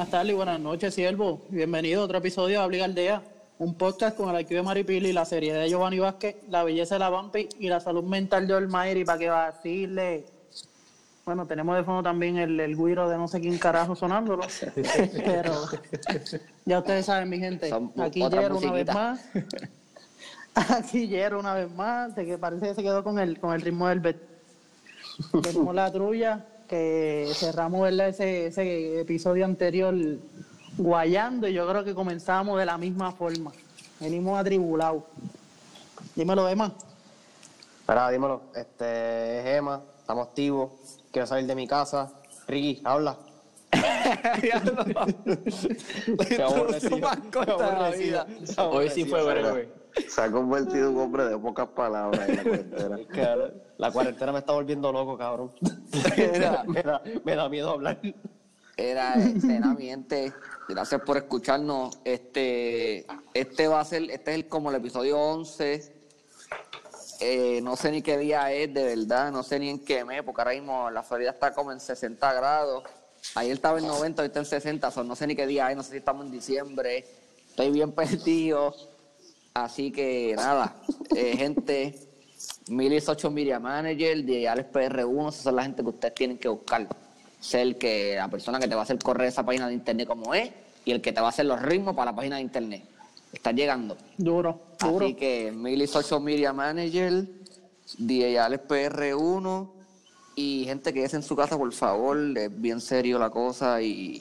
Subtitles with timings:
[0.00, 1.42] buenas tardes y buenas noches, siervo.
[1.50, 3.22] Bienvenido a otro episodio de Obliga Aldea,
[3.58, 7.00] un podcast con el IQ de Maripili, la serie de Giovanni Vázquez, la belleza de
[7.00, 10.24] la Vampi y la salud mental de Olmairi para que vacile.
[11.26, 14.44] Bueno, tenemos de fondo también el, el guiro de no sé quién carajo sonándolo.
[15.12, 15.52] Pero
[16.64, 19.20] ya ustedes saben, mi gente, aquí Jero una vez más.
[20.54, 23.60] Aquí Jero una vez más, de que parece que se quedó con el, con el
[23.60, 24.16] ritmo del bet.
[25.42, 28.10] Tenemos la trulla, que cerramos ¿verdad?
[28.10, 29.92] Ese, ese episodio anterior
[30.78, 33.50] guayando y yo creo que comenzamos de la misma forma.
[33.98, 35.02] Venimos atribulados.
[36.14, 36.72] Dímelo, Emma.
[37.80, 38.42] Espera, dímelo.
[38.54, 40.70] Este es Emma, estamos activos.
[41.10, 42.12] Quiero salir de mi casa.
[42.46, 43.16] Ricky, habla.
[48.58, 49.79] Hoy sí fue breve.
[50.08, 52.98] Se ha convertido en un hombre de pocas palabras en la cuarentena.
[53.00, 55.50] Es que la cuarentena me está volviendo loco, cabrón.
[56.16, 57.98] me, da, me da- me da miedo hablar.
[58.76, 60.32] Era excelente.
[60.68, 61.98] Gracias por escucharnos.
[62.04, 65.96] Este, este va a ser, este es el- como el episodio 11.
[67.22, 69.30] Eh, no sé ni qué día es, de verdad.
[69.30, 72.32] No sé ni en qué mes, porque ahora mismo la Florida está como en 60
[72.32, 72.84] grados.
[73.34, 74.90] Ayer estaba en 90, hoy está en 60.
[74.90, 77.04] so no sé ni qué día es, no sé si estamos en diciembre.
[77.50, 78.74] Estoy bien perdido.
[79.64, 80.76] Así que nada,
[81.14, 81.98] eh, gente,
[82.68, 86.48] Milis 8 Media Manager, de Alex PR1, esas son la gente que ustedes tienen que
[86.48, 86.88] buscar.
[87.38, 90.34] Ser que la persona que te va a hacer correr esa página de internet como
[90.34, 90.50] es
[90.84, 92.84] y el que te va a hacer los ritmos para la página de internet.
[93.32, 93.96] Está llegando.
[94.16, 95.04] Duro, duro.
[95.04, 97.26] Así que Milis 8 Media Manager,
[97.98, 99.70] DJ Alex PR1
[100.36, 104.20] y gente que es en su casa, por favor, es bien serio la cosa y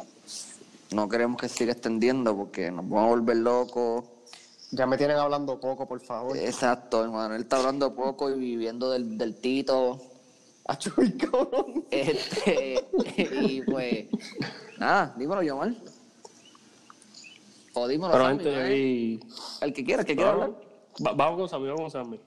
[0.92, 4.06] no queremos que siga extendiendo porque nos vamos a volver locos.
[4.72, 6.38] Ya me tienen hablando poco, por favor.
[6.38, 7.36] Exacto, hermano.
[7.36, 10.00] Él está hablando poco y viviendo del, del tito.
[10.68, 11.86] Achuy, cabrón.
[11.90, 12.88] Este,
[13.42, 14.06] y pues,
[14.78, 15.76] nada, dímelo yo mal.
[17.74, 18.64] O dímelo Pero Sammy, gente, ¿no?
[18.66, 19.20] ahí...
[19.62, 20.52] El que quiera, el que quiera hablar.
[21.06, 22.20] Va- vamos con Sammy, vamos con Sammy.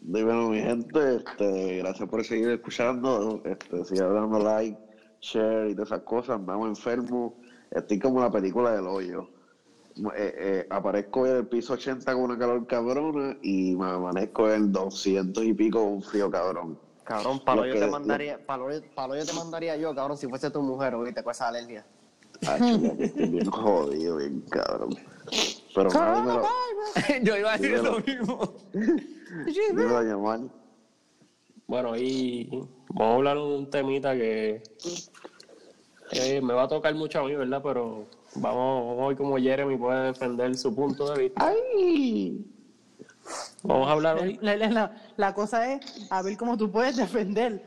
[0.00, 1.16] Dímelo, mi gente.
[1.16, 3.42] Este, gracias por seguir escuchando.
[3.44, 4.78] Este, sigan dando like,
[5.20, 6.36] share y todas esas cosas.
[6.36, 7.32] Andamos enfermos.
[7.70, 9.28] Estoy como la película del hoyo.
[9.94, 14.54] Eh, eh, aparezco en el piso 80 con una calor cabrona y me amanezco en
[14.54, 16.78] el 200 y pico con un frío cabrón.
[17.04, 20.16] Cabrón, palo Lo yo que- te lo- mandaría, palo, palo yo te mandaría yo, cabrón,
[20.16, 21.84] si fuese tu mujer, oíste, con esa alergia.
[22.46, 24.96] Acho, ya que estoy bien jodido, bien cabrón.
[25.74, 26.42] Pero nada, dímelo,
[27.22, 27.98] yo iba a decir Dímelo.
[27.98, 28.54] lo mismo.
[29.70, 30.40] dímelo, llamar.
[31.66, 32.48] Bueno, y
[32.88, 34.62] vamos a hablar de un temita que
[36.12, 37.60] eh, me va a tocar mucho a mí, ¿verdad?
[37.62, 38.06] Pero
[38.36, 41.46] vamos, vamos a ver cómo Jeremy puede defender su punto de vista.
[41.46, 42.44] ¡Ay!
[43.62, 44.38] Vamos a hablar hoy.
[44.42, 47.62] La, la- la- la cosa es a ver cómo tú puedes defender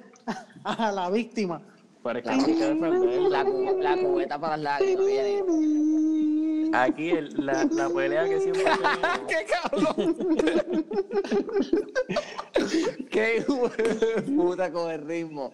[0.63, 1.61] a la víctima.
[2.03, 3.21] Pero es que hay que defender.
[3.31, 5.05] La, la cubeta para las lágrimas.
[5.05, 6.69] viene.
[6.73, 9.19] Aquí el- la, la pelea que siempre tenemos.
[9.27, 10.15] ¡Qué cabrón!
[13.09, 15.53] ¡Qué hijo de puta con el ritmo!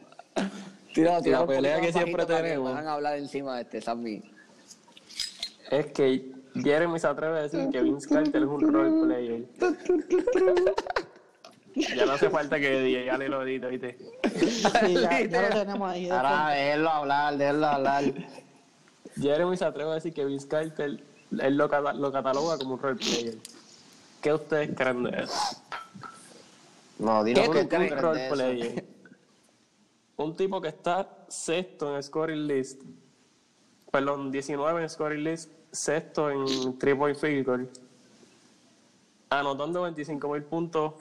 [0.93, 2.69] Tira, tira La pelea que siempre tenemos.
[2.69, 4.22] Que puedan hablar encima de este Sammy.
[5.71, 9.45] Es que Jeremy se atreve a decir que Vince Carter es un role player.
[11.75, 13.97] ya no hace falta que DJ Ale lo edite, ¿viste?
[14.35, 16.09] Sí, ya, ya lo tenemos ahí.
[16.09, 18.03] Ahora, déjenlo hablar, déjenlo hablar.
[19.19, 20.99] Jeremy se atreve a decir que Vince Carter
[21.39, 23.37] él lo, lo cataloga como un role player.
[24.21, 25.61] ¿Qué ustedes creen de eso?
[26.99, 27.75] No, dinos ¿Qué tú?
[27.77, 28.35] Un role de eso.
[28.35, 28.85] player.
[30.17, 32.83] Un tipo que está sexto en scoring list,
[33.91, 37.69] perdón, 19 en scoring list, sexto en three point field goal,
[39.29, 40.93] anotando 25 mil puntos.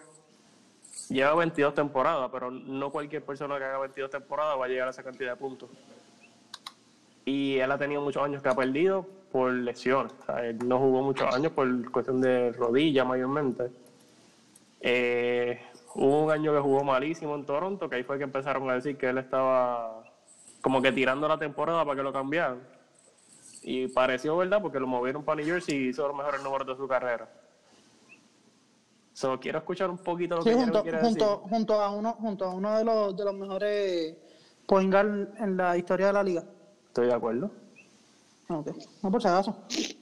[1.09, 4.91] Lleva 22 temporadas, pero no cualquier persona que haga 22 temporadas va a llegar a
[4.93, 5.69] esa cantidad de puntos.
[7.25, 11.53] Y él ha tenido muchos años que ha perdido por él no jugó muchos años
[11.53, 13.71] por cuestión de rodilla mayormente.
[14.81, 15.61] Eh,
[15.95, 18.97] hubo un año que jugó malísimo en Toronto, que ahí fue que empezaron a decir
[18.97, 20.03] que él estaba
[20.61, 22.61] como que tirando la temporada para que lo cambiaran.
[23.63, 26.77] Y pareció verdad porque lo movieron para New Jersey y hizo los mejores números de
[26.77, 27.29] su carrera.
[29.13, 31.51] So, quiero escuchar un poquito lo Sí, que junto, quiere junto, decir.
[31.51, 34.17] junto a uno, junto a uno de los, de los mejores
[34.67, 36.45] point guard en la historia de la liga.
[36.87, 37.51] Estoy de acuerdo.
[38.49, 38.69] Ok,
[39.03, 39.57] no por si acaso.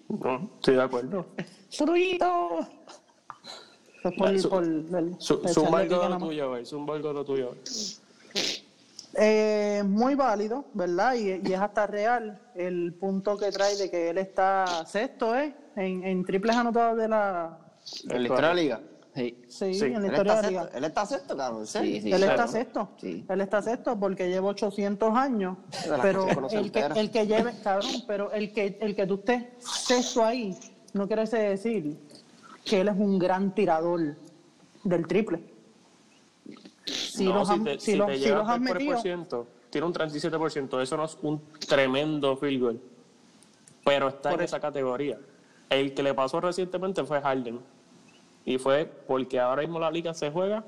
[0.09, 1.27] No, estoy de acuerdo.
[1.69, 2.61] ¡Surito!
[4.05, 6.19] Es por, Su- por el, Su, el lo más.
[6.19, 6.65] tuyo, güey.
[6.65, 7.49] Zumba algo de lo tuyo.
[7.49, 7.61] güey.
[9.15, 11.15] Eh, muy válido, ¿verdad?
[11.15, 15.55] Y, y es hasta real el punto que trae de que él está sexto, ¿eh?
[15.77, 17.59] En, en triples anotados de la,
[18.09, 18.81] En la historia de la liga.
[19.15, 19.43] Sí.
[19.49, 19.85] Sí, Sí.
[19.87, 20.63] en la historia de la liga.
[20.63, 21.67] sexto, él está sexto, cabrón.
[21.67, 22.13] Sí, sí.
[22.13, 22.89] Él está sexto.
[22.99, 23.25] Sí.
[23.29, 25.57] Él está sexto porque lleva 800 años.
[26.03, 30.25] Pero el que, el que lleve, cabrón, pero el que, el que tú estés sexto
[30.25, 30.57] ahí
[30.93, 31.99] no quiere decir
[32.65, 34.17] que él es un gran tirador
[34.85, 35.43] del triple.
[37.19, 39.03] Si No, los si han, te, si si los, te si los han metido, por
[39.03, 40.83] ciento, tiene un 37%.
[40.83, 42.81] Eso no es un tremendo field goal.
[43.85, 44.45] Pero está en eso.
[44.45, 45.19] esa categoría.
[45.69, 47.61] El que le pasó recientemente fue Harden.
[48.45, 50.65] Y fue porque ahora mismo la liga se juega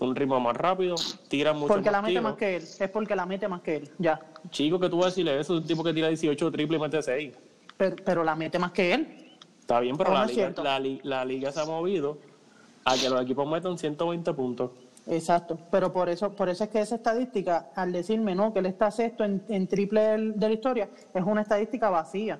[0.00, 0.94] un ritmo más rápido,
[1.28, 2.62] tira mucho porque la mete más que él.
[2.62, 3.90] Es porque la mete más que él.
[3.98, 4.20] Ya.
[4.50, 5.54] Chico, que tú vas a decirle eso?
[5.54, 7.34] Es un tipo que tira 18 triple y mete 6.
[7.76, 9.36] Pero, pero la mete más que él.
[9.60, 12.18] Está bien, pero No, la, liga, la, la liga se ha movido
[12.84, 14.70] a que los equipos metan 120 puntos.
[15.10, 18.66] Exacto, pero por eso, por eso es que esa estadística, al decirme no que él
[18.66, 22.38] está sexto en, en triple del- de la historia, es una estadística vacía.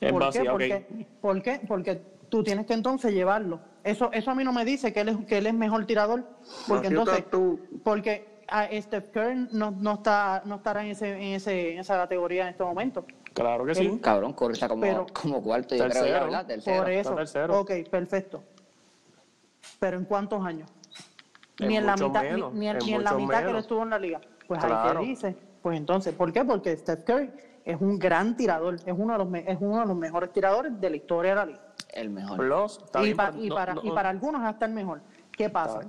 [0.00, 0.48] Es ¿Por vacía, qué?
[0.48, 0.52] ok.
[0.56, 1.60] Porque, ¿Por qué?
[1.66, 3.60] Porque tú tienes que entonces llevarlo.
[3.82, 6.24] Eso, eso a mí no me dice que él es, que él es mejor tirador,
[6.68, 7.58] porque entonces, tú.
[7.82, 11.96] porque a Steph Curry no, no está, no estará en ese, en ese, en esa
[11.96, 13.04] categoría en este momento.
[13.32, 13.98] Claro que sí.
[14.00, 16.16] Cabrón, Curry está como, Pero- como cuarto, yo creo, Tercero.
[16.18, 16.46] ya, ¿verdad?
[16.46, 16.82] Tercero.
[16.82, 17.14] Por eso.
[17.16, 17.60] tercero.
[17.60, 18.42] Ok, perfecto.
[19.80, 20.70] Pero ¿en cuántos años?
[21.60, 23.62] Ni en la mitad, menos, ni, ni ni en la mitad que él menos.
[23.62, 24.20] estuvo en la liga.
[24.48, 25.00] Pues ahí Claro.
[25.00, 25.36] te dice.
[25.62, 26.44] Pues entonces, ¿por qué?
[26.44, 27.30] Porque Steph Curry
[27.64, 30.90] es un gran tirador, es uno de los, es uno de los mejores tiradores de
[30.90, 31.60] la historia de la liga.
[31.92, 32.36] El mejor.
[32.36, 35.00] Plus, Y, bien, pa- pero y no- para, no- y para algunos hasta el mejor.
[35.32, 35.80] ¿Qué pasa?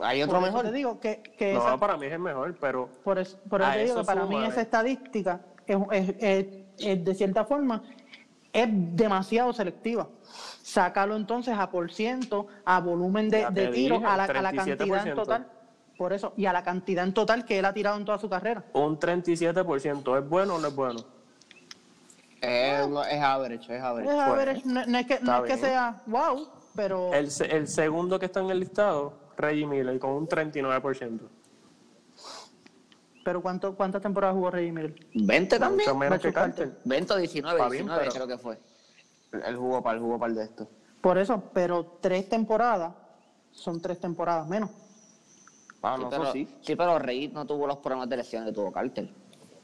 [0.00, 0.70] Hay otro Por eso mejor.
[0.70, 3.60] te digo que, que No, esa- para mí es el mejor, pero por eso, por
[3.62, 6.46] eso te digo que para mí esa estadística es, es- es-
[6.78, 7.82] es, de cierta forma
[8.52, 10.06] es demasiado selectiva.
[10.72, 14.24] Sácalo entonces a por ciento, a volumen de, Ya te de tiro, dije, a la,
[14.24, 15.14] a la cantidad en 37%.
[15.14, 15.48] total.
[15.96, 18.28] Por eso, y a la cantidad en total que él ha tirado en toda su
[18.28, 18.62] carrera.
[18.74, 20.18] un 37%.
[20.18, 21.00] ¿Es bueno o no es bueno?
[22.42, 24.12] Es, no, es average, es average.
[24.12, 27.66] Es average, no, no es que, no es que sea wow, pero El, se- el
[27.66, 31.18] segundo que está en el listado, Reggie Miller, con un 39%.
[33.24, 34.94] pero ¿cuánto, ¿cuántas temporadas jugó Reggie Miller?
[35.14, 35.88] 20 también.
[35.88, 36.66] Mucho menos que Carter.
[36.68, 36.82] Carter.
[36.84, 38.58] 20 o 19, Está bien, 19 pero- creo que fue.
[39.32, 40.68] El jugó para el jugó para el de esto.
[41.00, 42.92] Por eso, pero tres temporadas
[43.52, 44.70] son tres temporadas menos.
[45.82, 46.48] Ah, Sí, no, pero, sí.
[46.62, 49.08] sí, pero Reid no tuvo los problemas de lesiones que tuvo Carter.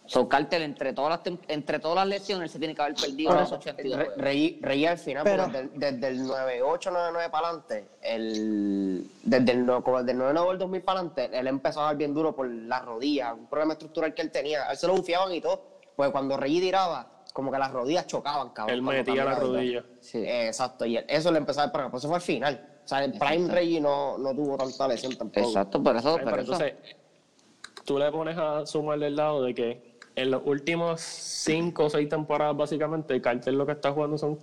[0.06, 3.30] So, Carter, entre todas las, entre todas las lesiones, él se tiene que haber perdido
[3.30, 4.22] Por los eso, 82 Re- juegos.
[4.22, 9.52] Reí, reí al final, Pero- porque desde, desde el 98, 99 para adelante, el, desde
[9.52, 12.36] el, como desde el 99 al 2000 para adelante, él empezó a dar bien duro
[12.36, 14.68] por las rodillas, un problema estructural que él tenía.
[14.68, 15.62] A él se lo bufiaban y todo,
[15.96, 18.74] porque cuando Reí tiraba, como que las rodillas chocaban, cabrón.
[18.76, 19.54] Él metía la caminaba y todo.
[19.56, 19.84] rodilla.
[20.00, 20.18] Sí.
[20.18, 22.68] Eh, exacto, y eso le empezó a dar problema, pues eso fue al final.
[22.84, 23.54] O sea, el Prime Exacto.
[23.54, 25.46] Reggie no, no tuvo tanta lesión tampoco.
[25.46, 26.52] Exacto, por eso, Ay, por pero eso.
[26.54, 26.74] entonces,
[27.84, 32.08] tú le pones a sumarle el lado de que en los últimos 5 o 6
[32.08, 34.38] temporadas, básicamente, Carter lo que está jugando son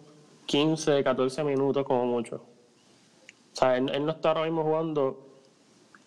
[0.48, 2.44] 15, 14 minutos como mucho.
[3.54, 5.28] O sea, él, él no está ahora mismo jugando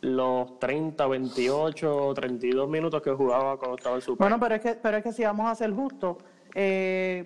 [0.03, 4.41] los 30, 28, 32 minutos que jugaba cuando estaba en su Bueno, prime.
[4.41, 6.19] pero es que, pero es que si vamos a ser justos,
[6.55, 7.25] eh,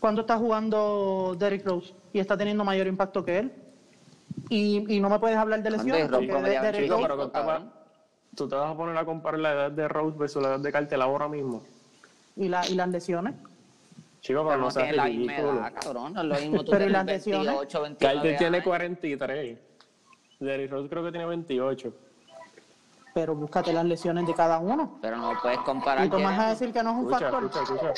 [0.00, 1.92] ¿cuánto está jugando Derrick Rose?
[2.12, 3.52] Y está teniendo mayor impacto que él.
[4.48, 7.66] Y, y no me puedes hablar de lesiones porque de- Derrick Rose- pero ¿cuánto cabrón.
[7.66, 7.72] va-
[8.34, 10.72] tú te vas a poner a comparar la edad de Rose versus la edad de
[10.72, 11.62] Carter ahora mismo.
[12.36, 13.34] y, la- y las lesiones.
[14.20, 16.12] Chico, pero Pero no no seas tiene la edad, cabrón.
[16.14, 17.46] No es lo mismo tú Pero ¿y tener las lesiones?
[17.46, 18.64] 28, 29 Carter tiene años.
[18.64, 19.58] 43.
[20.40, 21.94] Derrick Rose creo que tiene 28.
[23.14, 24.98] Pero búscate las lesiones de cada uno.
[25.02, 26.06] Pero no puedes comparar.
[26.06, 27.44] Y tú vas a decir que no es un Escucha, factor.
[27.44, 27.92] escucha, escucha.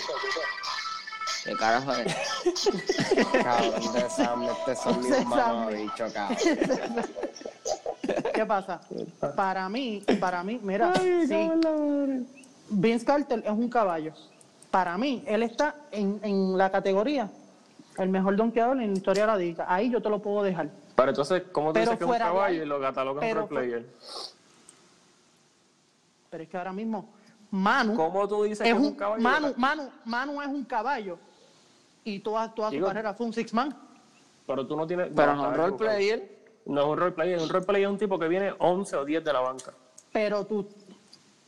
[1.44, 2.70] ¿Qué carajo es?
[3.44, 5.28] Cabrón, de Sam, este un Sam.
[5.28, 6.38] mamabicho, cabrón.
[8.34, 8.80] ¿Qué pasa?
[9.36, 11.50] Para mí, para mí, mira, sí,
[12.70, 14.12] Vince Carter es un caballo.
[14.70, 17.30] Para mí, él está en, en la categoría
[17.98, 19.66] el mejor donkeador en la historia de la liga.
[19.68, 20.70] Ahí yo te lo puedo dejar.
[20.96, 23.48] Pero entonces, ¿cómo tú Pero dices que es un caballo ahí- y lo catalogan fu-
[23.48, 23.86] player?
[26.34, 27.10] Pero es que ahora mismo
[27.52, 29.22] Manu ¿Cómo tú dices es que es un un caballo?
[29.22, 31.16] Manu, Manu, Manu es un caballo
[32.02, 33.72] y toda, toda su Digo- carrera fue un six man.
[34.44, 35.10] Pero tú no tienes...
[35.14, 36.38] Pero no estás un role player.
[36.66, 37.40] No es un role player.
[37.40, 39.72] Un role player es un tipo que viene 11 o 10 de la banca.
[40.12, 40.66] Pero tú,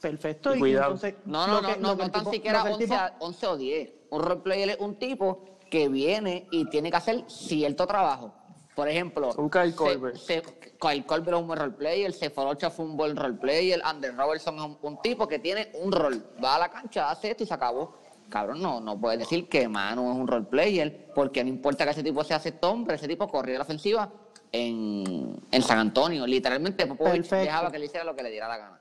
[0.01, 0.55] perfecto.
[0.55, 0.93] Y Cuidado.
[0.93, 2.75] entonces, No, no, que- no, no, que no el tan tipo- siquiera lo que el
[2.75, 3.91] 11, tipo- a- 11 o 10.
[4.11, 8.33] Un role player es un tipo que viene y tiene que hacer cierto trabajo.
[8.77, 10.17] Por ejemplo, Un Kyle se- Korver.
[10.17, 10.43] se-
[10.81, 14.57] Kyle Korver es un buen role player, Sefolocha fue un buen role player, Ander Robertson
[14.57, 16.25] es un, un tipo que tiene un rol.
[16.43, 17.95] Va a la cancha, hace esto y se acabó.
[18.29, 21.93] Cabrón, no, no puedes decir que Manu es un role player, porque no importa que
[21.93, 24.11] ese tipo sea sexto hombre, ese tipo corría la ofensiva
[24.51, 26.27] en, en San Antonio.
[26.27, 27.37] Literalmente Popovich Perfecto.
[27.45, 28.81] dejaba que le hiciera lo que le diera la gana.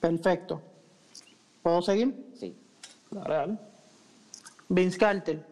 [0.00, 0.60] Perfecto.
[1.62, 2.32] ¿Puedo seguir?
[2.38, 2.54] Sí.
[3.10, 3.58] Dale, dale.
[4.68, 5.46] Vince Carter.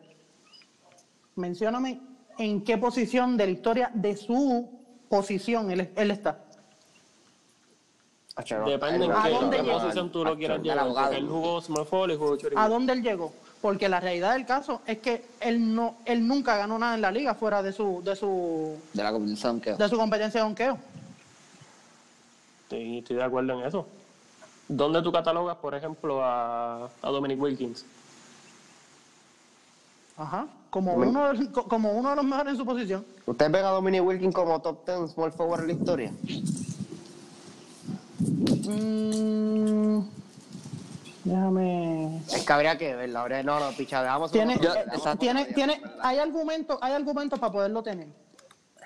[1.36, 2.00] Mencióname
[2.38, 4.83] en qué posición de la historia de su
[5.14, 6.38] posición él, él está.
[8.50, 8.68] No.
[8.68, 10.80] Depende en ¿A qué, dónde qué posición tú lo quieras llevar.
[10.80, 11.06] abogado.
[11.06, 12.59] porque Él jugó small forward y jugó chorro.
[12.59, 13.33] ¿A dónde él llegó?
[13.62, 17.12] Porque la realidad del caso es que él no, él nunca ganó nada en la
[17.12, 19.75] liga fuera de su, de su, De la comisión que.
[19.75, 20.78] de su competencia de donqueo.
[22.71, 23.87] Sí, estoy de acuerdo en eso.
[24.66, 27.85] ¿Dónde tú catalogas, por ejemplo, a, a Dominic Wilkins?
[30.16, 30.47] Ajá.
[30.71, 33.04] Como uno, de- co- como uno de los mejores en su posición.
[33.26, 36.12] ¿Ustedes ven a Dominic Wilkins como top 10 small forward en la historia?
[38.68, 40.00] Mm,
[41.25, 42.18] déjame.
[42.33, 43.18] Es que habría que verlo.
[43.21, 44.59] habría- No, no, picha, dejamos Tiene, eh,
[44.92, 45.18] exacto.
[45.18, 48.09] tiene, tiene, hay argumentos, hay argumentos para poderlo tener.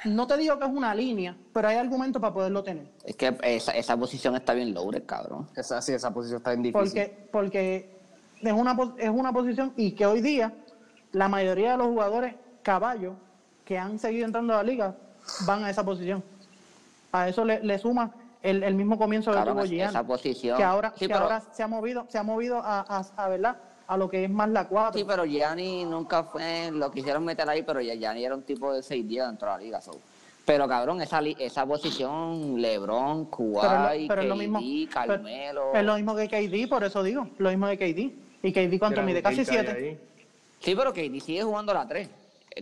[0.05, 2.87] No te digo que es una línea, pero hay argumentos para poderlo tener.
[3.05, 5.49] Es que esa, esa posición está bien loaded, cabrón.
[5.57, 6.85] Esa, sí, esa posición está bien difícil.
[6.85, 7.99] Porque, porque
[8.41, 10.53] es una es una posición y que hoy día
[11.13, 13.15] la mayoría de los jugadores caballos
[13.65, 14.95] que han seguido entrando a la liga
[15.47, 16.23] van a esa posición.
[17.13, 18.11] A eso le, le suma
[18.43, 20.57] el, el mismo comienzo de tuvo es- Gianni, esa posición.
[20.57, 23.29] que ahora, Sí, que pero- ahora se ha movido, se ha movido a, a, a,
[23.29, 23.57] ¿verdad?
[23.87, 24.99] a lo que es más la 4.
[25.01, 28.83] Sí, pero Gianni nunca fue, lo quisieron meter ahí, pero Gianni era un tipo de
[28.83, 29.81] 6 días dentro de la liga.
[29.81, 29.93] so.
[30.45, 34.89] Pero cabrón, esa, li- esa posición, LeBron, pero, Kawhi, es lo, pero es lo KD,
[34.93, 35.75] pero- Carmelo.
[35.75, 38.15] es lo mismo que KD, por eso digo, lo mismo de KD.
[38.43, 40.01] Y KD cuánto mide, casi pick hay 7.
[40.61, 42.09] Sí, pero KD sigue jugando a la 3.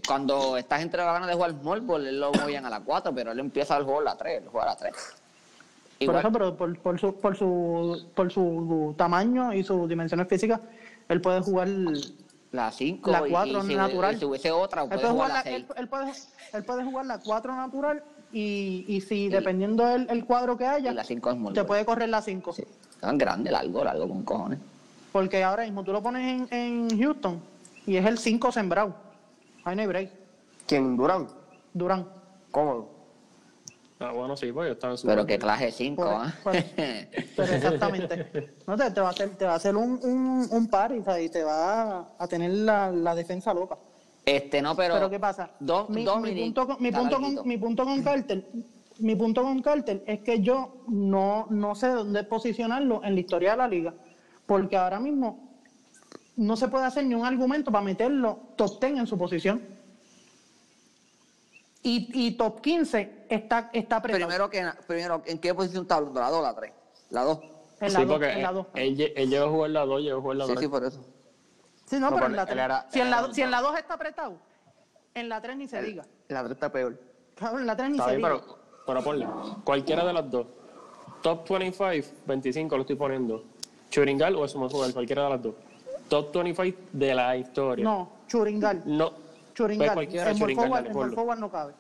[0.07, 2.71] Cuando esta gente le va a ganar de jugar small ball, él lo movían a
[2.71, 4.93] la 4, pero él empieza el juego a la 3, él juega a la 3.
[4.93, 10.29] Por Igual, eso, pero por, por, su, por, su, por su tamaño y sus dimensiones
[10.29, 10.61] físicas,
[11.09, 11.69] él puede jugar
[12.53, 14.15] la 5 la y, cuatro y si, natural.
[14.15, 15.57] y si hubiese otra, Él puede puede, jugar jugar la la, 6.
[15.57, 16.13] él, él puede,
[16.53, 20.91] él puede jugar la 4 natural y, y si dependiendo del el cuadro que haya,
[20.93, 22.53] Y la 5 es te puede correr la 5.
[22.53, 22.65] Sí.
[23.01, 24.59] Tan grande, largo, largo con cojones.
[25.13, 27.41] Porque ahora mismo tú lo pones en, en Houston
[27.87, 28.95] y es el 5 sembrado.
[29.65, 30.11] Ahí no hay break.
[30.67, 30.97] ¿Quién?
[30.97, 31.29] Durán.
[31.73, 32.09] Durán.
[32.51, 32.91] Cómodo.
[33.99, 36.35] Ah, bueno, sí, pues yo estaba en su Pero que clase 5, Por- ¿ah?
[36.45, 38.55] por- Pero exactamente.
[38.67, 40.71] No, te, te va a hacer, te va a hacer un, un, un
[41.05, 41.27] ¿sabes?
[41.27, 43.79] y te va a, a tener la, la defensa loca.
[44.25, 44.95] Este, no, pero.
[44.95, 45.51] Pero, ¿qué pasa?
[45.61, 48.45] Don, mi, mi punto, con, mi, punto con, mi punto con Carter,
[48.99, 53.53] mi punto con Carter es que yo no, no sé dónde posicionarlo en la historia
[53.53, 53.95] de la liga,
[54.45, 55.46] porque ahora mismo
[56.37, 59.63] no se puede hacer ni un argumento para meterlo top 10 en su posición.
[61.83, 64.27] Y, y top 15 está, está apretado.
[64.27, 66.21] Primero, que, primero, ¿en qué posición está hablando?
[66.21, 66.73] ¿La 2 o la 3?
[67.11, 67.39] La 2.
[67.43, 68.67] en Sí, la dos, porque en la dos.
[68.75, 70.61] él, él llegó a jugar la 2, llegó a jugar la Sí, 3.
[70.65, 71.05] sí, por eso.
[71.85, 73.61] Sí, no, No, pero en la él tres- era- si, en la, si en la
[73.61, 74.35] 2 está apretado,
[75.15, 76.05] en la 3 ni se diga.
[76.29, 77.01] La 3 está peor.
[77.37, 78.43] Cabrón, en la 3 ni Está se bien, diga.
[78.45, 79.29] pero, pero ponle.
[79.63, 80.47] Cualquiera de las dos.
[81.23, 83.45] Top 25, 25 lo estoy poniendo.
[83.91, 85.55] Churingal o Forward, cualquiera de las dos.
[86.09, 87.85] Top 25 de la historia.
[87.85, 88.83] No, Churingal.
[88.85, 89.13] No.
[89.55, 89.87] Churingal.
[89.89, 91.15] Pues cualquiera, en Churingal, forward, dale, en ponlo.
[91.15, 91.73] forward no cabe.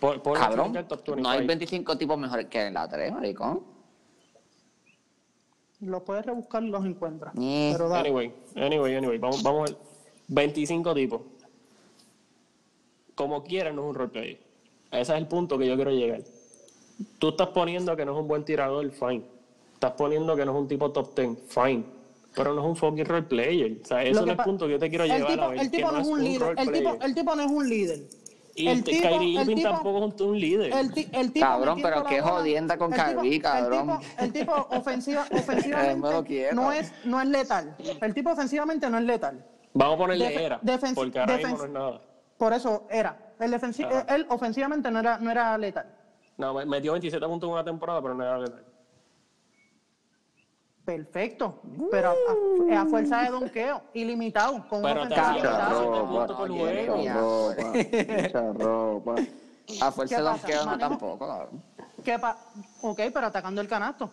[0.00, 1.16] Cabrón, Churingal top 25.
[1.16, 3.62] no hay 25 tipos mejores que en la 3, maricón.
[5.80, 7.34] Los puedes rebuscar y los encuentras.
[7.40, 7.70] Eh.
[7.72, 8.08] Pero dale.
[8.08, 9.18] Anyway, anyway, anyway.
[9.18, 9.82] Vamos, vamos a ver.
[10.28, 11.20] 25 tipos.
[13.14, 14.40] Como quieran, no es un roleplay.
[14.90, 16.22] Ese es el punto que yo quiero llegar.
[17.18, 19.24] Tú estás poniendo que no es un buen tirador, fine.
[19.74, 21.84] Estás poniendo que no es un tipo top 10, fine.
[22.34, 23.78] Pero no es un fucking roleplayer.
[23.82, 25.58] O sea, eso es el punto que yo te quiero el llevar tipo, a ver.
[25.60, 26.54] el que tipo no es un líder.
[26.58, 28.00] El tipo, el tipo no es un líder.
[28.54, 30.72] Y el este tipo- Kyrie el Irving tipo- tampoco es un, un líder.
[30.74, 33.90] El, ti- el tipo Cabrón, pero qué bola- jodienda con Kyrie, cabrón.
[33.90, 37.76] El tipo, el tipo ofensiva, ofensivamente no es, no es letal.
[38.00, 39.44] El tipo ofensivamente no es letal.
[39.74, 40.60] Vamos a ponerle Defe- era.
[40.94, 42.00] porque ahora mismo no es nada.
[42.36, 43.32] Por eso era.
[43.40, 45.86] El él ofensivamente no era, no era letal.
[46.36, 48.64] No, me- metió 27 puntos en una temporada, pero no era letal.
[50.84, 51.60] Perfecto.
[51.90, 56.36] Pero a, a- a fuerza de donqueo, ilimitado, con una Pero te ofensiva ropa,
[58.08, 59.14] mucha ropa.
[59.80, 61.62] A fuerza ¿Qué de donqueo no tampoco, cabrón.
[62.04, 62.36] ¿Qué pa-
[62.80, 64.10] ok, pero atacando el canasto.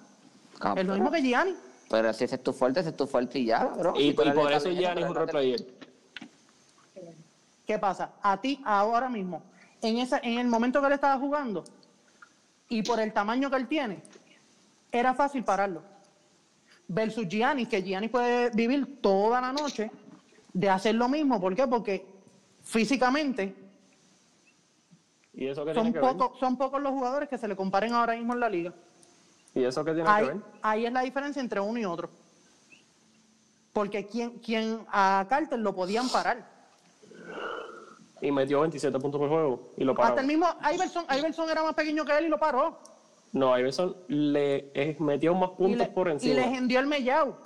[0.75, 1.55] Es lo mismo que Gianni.
[1.89, 3.95] Pero si ese es tu fuerte, ese es tu fuerte y ya, cabrón.
[3.97, 5.65] Y, por eso Gianni es un roleplayer.
[7.65, 8.11] ¿Qué pasa?
[8.21, 9.41] A ti, ahora mismo,
[9.81, 11.63] en, ese, en el momento que él estaba jugando
[12.67, 14.01] y por el tamaño que él tiene,
[14.91, 15.81] era fácil pararlo.
[16.91, 19.91] Versus Gianni, que Gianni puede vivir toda la noche
[20.51, 21.39] de hacer lo mismo.
[21.39, 21.67] ¿Por qué?
[21.67, 22.03] Porque
[22.63, 23.55] físicamente
[25.33, 28.33] ¿Y eso qué son, pocos son pocos los jugadores que se le comparen ahora mismo
[28.33, 28.73] en la liga.
[29.53, 30.41] ¿Y eso qué tiene Ahí, que ver?
[30.63, 32.09] ahí es la diferencia entre uno y otro.
[33.71, 36.43] Porque quien, quien a Carter lo podían parar.
[38.19, 40.09] Y metió 27 puntos por juego y lo paró.
[40.09, 42.79] Hasta el mismo Iverson, Iverson era más pequeño que él y lo paró.
[43.31, 46.35] No, a Iverson le eh, metió más Y puntos le, por y encima.
[46.35, 47.37] le hendió el mellao.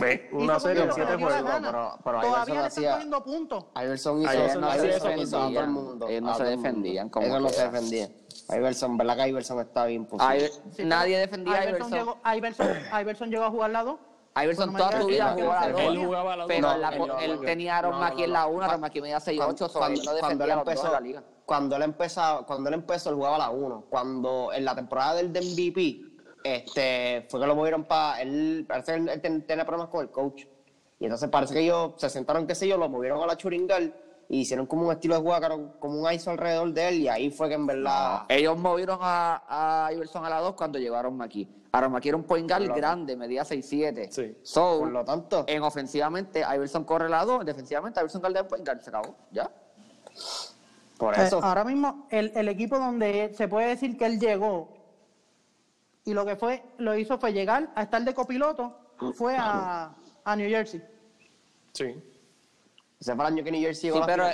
[0.00, 1.42] Ve, una serie de siete juegos.
[1.60, 3.64] pero- pero Todavía Iverson le están hacía- poniendo puntos.
[3.80, 6.08] Iverson hizo, Iverson no se a todo el defendían, mundo.
[6.08, 8.10] ellos no se defendían como Ellos no se defendían.
[8.52, 10.50] Iverson, ¿verdad que Iverson está bien posible?
[10.72, 11.88] Sí, nadie defendía a Iverson.
[11.92, 11.98] Iverson.
[11.98, 12.68] Llegó, Iverson,
[13.00, 13.96] Iverson llegó a jugar la 2.
[14.42, 16.04] Iverson toda su vida jugó a la él dos.
[16.06, 16.48] jugaba a la dos.
[16.48, 18.64] Pero No, en la- él él tenía a Aaron no, no, Mackie en la 1,
[18.64, 20.92] Aaron Mackie medía 6'8", cuando, él no cuando defendía él a los dos empezó, de
[20.92, 21.22] la liga.
[21.50, 23.86] Cuando él empezaba, cuando él empezó, él jugaba la 1.
[23.90, 26.00] Cuando en la temporada del de MVP,
[26.44, 30.02] este, fue que lo movieron para él, parece que él, él ten- tenía problemas con
[30.02, 30.44] el coach.
[31.00, 33.92] Y entonces parece que ellos se sentaron, qué sé yo, lo movieron a la Churingal
[34.28, 37.30] y hicieron como un estilo de juego, como un ISO alrededor de él, y ahí
[37.32, 38.26] fue que en verdad.
[38.28, 41.48] Ellos movieron a, a Iverson a la 2 cuando llegó Aaron Mackie.
[41.72, 44.08] Aaron Mackie era un point guard grande, medía 6'7".
[44.12, 44.36] Sí.
[44.44, 48.64] So, Por lo tanto, en ofensivamente, Iverson corre la 2, defensivamente, Iverson guarda el point
[48.64, 49.50] guard, se acabó, ya.
[51.00, 51.42] Por Eh, eso.
[51.42, 54.68] ahora mismo, el, el equipo donde él- se puede decir que él llegó
[56.04, 58.76] y lo que fue, lo hizo fue llegar a estar de copiloto,
[59.14, 60.82] fue a, a New Jersey.
[61.72, 61.94] Sí.
[63.00, 64.24] Ese fue el año que New Jersey llegó Sí, pero.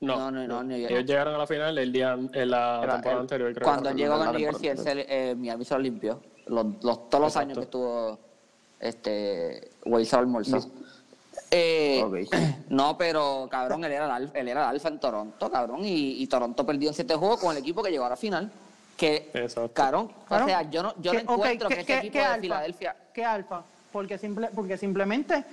[0.00, 0.96] No, No, no, no, New Jersey.
[0.96, 3.18] Ellos llegaron a la final el día, en la Era temporada él.
[3.18, 3.64] anterior, creo.
[3.64, 6.22] cuando que llegó con New Jersey, él se, eh, Miami se lo limpió.
[6.46, 8.18] Los, los- todos los años que estuvo
[8.78, 10.58] este, Wade se lo almorzó.
[11.54, 12.02] Eh.
[12.70, 16.22] No, pero cabrón, él era, el alfa, él era el alfa en Toronto, cabrón, y,
[16.22, 18.50] y Toronto perdió en siete juegos con el equipo que llegó a la final.
[18.96, 19.70] Que, Exacto.
[19.74, 22.18] cabrón, o sea, yo no, yo no ¿Qué- ok, encuentro qué- que qué- equipo qué
[22.20, 22.40] de alfa?
[22.40, 22.96] Filadelfia...
[23.12, 23.62] ¿Qué alfa?
[23.92, 25.44] Porque, simple, porque simplemente...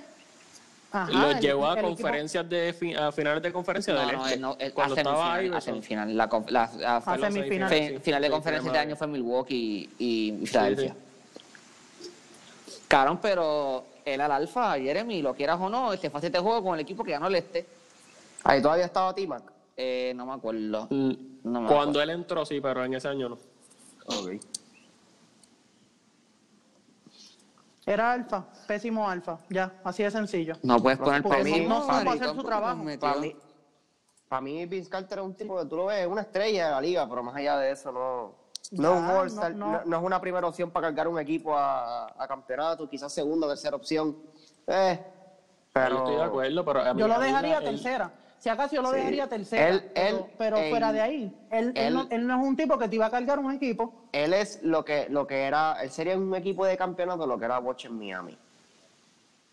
[0.92, 4.12] ajá, Los el- llevó a equipo- conferencias de fi- a finales de conferencia No, del
[4.16, 4.34] no, este.
[4.34, 6.16] él no, él- a cuando estaba semifinal, a semifinal.
[6.16, 7.68] La, conf- la- la- A Fue la semifinal.
[7.68, 7.98] fe- sí.
[7.98, 10.94] final de Sí, conferencia este año fue Milwaukee y, Filadelfia.
[12.00, 12.10] sí.
[12.88, 16.62] Cabrón, pero él al alfa, Jeremy, lo quieras o no, este fue a siete juegos
[16.62, 17.66] con el equipo que ganó el este.
[18.44, 19.42] Ahí todavía estaba T-Mac.
[19.76, 20.88] Eh, no me acuerdo.
[20.90, 20.96] No
[21.60, 22.02] me Cuando acuerdo.
[22.02, 23.38] él entró, sí, pero en ese año no.
[24.06, 24.30] Ok.
[27.86, 30.54] Era alfa, pésimo alfa, ya, así de sencillo.
[30.62, 32.84] No puedes poner porque pésimo, no- maricón, hacer su trabajo.
[33.00, 33.34] Para mí,
[34.28, 36.70] para mí Vince Carter es un tipo que tú lo ves, es una estrella de
[36.72, 38.34] la liga, pero más allá de eso no,
[38.72, 39.84] no, es un Ya, All-Star, no- no, no.
[39.86, 43.50] no es una primera opción para cargar un equipo a, a campeonato, quizás segunda o
[43.50, 44.16] tercera opción.
[44.66, 45.00] Eh,
[45.72, 48.10] pero Yo estoy de acuerdo, pero a mí- Yo lo dejaría él- tercera.
[48.38, 48.96] Si acaso yo lo Sí.
[48.96, 49.68] dejaría tercera.
[49.68, 52.48] Él- pero él, pero en- fuera de ahí, él, él él- no, él no es
[52.48, 53.92] un tipo que te iba a cargar un equipo.
[54.12, 57.44] él es lo que, lo que era, él sería un equipo de campeonato lo que
[57.44, 58.38] era Bosch en Miami.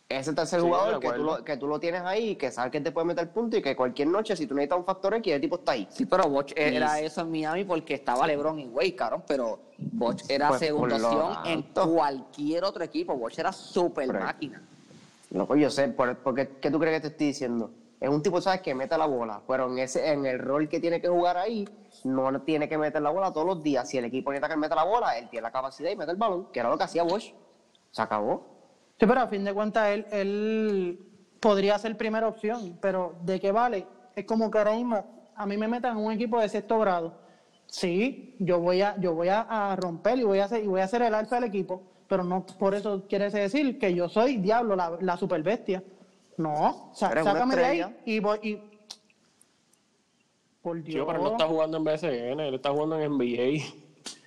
[0.09, 2.79] Ese tercer Sí, jugador que tú, lo, que tú lo tienes ahí, que sabes que
[2.79, 5.41] te puede meter punto y que cualquier noche, si tú necesitas un factor X, el
[5.41, 5.85] tipo está ahí.
[5.91, 10.21] Sí, pero Boch era eso en Miami porque estaba LeBron y Wade, cabrón, pero Boch
[10.29, 13.17] era Pues, segunda opción en cualquier otro equipo.
[13.17, 14.25] Boch era super Correcto.
[14.27, 14.61] máquina.
[15.31, 17.69] Loco, yo sé, por, porque, ¿qué tú crees que te estoy diciendo?
[17.99, 18.61] Es un tipo, ¿sabes?
[18.61, 21.67] Que mete la bola, pero en ese en el rol que tiene que jugar ahí,
[22.05, 23.89] no tiene que meter la bola todos los días.
[23.89, 26.17] Si el equipo necesita que meta la bola, él tiene la capacidad y mete el
[26.17, 27.33] balón, que era lo que hacía Bosch.
[27.91, 28.56] Se acabó.
[28.99, 30.99] Sí, pero a fin de cuentas él, él
[31.39, 33.85] podría ser primera opción, pero ¿de qué vale?
[34.15, 37.13] Es como que ahora mismo a mí me metan en un equipo de sexto grado.
[37.67, 40.81] Sí, yo voy a, yo voy a, a romper y voy a hacer, y voy
[40.81, 44.37] a ser el alfa del equipo, pero no por eso quiere decir que yo soy
[44.37, 45.83] diablo, la, la super bestia.
[46.37, 48.61] No, sa- Eres sácame de ahí y voy y.
[50.61, 51.05] Por Dios.
[51.07, 53.63] Pero no está jugando en BCN, él está jugando en NBA.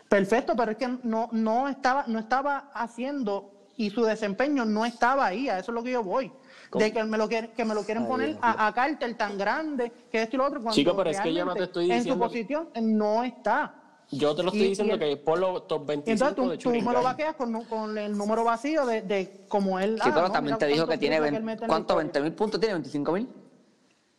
[0.09, 5.25] Perfecto, pero es que no, no, estaba, no estaba haciendo y su desempeño no estaba
[5.25, 6.31] ahí, a eso es lo que yo voy.
[6.75, 9.91] De que me lo, quieren- que me lo quieren poner a, a Carter tan grande,
[10.13, 12.03] que esto y lo otro, cuando Chico, pero es que yo no te estoy en
[12.03, 13.75] su diciendo- posición no está.
[14.11, 16.35] Yo te lo estoy Y- diciendo y el- que por los top Y 25 entonces
[16.63, 19.95] tú, de tú me lo vaqueas con, con el número vacío de, de como él.
[19.95, 21.69] Sí, ah, pero no, también mira te dijo que tiene triples 20, él mete en
[21.69, 21.95] la ¿cuánto?
[22.03, 22.21] historia.
[22.21, 22.75] ¿20 mil puntos tiene?
[22.77, 23.29] ¿25 mil?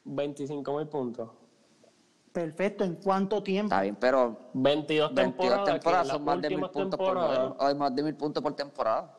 [0.06, 1.30] 25 mil puntos.
[2.34, 3.67] Perfecto, ¿en cuánto tiempo?
[3.74, 6.08] Está bien, pero 22 22 temporadas.
[6.08, 7.17] son más de mil puntos por.
[7.17, 9.17] O más de mil puntos por temporada.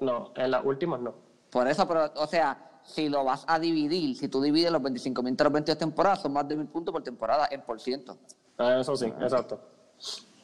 [0.00, 1.14] No, en las últimas no.
[1.50, 5.22] Por eso, pero, o sea, si lo vas a dividir, si tú divides los 25
[5.22, 8.16] mil entre las 22 temporadas, son más de mil puntos por temporada en por ciento.
[8.58, 9.60] Ah, Eso sí, exacto.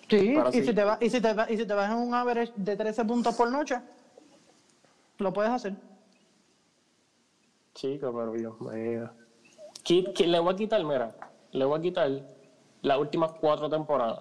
[0.08, 0.64] Sí, y, sí.
[0.66, 2.76] Si te va, y, si te va- y si te vas en un average de
[2.76, 3.80] 13 puntos por noche,
[5.18, 5.74] lo puedes hacer.
[7.74, 8.54] Chico, pero Dios
[10.26, 11.14] Le voy a quitar, mira,
[11.52, 12.10] le voy a quitar
[12.82, 14.20] las últimas cuatro temporadas.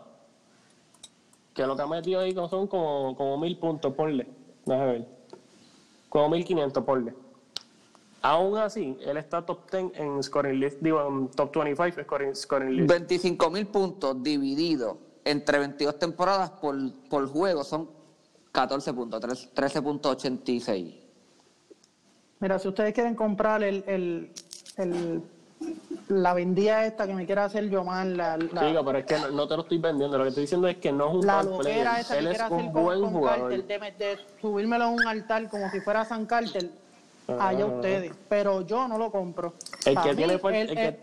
[1.54, 4.28] Que lo que ha metido ahí son como, como mil puntos, ponle.
[4.66, 5.21] Déjame ver.
[6.12, 7.14] Como mil quinientos, ponle.
[8.22, 12.36] Aún así, él está top 10 en scoring list, digo, en top 25 en scoring,
[12.36, 12.90] scoring list.
[12.90, 16.76] 25 mil puntos divididos entre 22 temporadas por,
[17.10, 17.90] por juego son
[18.52, 21.00] 14 puntos, tres- 13.86.
[22.42, 24.32] Mira, si ustedes quieren comprar el, el,
[24.78, 25.24] el-
[26.12, 29.32] la vendía esta que me quiere hacer Yomar, la, la, Chico, pero es que no,
[29.32, 30.18] no te lo estoy vendiendo.
[30.18, 31.88] Lo que estoy diciendo es que no es un la player.
[32.00, 33.50] esa que Él es un con, buen con jugador.
[33.52, 36.70] Carter, de, de subírmelo a un altar como si fuera San Carter,
[37.28, 37.50] Ah.
[37.50, 38.12] allá ustedes.
[38.28, 39.54] Pero yo no lo compro.
[39.86, 41.00] El Pa' que mí, tiene él- el que- él-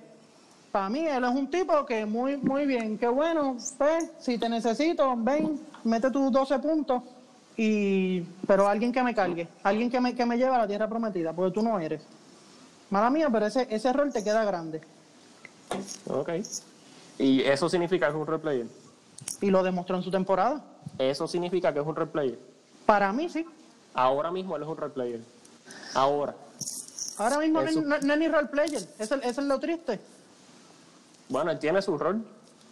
[0.70, 4.48] pa' mí, él es un tipo que muy, muy bien, qué bueno, pues, si te
[4.48, 7.02] necesito, ven, mete tus 12 puntos,
[7.56, 10.86] y pero alguien que me cargue, alguien que me, que me lleve a la tierra
[10.88, 12.02] prometida, porque tú no eres.
[12.90, 14.80] Mala mía, pero ese, ese rol te queda grande.
[16.08, 16.30] Ok.
[17.18, 18.66] Y eso significa que es un role player.
[19.40, 20.62] Y lo demostró en su temporada.
[20.98, 22.38] Eso significa que es un role player.
[22.86, 23.44] Para mí, sí.
[23.94, 25.20] Ahora mismo él es un role player.
[25.94, 26.34] Ahora.
[27.18, 27.80] Ahora mismo no, es- Eso.
[27.82, 28.82] no- no es ni role player.
[28.98, 29.98] Eso, eso es lo triste.
[31.28, 32.24] Bueno, él tiene su rol.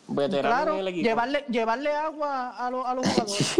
[0.08, 1.02] Veterano Claro, en el equipo.
[1.08, 3.58] llevarle, llevarle agua a, los- a los jugadores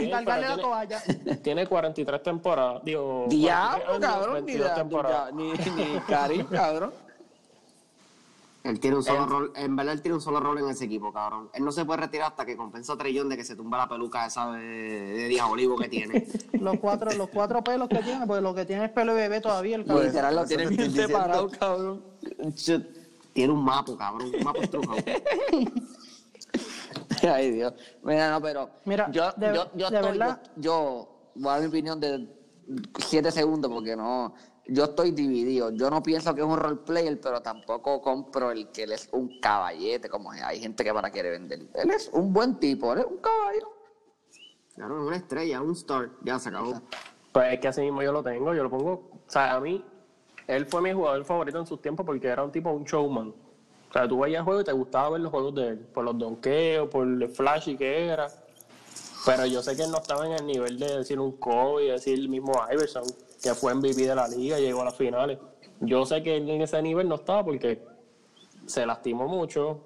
[0.00, 1.00] y cargarle la toalla.
[1.04, 2.82] tiene, tiene 43 temporadas.
[2.84, 5.32] Digo, 43 Diablo, años, cabrón, ni, 22 da- temporadas.
[5.34, 6.92] ni, ni Karim, cabrón.
[8.66, 11.12] Él tiene un solo rol, en verdad él tiene un solo rol en ese equipo,
[11.12, 11.50] cabrón.
[11.54, 13.88] Él no se puede retirar hasta que compensa a Trellón de que se tumba la
[13.88, 16.26] peluca esa de, de Díaz Olivo que tiene.
[16.60, 19.40] Los cuatro, los cuatro pelos que tiene, porque lo que tiene es pelo de bebé
[19.40, 19.76] todavía.
[19.76, 20.06] El cabrón.
[20.06, 22.02] Literal, lo tiene bien separado, cabrón.
[23.32, 24.98] tiene un mapo, cabrón, un mapo estrujado.
[27.22, 27.72] Ay, Dios.
[28.02, 28.70] Mira, no, pero.
[28.84, 30.40] Mira, yo, de- yo, yo, de estoy, verdad.
[30.56, 32.28] yo, yo voy a dar mi opinión de
[32.98, 34.34] siete segundos porque no.
[34.68, 35.70] Yo estoy dividido.
[35.70, 39.08] Yo no pienso que es un role player, pero tampoco compro el que él es
[39.12, 41.68] un caballete, como hay gente que para quiere vender.
[41.74, 43.72] Él es un buen tipo, él es un caballo.
[44.74, 46.82] Claro, una estrella, un star, ya se acabó.
[47.32, 48.54] Pues es que así mismo yo lo tengo.
[48.54, 48.92] Yo lo pongo.
[48.92, 49.84] O sea, a mí,
[50.46, 53.28] él fue mi jugador favorito en sus tiempos porque era un tipo, un showman.
[53.28, 55.78] O sea, tú veías el juego y te gustaba ver los juegos de él.
[55.78, 58.28] Por los donkeos, por el flashy que era.
[59.24, 62.18] Pero yo sé que él no estaba en el nivel de decir un Kobe, decir
[62.18, 63.04] el mismo Iverson,
[63.46, 65.38] que fue MVP de la liga llegó a las finales.
[65.80, 67.82] Yo sé que él en ese nivel no estaba porque
[68.66, 69.80] se lastimó mucho.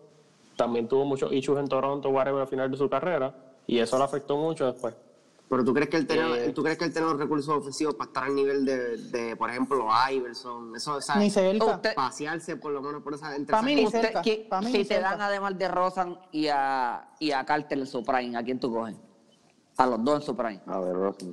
[0.57, 3.35] También tuvo muchos issues en Toronto, whatever, al final de su carrera.
[3.67, 4.95] Y eso le afectó mucho después.
[5.49, 6.53] Pero tú crees que él tiene, Eh.
[6.53, 9.51] tú crees que él tiene los recursos ofensivos para estar al nivel de, de por
[9.51, 11.65] ejemplo, Iverson, eso, o sea, Ni cerca.
[11.65, 14.23] Usted- pasearse por lo menos por esa entre Pa' esas mí ni cerca.
[14.23, 15.11] ¿quién- pa' mí si ni te cerca.
[15.11, 18.73] dan además de Rosan y a, y a Carter en su prime, ¿a quién tú
[18.73, 18.95] coges?
[19.77, 20.61] A los dos en su prime.
[20.67, 21.33] A ver, Rossi.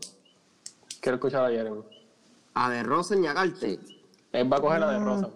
[1.00, 1.84] Quiero escuchar a Jeremy.
[2.60, 3.80] A de Rosen y a Carter.
[3.86, 4.02] Sí.
[4.32, 5.30] Él va a coger la de Rosa.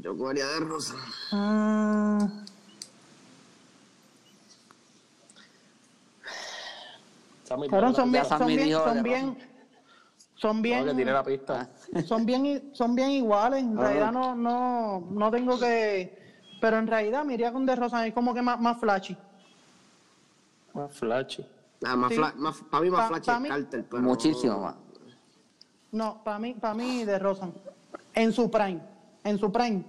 [0.00, 0.96] Yo cogería de Rosen.
[1.30, 2.24] Mm,
[7.44, 9.38] Sammy, cabrón, son bien, son bien, son de bien,
[10.34, 11.70] son No, que tire bien, la pista.
[12.04, 13.62] son bien, i- son bien iguales.
[13.62, 13.82] En Ah.
[13.82, 16.18] realidad no, no, no tengo que,
[16.60, 19.16] pero en realidad me iría con De Rosa, es como que más, más flashy.
[20.74, 21.46] Más flashy.
[21.86, 22.16] Ah, más Sí.
[22.18, 24.74] fla- más, para mí más Pa- flash pa' es mí- Carter, pero Muchísimo más.
[25.92, 27.48] No, para mí, para mí De Rosa,
[28.14, 28.80] en su prime,
[29.24, 29.84] en su prime.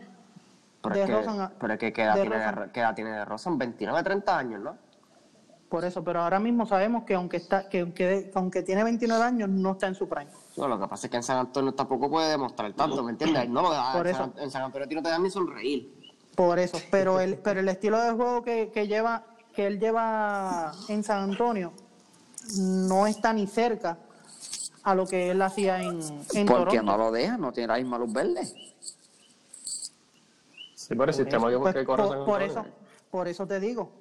[0.82, 2.80] Pero de es que, Rosen a- pero es que ¿qué edad, de tiene de, qué
[2.80, 3.58] edad tiene de Rosen?
[3.58, 4.78] 29, 30 años, ¿no?
[5.68, 9.50] Por eso, pero ahora mismo sabemos que aunque está, que, aunque- aunque tiene 29 años,
[9.50, 10.32] no está en su prime.
[10.58, 13.50] No, lo que pasa es que en San Antonio tampoco puede demostrar tanto, ¿me entiendes?
[13.50, 14.32] No, ah, Por en, eso.
[14.34, 15.94] San, en San Antonio no te dan ni sonreír.
[16.36, 20.72] Por eso, pero el, pero el estilo de juego que, que lleva, que él lleva
[20.88, 21.74] en San Antonio
[22.58, 23.98] no está ni cerca
[24.90, 26.00] a lo que él hacía en,
[26.34, 26.84] en Porque Toronto.
[26.84, 28.46] no lo deja, no tiene la misma luz verde.
[30.74, 32.66] Sí, pero el sistema Eso, pues, que corre por, por eso,
[33.12, 33.92] por eso te digo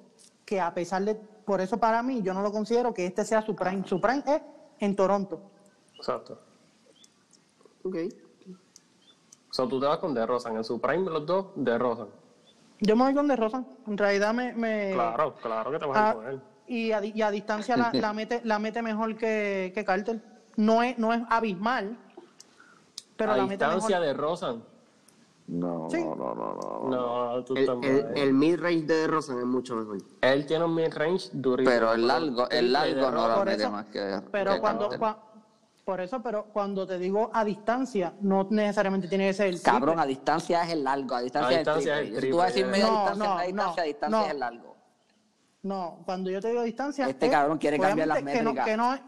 [0.45, 3.41] que a pesar de, por eso para mí yo no lo considero que este sea
[3.41, 3.83] su prime.
[3.85, 4.41] Su prime es
[4.79, 5.39] en Toronto.
[5.97, 6.39] Exacto.
[7.83, 7.95] Ok.
[9.49, 10.55] O sea, tú te vas con De Rosan.
[10.57, 12.07] En su prime, los dos, De Rosan.
[12.81, 13.63] Yo me voy con De Rosa.
[13.87, 16.41] En realidad me, me- Claro, claro que te vas a a- ir con él.
[16.67, 20.21] y, a, di- y a distancia la, la mete, la mete mejor que, que Carter.
[20.59, 21.97] No es, no es abismal,
[23.15, 24.05] pero a la distancia mejor.
[24.07, 24.63] de Rosan.
[25.47, 26.03] No, Sí.
[26.03, 26.89] no, no, no, no.
[27.37, 28.17] No, tú El, estás el, mal.
[28.17, 29.97] el mid-range de Rosen es mucho mejor.
[30.19, 31.73] Él tiene un mid-range durísimo.
[31.73, 34.21] Pero el largo, el largo no la Por mete más que.
[34.33, 35.17] Pero que cuando, cua-
[35.85, 39.71] por eso, pero cuando te digo a distancia, no necesariamente tiene que ser el triple.
[39.79, 42.27] Cabrón, a distancia es el largo, a distancia, A distancia es es el el triple.
[42.27, 44.25] Si tú vas a decir media no, distancia, no, media distancia, no, a distancia no.
[44.25, 44.75] es el largo.
[45.61, 47.09] No, cuando yo te digo distancia.
[47.09, 48.65] Este es- cabrón quiere cambiar las que no- métricas.
[48.65, 49.01] que no es-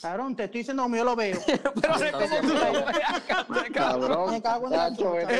[0.00, 1.38] Cabrón, te estoy diciendo como yo lo veo.
[1.80, 3.22] Pero es como tú lo veas,
[3.72, 4.90] Cabrón, Me cago en la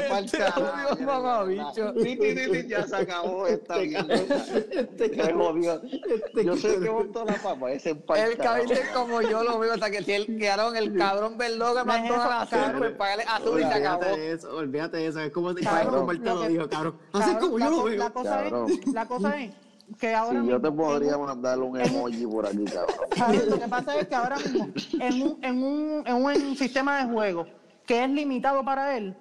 [0.09, 0.92] pa'l Este carajo.
[0.92, 1.92] odio, mamabicho.
[2.03, 4.14] Sí, sí, sí, sí, ya se acabó esta mierda.
[4.14, 5.83] Este que jodió.
[6.42, 8.57] Yo sé que montó la papa, ese pa'l El carajo.
[8.57, 11.85] cabrón es como yo lo veo, sea que si el cabrón, el cabrón verdó que
[11.85, 12.79] mandó a la cabrón.
[12.79, 14.01] pues págale azul y se acabó.
[14.07, 15.21] Olvídate de eso, olvídate de eso.
[15.21, 16.99] Es como él te lo dijo, cabrón.
[17.12, 17.99] Así como la yo lo veo.
[17.99, 19.51] La cosa, es, la cosa es
[19.99, 22.96] que ahora Si yo te podría en un- mandar un emoji por aquí, cabrón.
[23.16, 23.46] ¿sabes?
[23.46, 24.68] Lo que pasa es que ahora mismo,
[25.01, 27.46] en un, en un, en un sistema de juego
[27.87, 29.14] que es limitado para él,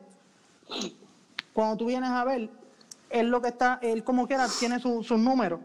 [1.54, 2.50] cuando tú vienes a ver,
[3.10, 5.60] él lo que está, él como quiera tiene su- sus números.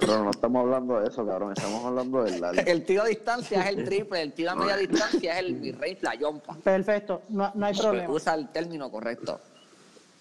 [0.00, 1.52] Pero no estamos hablando de eso, cabrón.
[1.56, 2.42] Estamos hablando del.
[2.66, 5.98] El tiro a distancia es el triple, el tiro a media distancia es el mid-range,
[6.02, 6.54] la yompa.
[6.62, 8.12] Perfecto, no, no hay problema.
[8.12, 9.40] Usa el término correcto.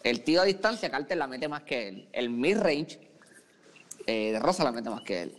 [0.07, 2.07] El tiro a distancia, Carter la mete más que él.
[2.13, 2.97] El mid-range,
[4.05, 5.37] eh, de Rosa la mete más que él.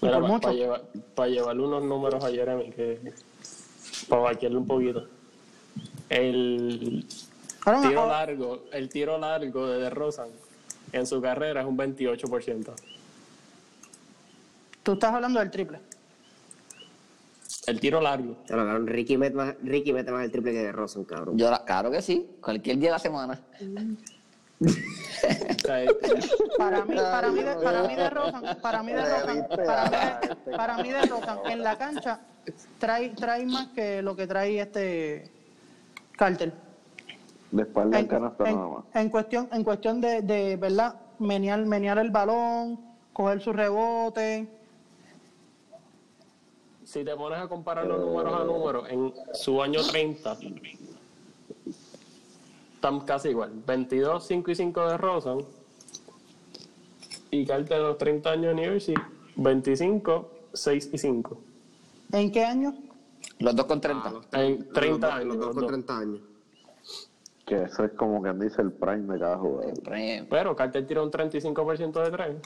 [0.00, 0.52] Para mucho.
[0.52, 0.82] llevar,
[1.14, 3.12] pa llevarle unos números a Jeremy, que
[4.08, 5.06] para vaquearle un poquito.
[6.08, 7.06] El
[7.62, 10.30] tiro largo, el tiro largo de DeRozan
[10.92, 12.74] en su carrera es un 28%.
[14.82, 15.78] tú estás hablando del triple.
[17.70, 18.36] El tiro largo.
[18.46, 21.38] Claro, cabrón, Ricky mete más, Ricky mete más el triple que de Rosen, cabrón.
[21.38, 23.40] Yo, la- claro que sí, cualquier día de la semana.
[24.60, 24.68] O
[25.62, 25.96] sea, el-
[26.58, 29.90] Para mí, para mí, de, para mí de Rosan, para mí de Rosan, para mí
[29.90, 32.20] de, para mí de Rosan, en la cancha
[32.78, 35.30] trae, trae más que lo que trae este
[36.16, 36.52] Carter.
[37.52, 38.84] De espalda en En, canasta en- nada más.
[38.94, 42.80] en cuestión, en cuestión de, de verdad, menear, menear el balón,
[43.12, 44.48] coger su rebote.
[46.90, 50.36] Si te pones a comparar los números a números, en su año 30,
[52.74, 53.52] están casi igual.
[53.64, 55.38] 22, 5 y 5 de Rosan.
[57.30, 58.96] Y Carter de los 30 años de New Jersey,
[59.36, 61.38] 25, 6 y 5.
[62.10, 62.74] ¿En qué año?
[63.38, 64.12] Los dos con 30.
[64.32, 65.26] En 30 años.
[65.26, 65.68] Los dos los con dos.
[65.68, 66.20] 30 años.
[67.50, 69.74] Que eso es como quien dice el prime de cada jugador.
[70.30, 72.36] Pero Carter tira un 35% de 3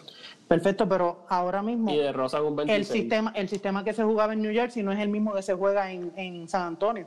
[0.49, 2.71] Perfecto, pero ahora mismo y de Rosan un 26%.
[2.75, 5.43] el sistema, el sistema que se jugaba en New Jersey no es el mismo que
[5.43, 7.07] se juega en, en San Antonio.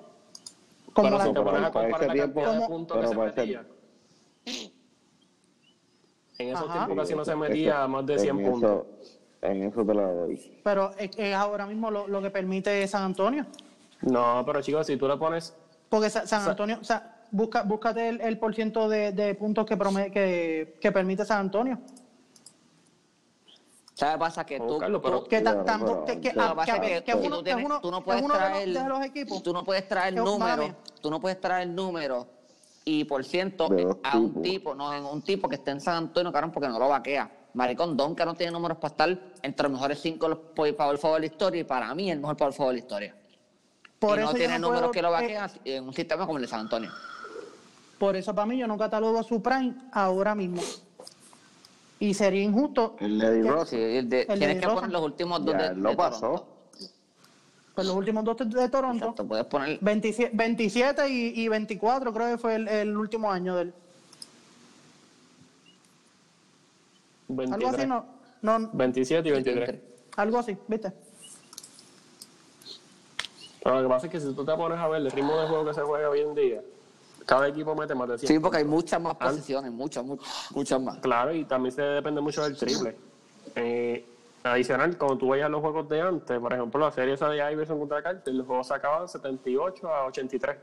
[0.93, 2.77] Como Pero la- si te pones a para comparar ese la tiempo- cantidad de como-
[2.77, 3.60] puntos que se ese-.
[6.39, 6.73] En esos Ajá.
[6.86, 8.86] tiempos casi no se Eso- metía más de 100 en puntos.
[9.01, 10.60] Eso, en eso te la doy.
[10.63, 13.47] pero es, es ahora mismo lo, lo que permite San Antonio.
[14.01, 15.55] No, pero chicos, si tú le pones
[15.89, 19.35] Porque Sa- San Sa- Antonio, o sea, busca, búscate el, el por ciento de, de
[19.35, 21.79] puntos que, prome- que, que permite San Antonio.
[23.93, 24.45] ¿Sabes qué pasa?
[24.45, 24.77] Que tú,
[25.27, 25.43] Que, tú
[27.91, 29.41] no es puedes traer- de los equipos.
[29.41, 32.27] Tú no puedes traer Eh, números, tú no puedes traer números
[32.85, 34.43] y por ciento dos a un tipos.
[34.43, 37.31] tipo, no, en un tipo que esté en San Antonio, cabrón, porque no lo vaquea.
[37.55, 41.21] Maricón Don, que no tiene números para estar entre los mejores cinco los power forward
[41.21, 43.15] de la historia y para mí el mejor power forward de la historia.
[43.97, 46.27] Por y eso no tiene no números puedo, que lo eh, vaquean en un sistema
[46.27, 46.91] como el de San Antonio.
[47.97, 50.62] Por eso para mí yo no catalogo su prime ahora mismo.
[51.99, 52.95] Y sería injusto.
[52.99, 55.62] El de que- Ross, Sí, el de- El tienes que poner los últimos dos Ya,
[55.63, 56.19] de, él lo de pasó.
[56.19, 56.47] Toronto.
[57.73, 58.97] Pues los últimos dos de, de Toronto.
[59.05, 63.55] Exacto, puedes poner 27, 27 y, y 24 creo que fue el, el último año
[63.55, 63.73] del.
[67.29, 68.05] 23, Algo así, no,
[68.60, 69.79] no, 27 y 23.
[70.15, 70.93] algo así, ¿viste?
[73.63, 75.47] Pero lo que pasa es que si tú te pones a ver el ritmo de
[75.47, 76.62] juego que se juega hoy en día,
[77.27, 78.27] cada equipo mete más de 100.
[78.27, 80.97] Sí, porque hay muchas más posiciones, muchas, muchas, muchas más.
[80.99, 82.95] Claro, y también se depende mucho del triple.
[83.53, 84.05] Eh,
[84.45, 87.79] adicional, cuando tú veías los juegos de antes, por ejemplo, la serie esa de Iverson
[87.79, 90.57] contra Carter, los juegos se acababan 78 a 83.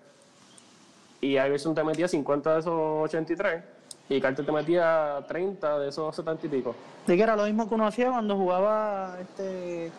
[1.20, 3.62] Y Iverson te metía 50 de esos 83
[4.09, 6.74] y Carter te metía 30 de esos 70 y pico.
[7.07, 9.92] Sí que era lo mismo que uno hacía cuando jugaba este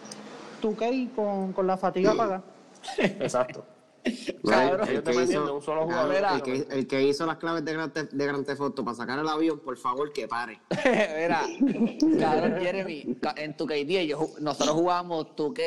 [0.63, 2.41] 2K con, con la fatiga apagada.
[2.97, 3.63] Exacto.
[4.45, 6.35] Cabrón, de un solo cabrón, jugador.
[6.35, 8.95] el, que, el que hizo las claves de Grand Theft, de Grand Theft Auto para
[8.95, 10.59] sacar el avión, por favor, que pare.
[10.85, 11.41] Mira,
[12.19, 15.63] cabrón, Jeremy, en tu K10, yo, ju- nosotros jugábamos tu K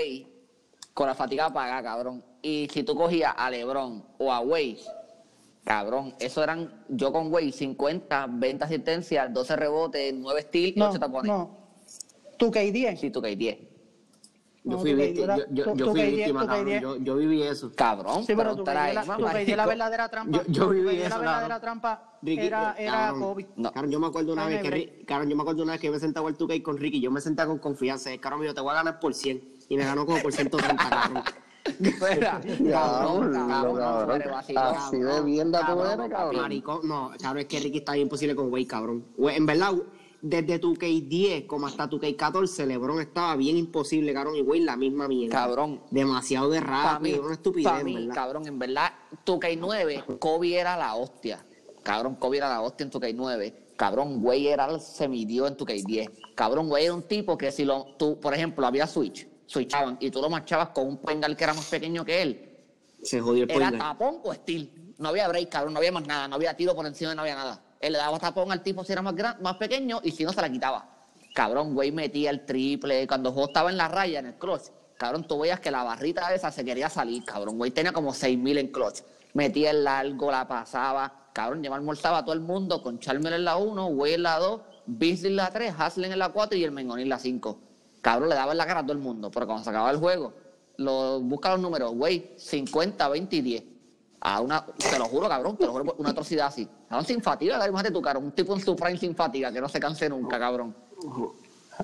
[0.94, 2.24] con la fatiga apagada, cabrón.
[2.40, 4.78] Y si tú cogías a LeBron o a Wade,
[5.64, 10.90] cabrón, eso eran, yo con Wade, 50, 20 asistencias, 12 rebotes, 9 steals y No,
[10.90, 11.30] 8 tapones.
[11.32, 11.58] no.
[12.38, 12.96] 2K10.
[12.96, 13.67] Sí, tu K10.
[14.64, 16.46] Yo No, fui, tú víctima, yo yo, yo, era- yo tú fui que víctima, tú
[16.48, 16.80] que cabrón.
[16.80, 17.72] Yo, yo viví eso.
[17.74, 20.42] Cabrón, Sí, pero 2K pregúntale a la, Emma, 2K la verdadera trampa.
[20.48, 21.60] Yo- viví 2K eso, la verdadera cabrón.
[21.60, 23.20] trampa Ricky, era, eh, era cabrón.
[23.22, 23.46] Kobe.
[23.56, 23.72] No.
[23.72, 25.92] Cabrón, yo me acuerdo una vez que, cabrón, yo me acuerdo una vez que yo
[25.92, 28.60] me sentaba al 2K con Ricky, yo me sentaba con confianza, eh, cabrón, yo te
[28.60, 31.22] voy a ganar por 100 y me ganó como por 130, cabrón.
[31.78, 32.40] Mira,
[32.70, 34.22] cabrón, cabrón.
[34.56, 36.42] Así de mierda tú eres, cabrón.
[36.42, 39.04] Maricón, no, cabrón, es que Ricky está bien imposible con Wade, cabrón.
[39.16, 39.72] Güey, En verdad,
[40.20, 44.76] desde tu K10 como hasta tu K14, LeBron estaba bien imposible, cabrón, y Wade la
[44.76, 45.36] misma mierda.
[45.36, 45.82] Cabrón.
[45.90, 48.14] Demasiado de rápido, una estupidez, pa' mí, ¿verdad?
[48.14, 48.92] cabrón, en verdad,
[49.24, 51.44] tu K9, Kobe era la hostia.
[51.82, 53.54] Cabrón, Kobe era la hostia en tu K9.
[53.76, 56.34] Cabrón, güey era el semidio en tu K10.
[56.34, 60.10] Cabrón, güey era un tipo que si lo, tú, por ejemplo, había switch, switchaban y
[60.10, 62.58] tú lo marchabas con un pengal que era más pequeño que él,
[63.02, 64.94] Se jodió el era tapón o steel.
[64.98, 67.36] No había break, cabrón, no había más nada, no había tiro por encima, no había
[67.36, 67.62] nada.
[67.80, 70.32] Él le daba tapón al tipo si era más, gran, más pequeño y si no
[70.32, 70.88] se la quitaba.
[71.34, 73.06] Cabrón, güey metía el triple.
[73.06, 74.64] Cuando juego estaba en la raya, en el clutch,
[74.96, 77.58] cabrón, tú veías que la barrita esa se quería salir, cabrón.
[77.58, 79.00] Güey tenía como 6.000 en clutch.
[79.34, 81.28] metía el largo, la pasaba.
[81.32, 84.22] Cabrón, yo me almorzaba a todo el mundo con Charmer en la 1, Way en
[84.24, 87.18] la 2, Beasley en la 3, Haslem en la 4 y el Mengoni en la
[87.18, 87.60] 5.
[88.00, 89.98] Cabrón, le daba en la cara a todo el mundo, pero cuando se acababa el
[89.98, 90.34] juego,
[90.78, 93.64] lo, busca los números, Way, 50, 20 y 10.
[94.20, 96.68] A una, te lo juro, cabrón, te lo juro, una atrocidad así.
[96.88, 99.68] Cabrón, sin fatiga, imagínate tu cara, un tipo en su prime sin fatiga, que no
[99.68, 100.74] se canse nunca, cabrón.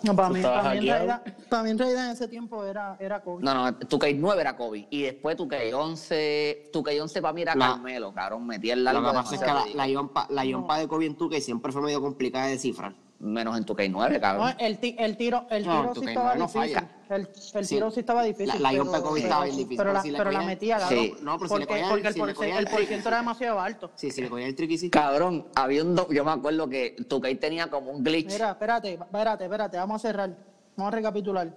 [0.03, 2.97] No, para, mí, para, mí en realidad, para mí en realidad en ese tiempo era,
[2.99, 3.45] era COVID.
[3.45, 4.89] No, no, tu K 9 era Kobe.
[4.91, 8.45] Y después tu K 11, tu K 11 para mí era La- Carmelo, cabrón.
[8.45, 11.07] Metía el largo Lo que pasa es que la, la yompa, la yompa de Kobe
[11.07, 12.93] en 2K siempre fue medio complicada de descifrar.
[13.25, 14.55] Menos en tu K 9, No, cabrón.
[14.59, 16.75] el, ti- el tiro, el No, tiro tu sí estaba no, no difícil.
[16.75, 16.91] falla.
[17.09, 17.75] El, el Sí.
[17.75, 18.49] tiro sí estaba difícil.
[18.49, 20.99] La- la pero- pero- estaba bien difícil, Pero, pero la, si pero la metía, cabrón.
[20.99, 21.15] Sí.
[21.23, 23.61] No, pero si le porque, cogía- porque el, si cogía el el- porciento era demasiado
[23.61, 23.91] alto.
[23.95, 24.91] Sí, si le cogía el tricky, sí.
[24.91, 25.95] Cabrón, había un.
[25.95, 28.31] do- Yo me acuerdo que tu K tenía como un glitch.
[28.31, 30.37] Mira, espérate, espérate, espérate, vamos a cerrar.
[30.77, 31.49] Vamos a recapitular.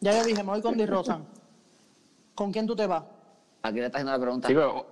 [0.00, 0.86] Ya yo dije, me voy con Di.
[2.36, 3.02] ¿Con quién tú te vas?
[3.62, 4.46] Aquí le estás haciendo la pregunta.
[4.48, 4.86] Chico,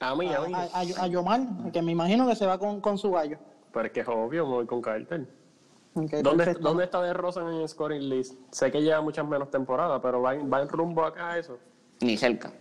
[0.00, 0.52] a mí, a mí.
[0.54, 1.40] A, a, a Yomar,
[1.72, 3.38] que me imagino que se va con, con su gallo.
[3.72, 5.26] Pero es que es obvio, me voy con Carter.
[5.94, 6.54] Ok, ¿Dónde.
[6.54, 8.34] ¿Dónde está De Rosa en el scoring list?
[8.50, 11.58] Sé que lleva muchas menos temporadas, pero va en, va en rumbo acá a eso.
[12.00, 12.52] Ni cerca.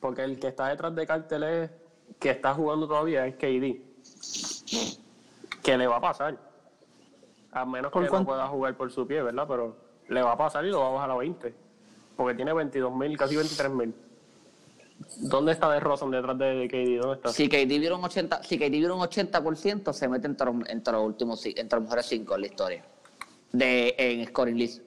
[0.00, 1.70] Porque el que está detrás de Carter es
[2.18, 3.80] que está jugando todavía es KD.
[5.62, 6.36] Que le va a pasar.
[7.52, 9.46] A menos ¿Por que no pueda jugar por su pie, ¿verdad?
[9.48, 9.76] Pero
[10.08, 11.54] le va a pasar y lo va a bajar a 20.
[12.16, 13.94] Porque tiene 22 mil, casi 23 mil.
[15.18, 17.00] ¿Dónde está De Rosa detrás de KD?
[17.00, 17.28] ¿Dónde está?
[17.32, 20.92] Si KD viera un 80%, si KD viera un 80% se mete entre, los- entre
[20.94, 22.84] los últimos, entre los mejores 5 en la historia.
[23.52, 24.82] De, en scoring list.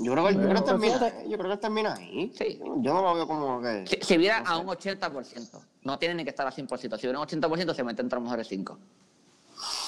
[0.00, 2.32] Yo creo que, yo creo que termina, yo creo que él termina ahí.
[2.34, 2.58] Sí.
[2.78, 3.86] Yo no lo veo como que...
[3.86, 6.96] Si, si viera a un 80%, no tiene ni que estar a 100%.
[6.96, 8.78] Si viera un 80%, se mete entre los mejores 5.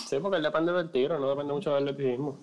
[0.09, 2.37] Sí, porque él depende del tiro, no depende mucho del atletismo.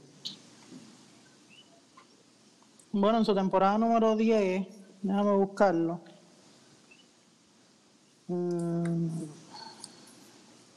[2.91, 4.67] Bueno, en su temporada número 10,
[5.01, 6.01] déjame buscarlo.
[8.27, 9.07] Mm,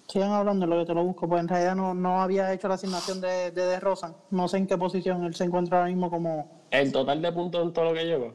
[0.08, 2.74] Sigan hablando lo que te lo busco, pues en realidad no, no había hecho la
[2.74, 4.14] asignación de, de De Rosa.
[4.30, 6.62] No sé en qué posición él se encuentra ahora mismo como...
[6.70, 8.32] El total de puntos en todo lo que lleva,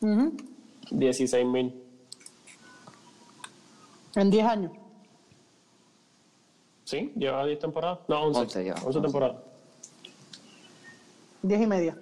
[0.00, 0.34] Ujú,
[0.90, 1.82] 16 mil.
[4.16, 4.72] En 10 años.
[6.84, 7.12] ¿Sí?
[7.16, 7.98] ¿Lleva 10 temporadas?
[8.08, 8.40] No, 11.
[8.40, 8.80] 11 lleva.
[8.84, 9.36] 11 temporadas.
[11.42, 11.98] 10 y media.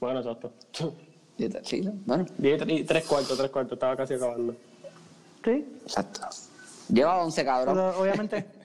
[0.00, 0.52] Bueno, exacto.
[1.62, 4.54] Sí, bueno, 10 y 3 cuartos, 3 cuartos, estaba casi acabando.
[5.44, 6.20] Sí, exacto.
[6.92, 7.74] Lleva 11, cabrón.
[7.76, 8.46] pero obviamente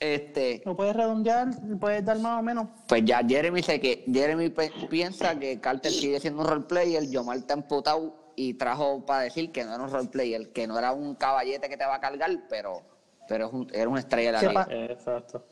[0.00, 1.48] Este, lo puedes redondear,
[1.80, 2.68] puedes dar más o menos.
[2.86, 4.48] pues ya Jeremy sé que Jeremy
[4.88, 9.64] piensa que Carter sigue siendo un roleplayer, Yomar está emputado y trajo para decir que
[9.64, 12.82] no era un roleplayer, que no era un caballete que te va a cargar, pero,
[13.28, 14.64] pero es un- era una estrella de la ¿Qué liga.
[14.66, 15.44] pa- Exacto.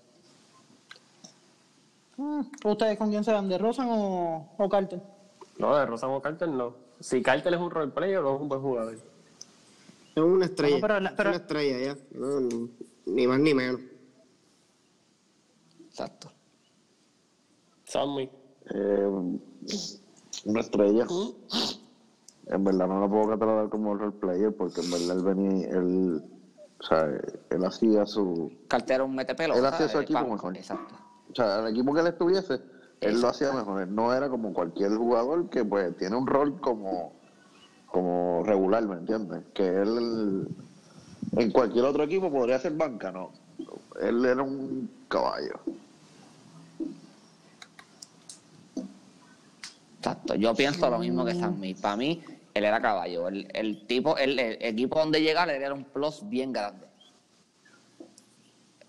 [2.17, 3.49] Mm, ¿Ustedes con quién se van?
[3.49, 5.03] ¿De Rosan o, o Carter?
[5.59, 6.75] No, de Rosa o Carter no.
[7.01, 8.95] Si Carter es un roleplayer o es un buen jugador.
[8.95, 10.77] Es una estrella.
[10.77, 12.19] No, pero la- pero- Es una estrella ya.
[12.19, 12.69] No, no,
[13.07, 13.81] ni más ni menos.
[15.89, 16.31] Exacto.
[17.85, 18.31] Sammy.
[18.75, 19.09] Eh,
[20.45, 21.07] una estrella.
[22.47, 26.23] En verdad no lo puedo catalogar como role player porque en verdad él venía, él,
[26.79, 27.07] o sea,
[27.51, 29.55] él hacía su, Carter era un metepelo.
[29.55, 30.57] Él hacía su equipo mejor.
[30.57, 30.95] Exacto.
[31.37, 32.61] O sea, el equipo que él estuviese,
[33.03, 33.83] él lo hacía mejor.
[33.83, 37.13] Él no era como cualquier jugador que pues tiene un rol como,
[37.87, 39.43] como regular, ¿me entiendes?
[39.53, 40.49] Que él
[41.37, 43.33] en cualquier otro equipo podría ser banca, no.
[44.01, 45.61] Él era un caballo.
[49.99, 50.37] Exacto.
[50.37, 51.75] Yo pienso lo mismo que Sammy.
[51.75, 52.23] Para mí,
[52.55, 53.29] él era caballo.
[53.29, 56.87] El, el tipo, el, el equipo donde llegara él era un plus bien grande.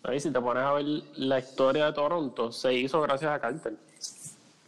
[0.04, 0.86] Ahí si te pones a ver
[1.18, 3.74] la historia de Toronto, se hizo gracias a Carter.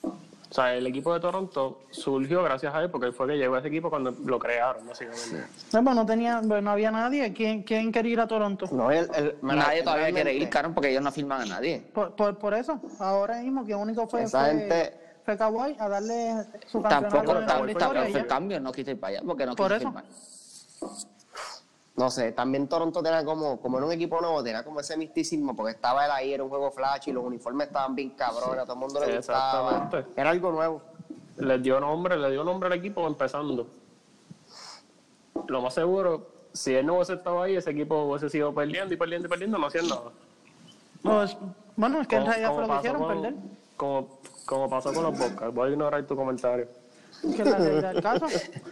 [0.04, 3.56] O sea, el equipo de Toronto surgió gracias a él porque él fue que llegó
[3.56, 5.46] a ese equipo cuando lo crearon, básicamente.
[5.72, 7.32] No, pues no, tenía, pues no había nadie.
[7.34, 8.68] ¿Quién, quién quería ir a Toronto?
[8.72, 11.84] No, él, él- Nadie todavía quiere ir, Caron, porque ellos no firman a nadie.
[11.94, 15.88] Por, por, por eso, ahora mismo, que único fue, Esa fue, gente- fue Kawhi a
[15.88, 16.34] darle
[16.66, 18.28] su campeonato Tampoco, tampoco y fue ya.
[18.28, 19.86] cambio, no quise ir para allá porque no Por quise eso.
[19.86, 20.04] firmar.
[22.00, 25.54] No sé, también Toronto tenía como, como en un equipo nuevo, tenía como ese misticismo,
[25.54, 28.64] porque estaba él ahí, era un juego flash y los uniformes estaban bien cabrones, a
[28.64, 29.70] todo el mundo le gustaba.
[29.82, 30.22] Exactamente.
[30.22, 30.82] Era algo nuevo.
[31.36, 33.68] Les dio nombre, le dio nombre al equipo empezando.
[35.50, 38.98] Lo más seguro, si él no hubiese estado ahí, ese equipo hubiese sido perdiendo y
[38.98, 40.12] perdiendo y perdiendo, no hacían nada.
[41.04, 41.36] Pues,
[41.76, 43.36] bueno, es que en realidad fue lo que hicieron, con- perder.
[43.76, 45.54] Como, como pasó con los Bocas.
[45.54, 46.66] Voy a ignorar tu comentario.
[47.22, 48.28] Que la realidad del caso.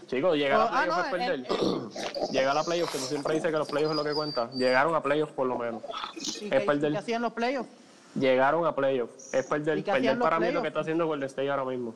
[0.08, 1.32] Chicos, llegar Oh, a ah, playoffs no, es perder.
[1.34, 4.50] el- Llegar a playoffs, que tú siempre dices que los playoffs es lo que cuenta.
[4.52, 5.84] Llegaron a playoffs por lo menos.
[6.16, 6.92] ¿Y Es qué, perder.
[6.94, 7.70] qué hacían los playoffs?
[8.16, 9.34] Llegaron a playoffs.
[9.34, 11.94] Es perder, ¿Y qué perder para mí lo que está haciendo Golden State ahora mismo.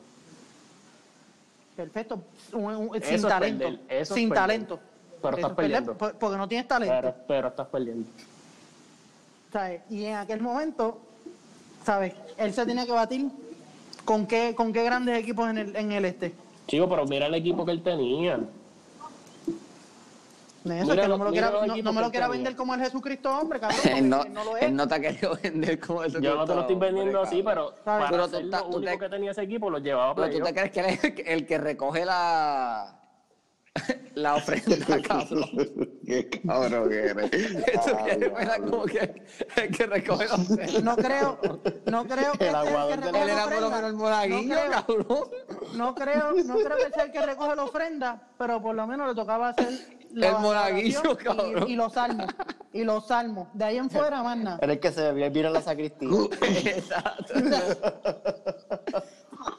[1.76, 2.22] Perfecto.
[2.52, 3.64] Un- un- Eso sin es talento.
[3.64, 4.80] perder, eso es sin talento.
[5.22, 5.94] Pero estás perder perdiendo.
[5.98, 6.94] por- Porque no tienes talento.
[7.00, 8.08] Pero, pero estás perdiendo.
[9.52, 9.82] ¿sabes?
[9.90, 10.98] Y en aquel momento,
[11.84, 12.14] ¿sabes?
[12.38, 13.30] Él se tenía que batir
[14.04, 16.32] con qué, con qué grandes equipos en el, en el este.
[16.66, 18.38] Chico, pero mira el equipo que él tenía.
[20.64, 22.80] De eso, Mira que no me lo quiera, no, no me lo vender como el
[22.80, 23.80] Jesucristo hombre, cabrón.
[23.84, 24.62] él, no, no lo es.
[24.62, 26.20] él no te ha querido vender como eso.
[26.20, 28.04] Yo no te lo estoy vendiendo así, pero ¿Sabes?
[28.04, 30.14] para Pero tú ser ta- lo tú único te- que tenía ese equipo lo llevaba
[30.14, 32.94] Pero tú te crees que él es el, que- el que recoge la.
[34.14, 35.48] la ofrenda, cabrón.
[36.04, 37.32] Qué cabrón que eres.
[37.32, 39.24] Eso Ah, que era como que
[39.56, 40.80] el que recoge la ofrenda.
[40.82, 41.38] No creo,
[41.86, 43.76] no creo que El sea aguador que de la era por lo ofrenda.
[43.76, 45.28] menos el monaguillo, No creo, cabrón.
[45.76, 49.08] no creo, no creo que sea el que recoge la ofrenda, pero por lo menos
[49.08, 49.68] le tocaba hacer
[50.14, 51.64] El monaguillo, cabrón.
[51.68, 52.26] Y, y los salmos,
[52.74, 53.48] y los salmos.
[53.54, 54.58] De ahí en fuera, más nada.
[54.60, 56.08] Era el que se debía ir a la sacristía.
[56.66, 57.34] Exacto.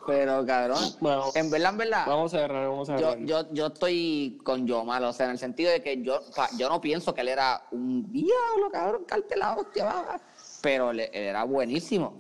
[0.05, 0.79] Pero, cabrón.
[0.99, 2.03] Bueno, En verdad, en verdad.
[2.07, 3.25] Vamos a cerrar, vamos a Yo, cerrar.
[3.25, 6.33] yo, yo estoy con yo malo, o sea, en el sentido de que yo, o
[6.33, 10.19] sea, yo no pienso que él era un diablo, cabrón, cartelado, hostia, va.
[10.61, 12.19] pero él, él era buenísimo.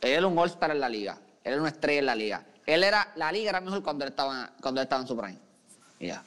[0.00, 2.46] Él era un all-star en la liga, él era una estrella en la liga.
[2.66, 5.38] Él era, la liga era mejor cuando él estaba, cuando él estaba en su prime.
[5.98, 6.22] Ya.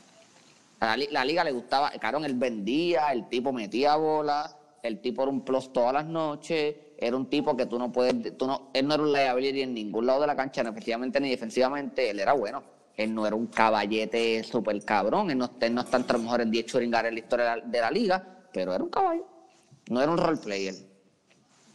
[0.79, 5.29] La, la liga le gustaba, cabrón, él vendía, el tipo metía bola, el tipo era
[5.32, 8.88] un plus todas las noches, era un tipo que tú no puedes, tú no, él
[8.88, 12.20] no era un liability en ningún lado de la cancha, ni efectivamente ni defensivamente, él
[12.20, 12.62] era bueno.
[12.95, 16.52] Él no era un caballete súper cabrón, él no, él no está entre los mejores
[16.52, 18.24] 10 churingares en la historia de la, de la liga,
[18.54, 19.26] pero era un caballo.
[19.89, 20.76] No era un role player.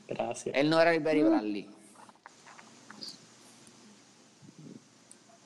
[0.07, 0.55] Gracias.
[0.57, 1.71] Él no era el Berry Bradley.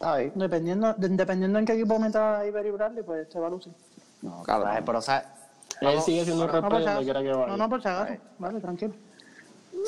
[0.00, 3.72] Ay, Dependiendo, de- dependiendo en qué equipo meta Ibery Bradley, pues se va a lucir.
[4.20, 4.82] No, ay, cabrón.
[4.84, 5.34] pero o sea,
[5.80, 7.46] Él sigue siendo un No.
[7.46, 8.14] No, no, por si acaso.
[8.38, 8.94] Vale, tranquilo.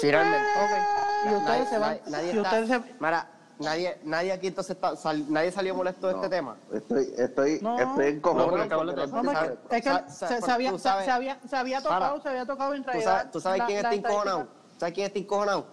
[0.01, 0.47] Finalmente.
[0.62, 1.30] Ok.
[1.30, 1.90] Y ustedes se van.
[1.90, 2.95] nadie- nadie Y está- ustedes se.
[3.01, 3.28] Mira,
[3.59, 6.22] nadie, nadie aquí entonces está, sal- nadie salió molesto de No.
[6.22, 6.57] este tema.
[6.72, 7.78] Estoy, estoy, No.
[7.78, 8.68] estoy en cojones.
[8.68, 9.57] No, no sabe.
[9.70, 12.20] es que Sa- se, sa- se tú había, se, sabes- se había, se había tocado,
[12.20, 13.16] se había tocado en ¿Tú realidad.
[13.18, 14.49] sabes, tú sabes la- quién está encojonado?
[14.78, 15.66] ¿Sabes quién está encojonado?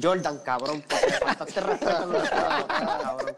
[0.00, 0.82] Jordan, cabrón.
[0.88, 2.66] porque le faltaste respeto a nuestra
[3.02, 3.34] cabrón.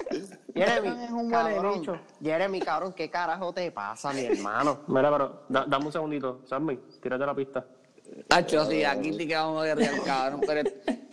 [0.54, 1.80] Jeremy, Jordan es un huele cabrón.
[1.80, 1.98] bicho.
[2.22, 4.78] Jeremy, cabrón, ¿qué carajo te pasa, mi hermano?
[4.86, 6.40] Mira, pero da- dame un segundito.
[6.46, 7.64] Sammy, tírate la pista.
[8.30, 10.40] Hacho, sí, aquí sí que vamos a guerrear, cabrón.
[10.46, 10.70] Pero,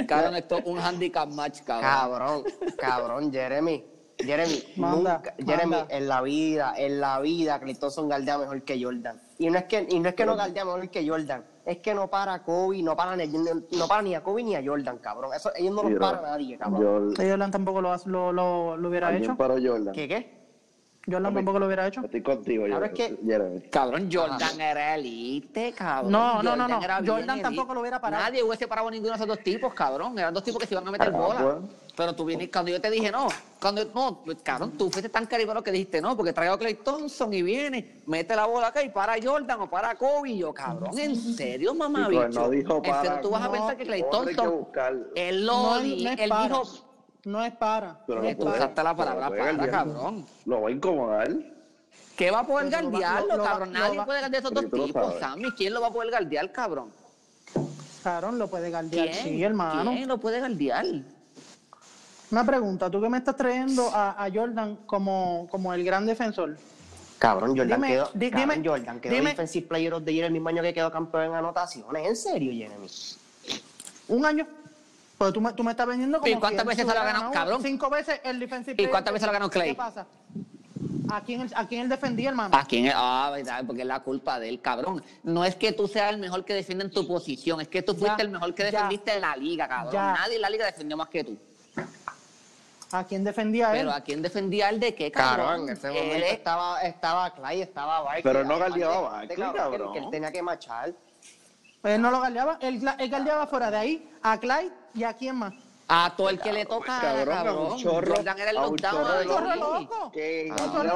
[0.07, 1.91] cabrón, esto es un handicap match, cabrón.
[1.91, 2.43] Cabrón,
[2.77, 3.85] cabrón, Jeremy.
[4.17, 9.19] Jeremy, Manda, nunca, Jeremy, en la vida, en la vida, Thompson galdea mejor que Jordan.
[9.39, 11.95] Y no es que, y no es que no galdea mejor que Jordan, es que
[11.95, 15.31] no para Kobe, no para, ni, no para ni a Kobe ni a Jordan, cabrón.
[15.33, 17.15] Eso, ellos no los para nadie, cabrón.
[17.15, 19.35] Jordan tampoco lo, lo, lo, lo hubiera hecho.
[19.35, 19.93] paró Jordan.
[19.93, 20.40] ¿Qué qué?
[21.09, 22.01] Jordan tampoco lo hubiera hecho.
[22.01, 23.61] Estoy contigo, Claro, es que- Jeremy.
[23.71, 26.11] Cabrón, Jordan era elite, cabrón.
[26.11, 26.79] No, no, no, no.
[26.79, 27.41] Jordan elite.
[27.41, 28.23] tampoco lo hubiera parado.
[28.23, 30.17] Nadie hubiese parado a ninguno de esos dos tipos, cabrón.
[30.19, 31.39] Eran dos tipos que se iban a meter Ah, bola.
[31.39, 31.75] pues.
[31.97, 33.27] Pero tú vienes, cuando yo te dije no,
[33.59, 36.75] cuando no, pues, cabrón, tú fuiste tan caribano que dijiste no, porque traigo a Clay
[36.75, 40.29] Thompson y viene, mete la bola acá y para Jordan o para Kobe.
[40.29, 42.07] Y yo, cabrón, ¿en serio, mamá?
[42.09, 44.51] Chico, él no dijo ¿En serio para- tú vas a pensar que Clay que Thompson,
[44.51, 45.05] buscarlo.
[45.15, 46.43] él lo No, él para.
[46.47, 46.63] dijo,
[47.25, 47.99] No es para.
[48.07, 48.57] Pero no no es tú para.
[48.57, 50.25] usaste la palabra no para, cabrón.
[50.45, 51.29] Lo va a incomodar.
[52.17, 53.71] ¿Qué va a poder guardiarlo, lo- lo va- cabrón?
[53.73, 55.19] Nadie puede guardiar esos dos tipos.
[55.19, 55.51] Sammy.
[55.51, 56.89] ¿Quién lo va a poder guardiar, cabrón?
[58.03, 59.09] Cabrón, lo puede guardiar.
[59.09, 59.23] ¿Quién?
[59.23, 59.91] Sí, hermano.
[59.91, 60.85] ¿Quién lo puede guardiar?
[62.31, 62.89] Una pregunta.
[62.89, 66.57] ¿Tú que me estás trayendo a, a Jordan como, como el gran defensor?
[67.19, 69.29] Cabrón, Jordan Dime, quedó, di- cabrón, dime, Jordan quedó dime.
[69.31, 72.07] Defensive Player of the Year el mismo año que quedó campeón en anotaciones.
[72.07, 72.87] ¿En serio, Jeremy?
[74.07, 74.47] Un año.
[75.21, 77.25] Pues tú me, tú me estás vendiendo como ¿Y cuántas veces se lo ha ganado,
[77.25, 77.61] ganado cabrón?
[77.61, 79.69] Cinco veces el defensive ¿Y cuántas veces lo ganó Clay?
[79.69, 80.07] ¿Qué pasa?
[81.11, 82.57] ¿A quién, él- a quién él defendía, hermano?
[82.57, 82.91] ¿A quién?
[82.95, 85.03] Ah, verdad, porque es la culpa de él, cabrón.
[85.21, 87.93] No es que tú seas el mejor que defiende en tu posición, es que tú
[87.93, 88.71] fuiste Ya, el mejor que ya.
[88.71, 89.93] defendiste en la liga, cabrón.
[89.93, 90.13] Ya.
[90.13, 91.37] Nadie en la liga defendió más que tú.
[92.91, 93.77] ¿A quién defendía él?
[93.77, 95.45] Pero ¿a quién defendía él de qué, cabrón?
[95.45, 98.23] Cabrón, en ese Él momento es- estaba, estaba Clay, estaba Barkley.
[98.23, 99.93] Pero no galdeaba a que- cabrón.
[99.93, 100.91] Que él tenía que machar.
[101.83, 102.57] Él no lo galdeaba.
[102.61, 105.53] Él, él galdeaba fuera de ahí a Clyde y a quién más.
[105.93, 107.77] A todo el que le toca, Cabrón, a un cabrón.
[107.79, 108.93] chorro- Jordan era el a un lockdown.
[108.95, 109.27] chorro de ahí.
[109.27, 110.11] ¡Chorro loco!
[110.13, 110.87] Que Ah, Un un chorro- un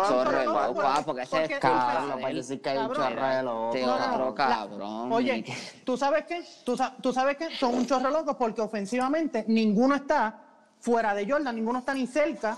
[0.45, 3.09] loco, loco, ah, porque ese es porque- Cabrón, puede decir que hay un Cabrón.
[3.09, 3.71] chorro de loco.
[3.75, 4.13] Este No, no, no.
[4.29, 5.11] otro La- cabrón.
[5.11, 5.45] Oye,
[5.83, 6.45] ¿tú sabes qué?
[6.63, 7.53] ¿Tú, sa- tú sabes qué?
[7.57, 10.39] Son un chorro locos porque ofensivamente ninguno está
[10.79, 12.55] fuera de Jordan, ninguno está ni cerca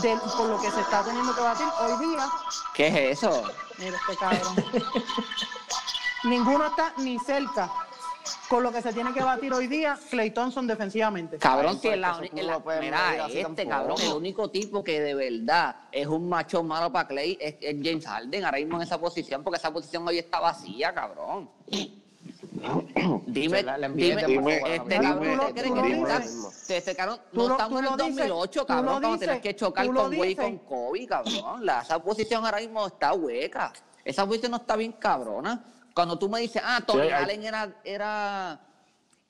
[0.00, 2.28] de por lo que se está teniendo que batir hoy día.
[2.72, 3.42] ¿Qué es eso?
[3.78, 4.54] Mira este cabrón.
[6.24, 7.70] ninguno está ni cerca
[8.48, 11.36] con lo que se tiene que batir hoy día Clay Thompson defensivamente.
[11.38, 13.68] Cabrón, pues, en la, no la- mira, así este tampoco.
[13.68, 17.76] cabrón, el único tipo que de verdad es un macho malo para Clay es, es
[17.82, 21.50] James Harden, ahora mismo en esa posición, porque esa posición hoy está vacía, cabrón.
[23.26, 26.70] Dime, La- dime, este cabrón, Dime, ¿tú crees tú que lo está- dices.
[26.70, 28.90] este cabrón, Tú no lo- estamos tú en el lo dices, 2008, tú cabrón, lo
[28.92, 30.44] cuando dices, tienes que chocar tú lo con Wade y dices.
[30.44, 31.66] con Kobe, cabrón.
[31.66, 33.72] La, esa posición ahora mismo está hueca.
[34.02, 35.62] Esa posición no está bien cabrona.
[35.94, 38.60] Cuando tú me dices, ah, Tony Sí, hay- Allen era, era,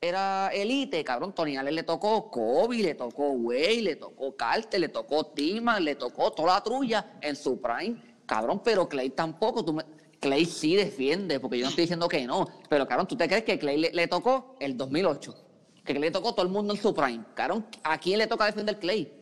[0.01, 1.33] era elite, cabrón.
[1.33, 5.95] Tony Allen le tocó Kobe, le tocó Wade, le tocó Carter, le tocó Timan, le
[5.95, 8.01] tocó toda la trulla en su prime.
[8.25, 9.63] Cabrón, pero Clay tampoco.
[9.63, 9.85] Tú me-
[10.19, 12.47] Clay sí defiende, porque yo no estoy diciendo que no.
[12.67, 15.35] Pero, cabrón, ¿tú te crees que Clay le, le tocó el 2008?
[15.85, 17.23] Que Clay le tocó todo el mundo en su prime.
[17.35, 19.13] Cabrón, ¿a quién le toca defender Clay?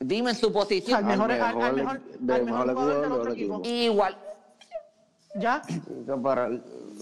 [0.00, 1.06] Dime su Al posición.
[1.06, 3.58] mejor, Al mejor- mejor, de al mejor mejor jugador del jugador otro del equipo.
[3.60, 3.68] equipo.
[3.68, 4.18] Igual.
[5.38, 5.62] Ya.
[6.06, 6.48] Pero,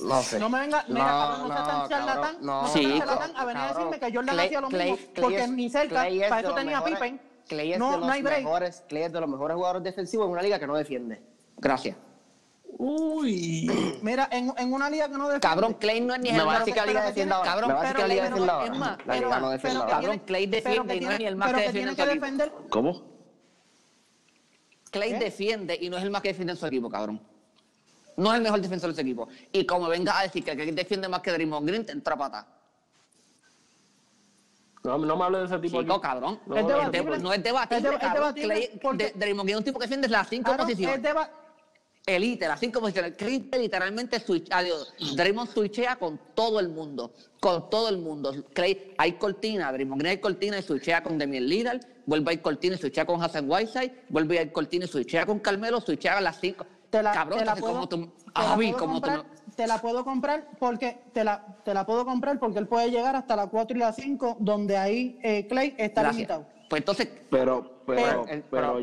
[0.03, 0.39] no sé.
[0.39, 2.37] No me venga, mira, No, cabrón, no, seas tan charlatán.
[2.43, 4.69] No, no, seas tan Sí, charlatán a venir a decirme que Jordan Clay- hacía lo
[4.69, 5.07] Clay- mismo.
[5.15, 7.21] Clay porque es- ni cerca, Clay para eso los tenía mejores- Pippen.
[7.49, 8.39] Clay es No, de no los hay break.
[8.45, 11.23] mejores, Clay es de los mejores jugadores defensivos en una liga que no defiende.
[11.59, 11.97] Gracias.
[12.79, 13.71] Uy.
[14.03, 15.41] Mira, en, en una liga que no defiende.
[15.41, 17.35] Cabrón, Clay no es ni el va a más decir que la liga pero defiende
[17.35, 17.51] ahora.
[17.51, 18.97] cabrón, Me va a decir que la pero- liga pero- defiende es ahora.
[18.97, 19.97] más, La liga no defiende pero ahora.
[20.07, 21.97] Cabrón, Clay pero defiende y no es ni el más pero que defiende tiene en
[21.97, 22.25] que su equipo.
[22.27, 22.69] defender.
[22.69, 23.03] ¿Cómo?
[24.91, 25.19] Clay ¿Qué?
[25.19, 27.21] defiende y no es el más que defiende en su equipo, cabrón.
[28.17, 29.29] No es el mejor defensor de su equipo.
[29.53, 32.47] Y como venga a decir que Clay defiende más que Draymond Green, te entra pata.
[34.85, 35.81] No, no me hables de ese tipo.
[35.83, 36.03] Chico, aquí.
[36.03, 36.41] cabrón.
[36.47, 37.11] No, Es no, debatible.
[37.17, 39.85] De- no es debatible, Es debatible Clay- porque- de- Draymond Green es un tipo que
[39.87, 41.03] defiende las cinco posiciones.
[41.03, 41.29] deba-
[42.07, 43.15] Elite, las cinco posiciones.
[43.17, 47.13] Clay literalmente switch, adiós, Draymond switchea con todo el mundo.
[47.41, 48.33] Con todo el mundo.
[48.55, 52.43] Clay, hay cortina, Draymond Green hay cortina y switchea con Demian Lillard, vuelve a ir
[52.43, 56.17] cortina y switchea con Hassan Whiteside, vuelve a ir cortina y switchea con Carmelo, switchea
[56.19, 56.65] a las cinco.
[56.97, 59.67] Te la, Cabrón, te la puedo, como tú, te la puedo como comprar, me- te
[59.67, 63.37] la puedo comprar porque te la, te la puedo comprar porque él puede llegar hasta
[63.37, 66.17] la 4 y la 5 donde ahí eh, Clay está Gracias.
[66.17, 66.47] limitado.
[66.69, 68.73] Pues entonces, Pero, pero, Pero- pero,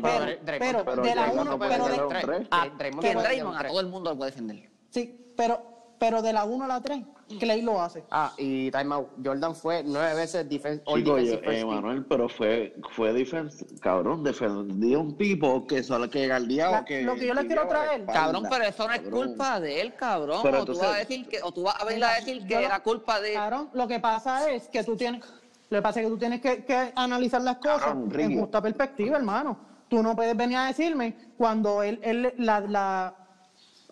[0.58, 2.46] pero- pero de la de, un tres.
[2.50, 4.70] a, Draymond todo el mundo lo puede defender.
[4.90, 7.04] sí, pero, pero de la 1 a la 3,
[7.40, 8.04] Clay lo hace.
[8.10, 9.08] Ah, y timeout.
[9.24, 11.64] Jordan fue nueve veces defen all Chico, yo, eh.
[11.64, 17.14] Manuel, pero fue, fue defense, cabrón, defendía un tipo que solo que galdeaba que lo
[17.14, 19.28] que yo les quiero traer- espalda, Cabrón, pero eso no es cabrón.
[19.28, 20.40] culpa de él, cabrón.
[20.42, 22.46] Pero o tú entonces- vas a decir que, o tú vas a venir a decir
[22.46, 23.32] que era culpa de.
[23.32, 25.22] Cabrón, lo que pasa es que tú tienes,
[25.70, 28.60] lo que pasa es que tú tienes que, que analizar las cosas Cabrón, en justa
[28.60, 29.72] perspectiva, hermano.
[29.88, 33.14] Tú no puedes venir a decirme cuando él, él la, la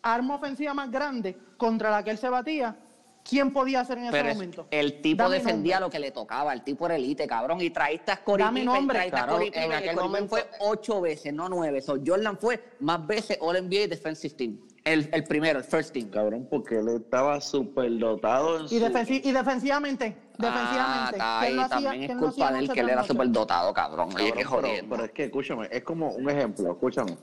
[0.02, 2.76] arma ofensiva más grande contra la que él se batía,
[3.22, 4.66] ¿quién podía hacer en ese Pero momento?
[4.72, 5.86] el tipo Dame defendía nombre.
[5.86, 7.60] lo que le tocaba, el tipo era elite, cabrón.
[7.60, 8.96] Y traíste a Corey Dame Pippen, nombre.
[8.96, 11.80] traíste a Cabrón, Corey en aquel Corey momento- fue ocho veces, no nueve.
[11.80, 14.58] So, Jordan fue más veces All NBA Defensive Team.
[14.84, 16.10] El, el primero, el first team.
[16.10, 18.74] Cabrón, porque él estaba súper dotado en Y, su...
[18.80, 21.18] defensi- y defensivamente, defensivamente.
[21.20, 24.08] Ah, ¿quién ahí hacía- también es culpa de él que él era súper dotado, cabrón.
[24.08, 24.90] Oye, Cabrón, qué pero, jodiendo.
[24.96, 27.16] pero es que escúchame, es como un ejemplo, escúchame.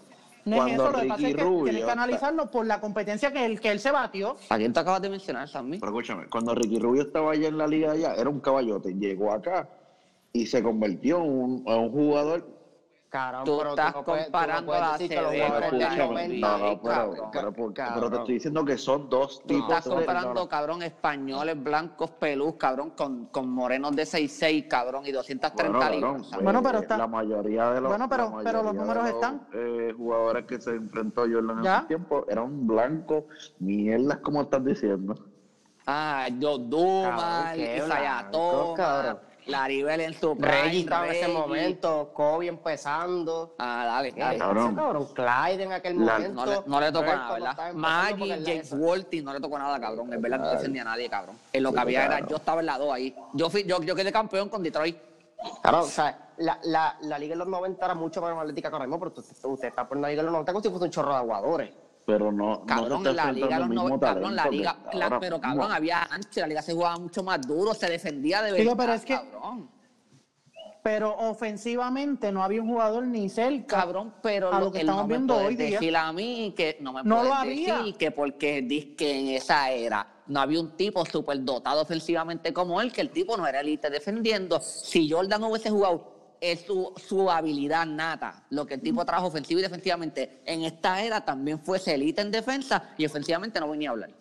[0.50, 2.66] No es Cuando eso, lo que pasa Ricky es que Rubio tienes que analizarlo por
[2.66, 4.36] la competencia que él, que él se batió.
[4.50, 5.80] ¿A quién te acabas de mencionar, Sammy?
[5.80, 9.32] Pero escúchame, cuando Ricky Rubio estaba allá en la liga allá, era un caballote, llegó
[9.32, 9.70] acá
[10.34, 12.59] y se convirtió en un, en un jugador
[13.10, 15.70] Cabrón, Tú pero estás no puedes- tú no comparando puedes la decir que los jugadores
[15.72, 17.30] con del la 90 NBA, no, no, pero, cabrón.
[17.34, 17.94] pero, pero- Cabrón.
[17.96, 20.48] pero te estoy diciendo que son dos Tú tipos estás de- comparando, no, no.
[20.50, 26.12] cabrón, españoles, blancos, pelús, cabrón, con, con morenos de 6'6", cabrón, y 230 Bueno, libras.
[26.12, 26.44] cabrón, ¿sabes?
[26.44, 29.22] Bueno, pero está- La mayoría de los, Bueno, pero- la pero los números de los,
[29.24, 29.48] están.
[29.54, 33.24] eh, jugadores que se enfrentó Jordan en ese tiempo eran blancos,
[33.58, 35.16] mierdas como estás diciendo.
[35.88, 37.56] Ah, Joe Dumas,
[38.76, 39.20] Cabrón,
[39.50, 43.56] Laribel en su prime, Reggie estaba en ese momento, Kobe empezando.
[43.58, 44.38] Ah, dale, ¿Qué dale.
[44.38, 44.76] cabrón.
[44.76, 45.08] cabrón?
[45.14, 46.34] Clyde en aquel La- momento.
[46.34, 48.10] No le, no le tocó nada, ¿verdad?
[48.18, 50.14] porque James Worthy, no le tocó nada, cabrón.
[50.14, 51.36] Es verdad, no defendía a nadie, cabrón.
[51.52, 53.16] En lo que Sí, había era, yo estaba en la 2 ahí.
[53.34, 54.98] Yo, fui, yo, yo quedé campeón con Detroit.
[55.62, 58.76] Claro, o sea, la, la, la liga de los 90 era mucho más atlética que
[58.76, 60.86] ahora mismo, pero usted, usted está por la liga de los 90 como si fuese
[60.86, 61.72] un chorro de aguadores.
[62.10, 65.06] Pero no, Cabrón, no la liga, los el mismo no, cabrón, la liga, que la-
[65.06, 68.52] ahora pero cabrón, había ancho, la liga se jugaba mucho más duro, se defendía de
[68.52, 68.64] verdad.
[68.64, 69.70] Digo, pero es que- cabrón.
[70.82, 73.78] Pero ofensivamente no había un jugador ni cerca.
[73.82, 75.70] Cabrón, pero a lo, lo que no estamos me viendo hoy día.
[75.72, 77.76] decir a mí que no me No lo había.
[77.78, 78.66] decir que porque
[78.98, 83.12] que en esa era no había un tipo súper dotado ofensivamente como él, que el
[83.12, 84.60] tipo no era elite defendiendo.
[84.62, 89.60] Si Jordan hubiese jugado es su, su habilidad nata, lo que el tipo trajo ofensivo
[89.60, 93.88] y defensivamente en esta era también fuese elite en defensa y ofensivamente no voy ni
[93.88, 94.12] a hablar.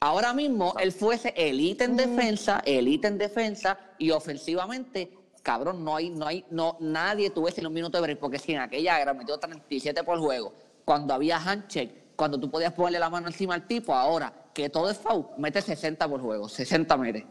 [0.00, 6.10] Ahora mismo él fuese elite en defensa, elite en defensa y ofensivamente, cabrón, no hay,
[6.10, 9.38] no hay, no, nadie tuviese los minutos de break, porque si en aquella era metió
[9.38, 10.52] 37 por juego,
[10.84, 14.90] cuando había handshake, cuando tú podías ponerle la mano encima al tipo, ahora que todo
[14.90, 17.26] es foul, mete 60 por juego, 60 mete.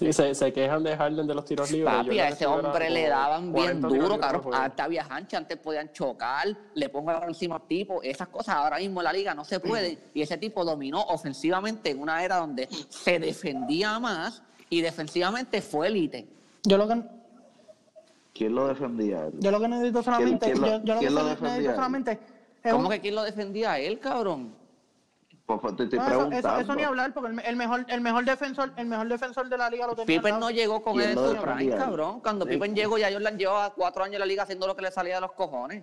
[0.00, 1.94] Sí, se, se quejan de Harden de los tiros libres.
[1.94, 4.54] Papi, a ese hombre le daban bien 40 tiros duro, cabrón.
[4.54, 8.02] Hasta ancha, antes podían chocar, le mano encima al tipo.
[8.02, 9.98] Esas cosas ahora mismo en la liga no se pueden.
[10.14, 15.88] Y ese tipo dominó ofensivamente en una era donde se defendía más y defensivamente fue
[15.88, 16.26] élite.
[16.62, 17.02] Yo lo que,
[18.32, 19.18] ¿Quién lo defendía?
[19.18, 19.32] a él?
[19.38, 21.50] yo lo que necesito solamente, quién lo- yo, yo lo que lo defendía?
[21.50, 22.18] necesito solamente
[22.70, 24.54] ¿Cómo un- que quién lo defendía a él, cabrón?
[25.58, 26.48] Pues, pues, te estoy no, eso, preguntando.
[26.48, 29.58] eso, eso ni hablar, porque el, el mejor, el mejor defensor, el mejor defensor de
[29.58, 30.06] la liga lo tenía.
[30.06, 31.82] Pippen no llegó con ¿Quién él en lo su defendía prime, a él?
[31.82, 32.20] cabrón.
[32.20, 34.92] Cuando Pippen llegó, ya Jordan llevaba cuatro años en la liga haciendo lo que le
[34.92, 35.82] salía de los cojones.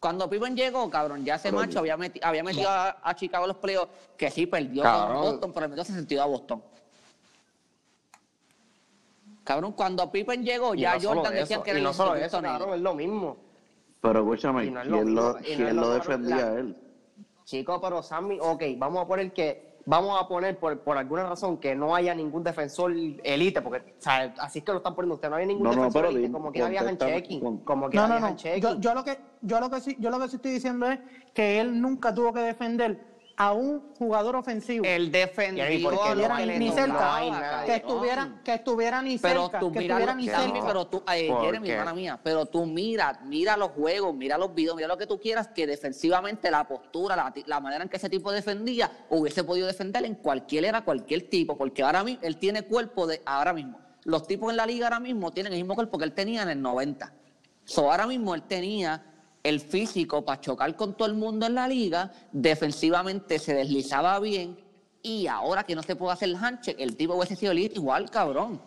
[0.00, 3.46] Cuando Pippen llegó, cabrón, ya ese Pero- macho había, meti- había metido a, a Chicago
[3.46, 5.22] los playoffs, que sí perdió Cabrón.
[5.22, 6.62] con Boston, pero metió 62 a Boston.
[9.44, 12.14] Cabrón, cuando Pippen llegó, ya no Jordan decía eso, que era y no el solo
[12.16, 13.36] eso, cabrón, es lo mismo.
[14.00, 14.98] Pero escúchame, no lo
[15.40, 16.76] ¿quién lo, lo defendía la- a él?
[17.48, 21.56] Chico, pero Sammy, ok, vamos a poner que, vamos a poner por, por alguna razón
[21.56, 22.92] que no haya ningún defensor
[23.24, 25.70] elite, porque, o sea, así es que lo están poniendo usted, no hay ningún No,
[25.70, 28.30] no, defensor pero elite, como que viajan contéstame, checking, con- como que No, no, viajan
[28.32, 28.36] no.
[28.36, 28.60] checking.
[28.62, 31.00] Yo, yo lo que, yo lo que sí, yo lo que sí estoy diciendo es
[31.32, 32.98] que él nunca tuvo que defender
[33.40, 34.84] a un jugador ofensivo.
[34.84, 37.20] Él defendió Y ahí, ¿por qué a no lo hay que le ni cerca?
[37.20, 40.66] No que estuviera, que estuviera ni Pero cerca, tú que mira, estuviera ni cerca.
[40.66, 44.52] pero tú, ay, ¿Por Jeremy, hermana mía, pero tú mira, mira los juegos, mira los
[44.52, 47.96] videos, mira lo que tú quieras, que defensivamente la postura, la, la manera en que
[47.98, 52.38] ese tipo defendía, hubiese podido defender en cualquier era, cualquier tipo, porque ahora mismo él
[52.38, 55.76] tiene cuerpo de, ahora mismo, los tipos en la liga ahora mismo tienen el mismo
[55.76, 57.12] cuerpo que él tenía en el 90.
[57.64, 59.07] So, ahora mismo él tenía
[59.48, 64.58] el físico para chocar con todo el mundo en la liga, defensivamente se deslizaba bien,
[65.02, 68.60] y ahora que no se puede hacer el handshake, el tipo hubiese sido igual, cabrón.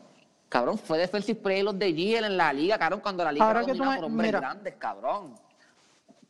[0.50, 3.60] Cabrón, fue defensive player los de GL en la liga, cabrón, cuando la liga Ahora
[3.62, 4.40] era dominada me- por hombres mira.
[4.40, 5.36] grandes, cabrón.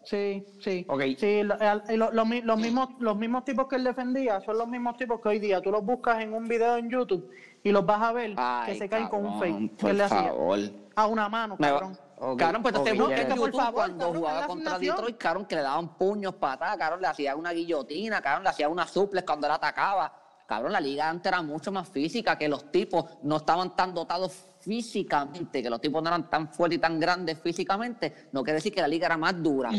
[0.03, 0.85] Sí, sí.
[0.89, 1.01] Ok.
[1.17, 1.55] Sí, lo-
[1.89, 4.97] y lo- los, mi- los mismos, los mismos tipos que él defendía son los mismos
[4.97, 7.29] tipos que hoy día tú los buscas en un video en YouTube
[7.63, 10.59] y los vas a ver Ay, que se caen con un fake por hacía favor.
[10.95, 11.97] a una mano, cabrón.
[12.23, 13.21] Ok, Cabrón, pues entonces ok, busca ya.
[13.23, 14.95] en Que por YouTube favor, cuando cabrón, jugaba contra asignación.
[14.95, 18.69] Detroit, cabrón, que le daban puños, patadas, cabrón, le hacía una guillotina, cabrón, le hacía
[18.69, 20.13] una suples cuando él atacaba.
[20.45, 24.33] Cabrón, la liga antes era mucho más física, que los tipos no estaban tan dotados
[24.59, 28.71] físicamente, que los tipos no eran tan fuertes y tan grandes físicamente, no quiere decir
[28.71, 29.71] que la liga era más dura.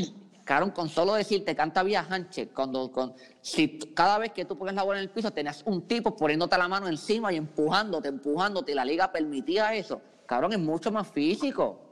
[0.43, 4.59] Cabrón, con solo decirte que antes había handshake, cuando, con, si cada vez que tú
[4.59, 8.09] pones la bola en el piso tenías un tipo poniéndote la mano encima y empujándote,
[8.09, 10.01] empujándote, y la liga permitía eso.
[10.27, 11.92] Cabrón, es mucho más físico.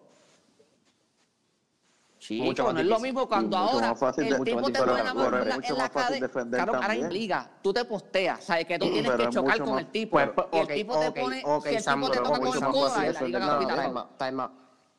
[2.20, 6.74] Chico, no es lo mismo cuando ahora el tipo te pone en la, en Cabrón,
[6.76, 7.00] ahora también.
[7.06, 10.18] implica, tú te posteas, sabes que tú tienes que chocar con el tipo.
[10.18, 12.92] Pues, y el tipo te pone, si el tipo te toca con el codo,
[13.38, 14.08] la liga.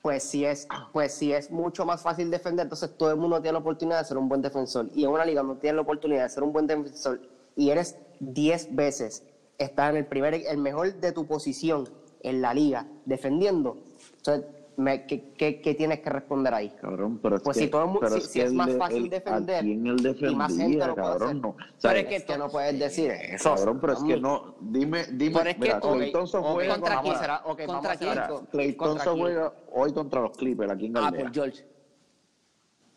[0.02, 3.54] Pues si es, pues si es mucho más fácil defender, entonces todo el mundo tiene
[3.54, 4.90] la oportunidad de ser un buen defensor.
[4.96, 7.22] Y en una liga no tienes la oportunidad de ser un buen defensor
[7.56, 9.22] y eres 10 veces,
[9.60, 11.88] estás en el primer, el mejor de tu posición
[12.22, 13.78] en la liga defendiendo.
[14.18, 14.46] Entonces,
[14.78, 16.70] me- ¿qué, qué, qué tienes que responder ahí?
[16.82, 19.10] Cabrón, pero es Pues que, si todo pero si- es, si que es más fácil
[19.10, 21.28] defender, ¿A quién él y más gente defendía, lo puede cabrón?
[21.30, 21.42] hacer.
[21.42, 21.48] No.
[21.50, 23.56] O Pero es que no puedes decir eso.
[23.56, 24.56] Cabrón, pero es que no.
[24.62, 25.38] Dime, dime.
[25.38, 27.14] Pero es que mira, Thompson juega ¿Contra quién?
[27.14, 28.48] a hacer- ok, vamos ¿Contra a quién?
[28.52, 29.26] Clay ¿Contra Thompson quién?
[29.26, 31.22] juega hoy contra los Clippers aquí en Ah, Galdea.
[31.24, 31.66] por George.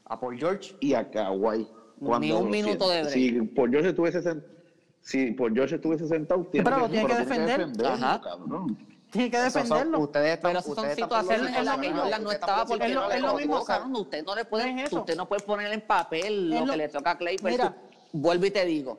[0.06, 0.76] A Paul George.
[0.80, 1.66] y a Kawhi.
[2.20, 3.14] Ni un minuto de break.
[3.14, 4.52] Si por George estuviese sentado,
[5.00, 7.66] si por George estuviese sentado, tiene pero lo tiene que defender.
[7.86, 8.20] Ajá.
[8.20, 8.76] cabrón.
[9.14, 9.98] Tiene que son- defenderlo.
[10.00, 13.00] ustedes están- Pero esas son situaciones en las que Jordan no estaba porque Es lo-
[13.02, 13.60] no es lo mismo.
[14.00, 15.00] Usted no le puede, es eso.
[15.00, 17.36] usted no puede poner en papel lo lo- que le toca a Clay.
[17.36, 17.70] pero Mira.
[17.70, 18.98] tú- vuelvo y te digo.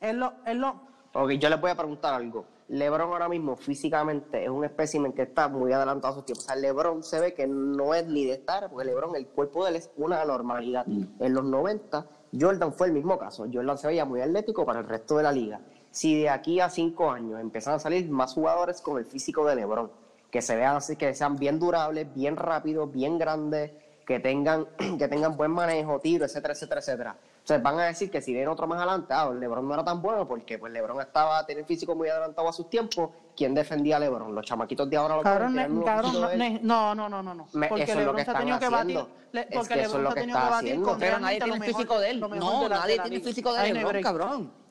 [0.00, 2.44] Es lo, es lo, Ok, yo les voy a preguntar algo.
[2.68, 6.42] LeBron ahora mismo físicamente es un espécimen que está muy adelantado a su tiempo.
[6.42, 9.64] O sea, LeBron se ve que no es ni de estar, porque LeBron, el cuerpo
[9.64, 10.86] de él es una anormalidad.
[10.86, 12.06] En los 90,
[12.38, 13.46] Jordan fue el mismo caso.
[13.52, 15.60] Jordan se veía muy atlético para el resto de la liga.
[15.98, 19.56] Si de aquí a cinco años empiezan a salir más jugadores con el físico de
[19.56, 19.90] LeBron,
[20.30, 23.72] que se vean así, que sean bien durables, bien rápidos, bien grandes,
[24.06, 24.64] que tengan,
[24.96, 27.16] que tengan buen manejo, tiro, etcétera, etcétera, etcétera.
[27.40, 30.00] Entonces van a decir que si viene otro más adelante, ah, LeBron no era tan
[30.00, 33.10] bueno porque pues LeBron estaba, tenía el físico muy adelantado a sus tiempos.
[33.36, 34.32] ¿Quién defendía a LeBron?
[34.32, 37.48] Los chamaquitos de ahora lo cabrón, ne- cabrón, no, ne- no, no, no, no, no.
[37.54, 39.16] Me- Porque eso es lo LeBron que están tenido que batir, haciendo.
[39.32, 40.96] le- Es porque que eso es LeBron lo que está haciendo.
[41.00, 42.20] Pero nadie tiene el físico de él.
[42.20, 44.67] No, nadie tiene el físico de LeBron, cabrón.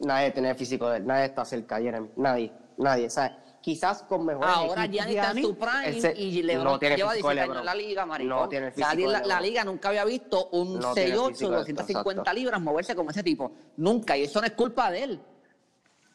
[0.00, 2.10] Nadie tiene el físico de él, nadie está cerca, Jeremy.
[2.16, 3.08] Nadie, nadie.
[3.08, 4.86] Sea, quizás con mejores Ahora.
[4.86, 7.60] Gianni está en su prime se- y LeBron no tiene lleva físico de 17 años
[7.60, 8.36] en la liga, maricón.
[8.38, 11.10] No tiene el físico Nadie- de la, la liga nunca había visto un No tiene
[11.16, 12.38] 6'8", físico de- 250 exacto.
[12.38, 13.52] libras moverse como ese tipo.
[13.78, 15.20] Nunca, y eso no es culpa de él.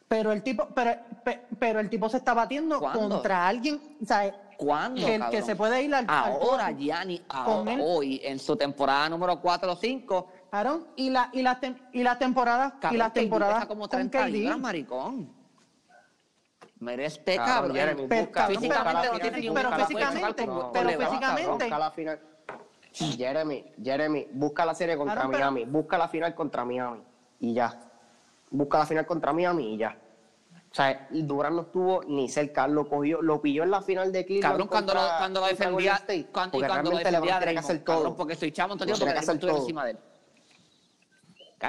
[0.08, 0.92] Pero el tipo, pero,
[1.24, 3.08] pe- pero el tipo se está batiendo ¿Cuándo?
[3.08, 8.54] contra alguien, sea, ¿Cuándo, que, se puede ir al, Ahora, Gianni, ahora, hoy, en su
[8.54, 12.96] temporada número 4 o 5, Aaron, y, la, y, las tem- y las temporadas, y
[12.98, 14.28] las temporadas como con 30 KD.
[14.28, 15.32] libras, maricón.
[16.78, 18.06] Mira este Cabrón, cabrón.
[18.06, 21.78] Pero, busca- cabrón, físicamente la no tiene pero busca la físicamente, final, pero físicamente- busca
[21.78, 22.20] la final.
[22.92, 27.00] Jeremy, Jeremy, busca la serie contra Cabrón, pero- Miami, busca la final contra Miami
[27.40, 27.80] y ya.
[28.50, 29.96] Busca la final contra Miami y ya.
[30.70, 34.26] O sea, Durán no estuvo ni cerca, lo cogió, lo pilló en la final de
[34.26, 34.52] Cleveland.
[34.52, 37.78] Cabrón, cuando lo, cuando lo defendía, State, cuando, y cuando lo defendía tiene que hacer
[37.84, 37.96] todo.
[37.96, 39.56] cabrón, porque soy chavo, entonces Tiene porque que hacer todo.
[39.60, 39.98] encima de él.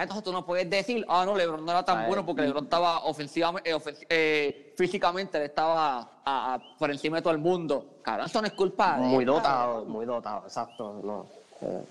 [0.01, 3.03] Entonces tú no puedes decir, ah, no, LeBron no era tan bueno porque LeBron estaba
[3.03, 3.77] ofensivamente, eh,
[4.09, 7.85] eh, físicamente, él estaba a- a- por encima de todo el mundo.
[8.01, 10.99] Cabrón, eso no es culpa de Muy dotado, muy dotado, exacto.
[11.03, 11.25] No.
[11.61, 11.83] Eh,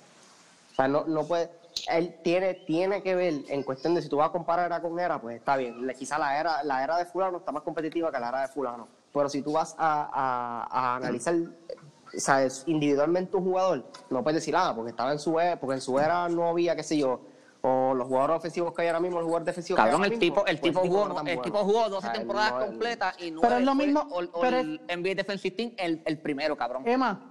[0.72, 1.50] O sea, no, no puede.
[1.90, 4.98] Él tiene, tiene que ver en cuestión de si tú vas a comparar era con
[4.98, 5.86] era, pues está bien.
[5.86, 8.48] Le- Quizá la era, la era de Fulano está más competitiva que la era de
[8.48, 8.88] Fulano.
[9.12, 14.72] Pero si tú vas a, analizar o sea, individualmente un jugador, no puedes decir, ah,
[14.74, 17.20] porque estaba en su era, porque en su era no había, qué sé yo,
[17.64, 20.14] o los jugadores ofensivos que hay ahora mismo, los jugadores defensivos que hay Cabrón, ahora
[20.14, 21.42] el mismo, tipo, el pues tipo jugó, no el bueno.
[21.42, 24.00] tipo jugó 12 O sea, él temporadas no- completas y no Pero es lo mismo,
[24.10, 26.82] all- all pero es- NBA Defensive Team el, el primero, cabrón.
[26.88, 27.28] Emma.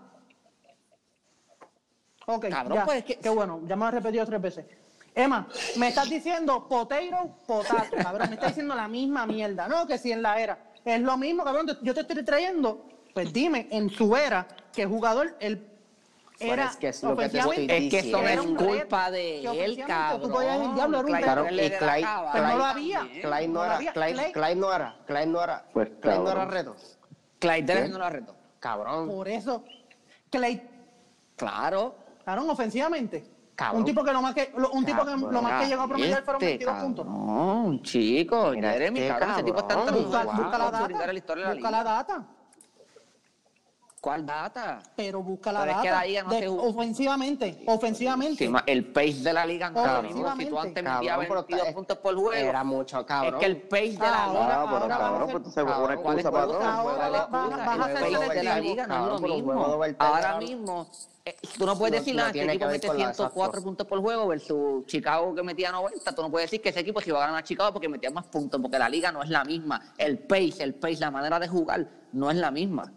[2.27, 2.85] Ok, Cabrón, ya.
[2.85, 4.65] pues, es que- Qué bueno, ya me lo he repetido tres veces.
[5.13, 8.29] Emma, me estás diciendo potato, potato, cabrón.
[8.29, 9.67] Me estás diciendo la misma mierda.
[9.67, 10.71] No, que si en la era.
[10.85, 11.67] Es lo mismo, cabrón.
[11.81, 15.70] Yo te estoy trayendo, pues dime, en su era, que jugador, Bueno,
[16.41, 18.57] era es que es lo que te estoy Es que eso no era es un
[18.57, 20.21] reto, culpa de él, cabrón.
[20.21, 21.47] Tú podías decir, diablo, era un Clyde reto.
[21.61, 22.99] Era Clyde- cabrón Pero no lo había.
[23.21, 26.21] Clyde no No era, Clyde, Clyde- Clyde no era, Clyde no era, Pues, Clyde no
[26.23, 26.51] era cabrón.
[26.51, 26.75] reto.
[27.39, 28.35] Clyde Drexler no lo arretó.
[28.59, 29.07] Cabrón.
[29.09, 29.63] Por eso,
[30.29, 30.67] Clay,
[31.35, 31.95] Claro.
[32.23, 33.23] cabrón, ofensivamente.
[33.55, 33.81] Cabrón.
[33.81, 35.33] Un tipo que lo más que, lo- un tipo que Cabrón.
[35.33, 37.05] lo más que llegó a promediar fueron Este 22 puntos.
[37.05, 39.87] cabrón, chico, Mira Jeremy, este cabrón, ese tipo está cabrón.
[39.87, 41.53] entrando Busca, busca la data.
[41.53, 42.25] Busca la data.
[44.01, 44.81] ¿Cuál data?
[44.95, 45.87] Pero busca la Pero es data.
[45.87, 48.47] que la liga no de- se ofensivamente, ofensivamente.
[48.47, 50.35] Sí, el pace de la liga es lo mismo.
[50.37, 53.35] Si tú antes metías Cabrón, pero 22 está- puntos por juego, Era mucho, cabrón.
[53.35, 54.55] es que el pace de la Ahora- liga...
[54.55, 56.59] Ah, pero cabrón, pues una Cabrón, ¿Cuál es excusa para excusa?
[56.59, 56.71] todo.
[56.71, 59.53] Ahora ¿Cuál es vas a hacer de la liga no es Cabrón, lo mismo.
[59.99, 60.39] Ahora cabrón.
[60.49, 60.87] mismo,
[61.23, 63.63] eh, tú no puedes decir, ah, este equipo mete con la- 104 exacto.
[63.63, 66.15] puntos por juego versus Chicago que metía 90.
[66.15, 68.09] Tú no puedes decir que ese equipo se iba a ganar a Chicago porque metía
[68.09, 69.93] más puntos, porque la liga no es la misma.
[69.95, 72.91] El pace, el pace, la manera de jugar no es la misma.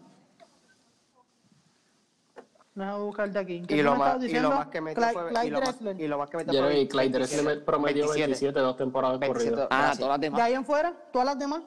[2.75, 3.61] Déjame buscarte aquí.
[3.65, 5.27] ¿Qué Y tú lo, me más, y lo más que metió fue.
[5.29, 6.61] Clyde y, lo más, y lo más que metió fue.
[6.61, 8.25] Jeremy Clyde Drexler 27, promedió 27.
[8.27, 9.49] 27 dos temporadas 27.
[9.55, 9.67] corridas.
[9.71, 10.41] Ah, todas las De demás.
[10.41, 11.61] ahí en fuera, todas las demás.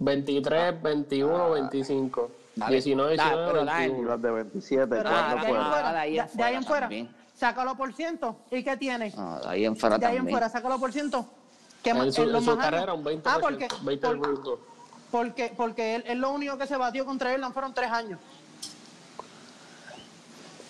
[0.00, 2.30] 23, 21, 25.
[2.56, 2.72] Dale.
[2.72, 3.86] 19, Dale, 19, pero dale.
[3.86, 4.08] 21.
[4.10, 5.50] Las de 27, Pero Ah, de ¿cuándo ahí fue?
[5.50, 5.92] en ah, fuera.
[5.92, 6.28] de ahí en de- de
[6.66, 7.06] fuera fuera.
[7.36, 8.36] Sácalo por ciento.
[8.50, 9.14] ¿Y qué tiene?
[9.16, 11.26] Ah, de ahí en fuera de ahí en fuera, sácalo por ciento.
[11.82, 13.22] ¿Qué más- En su, en su carrera, un 20%.
[13.24, 14.58] Ah, porque, 20 por- puntos.
[15.12, 18.18] porque, porque él, él lo único que se batió contra Irland fueron tres años.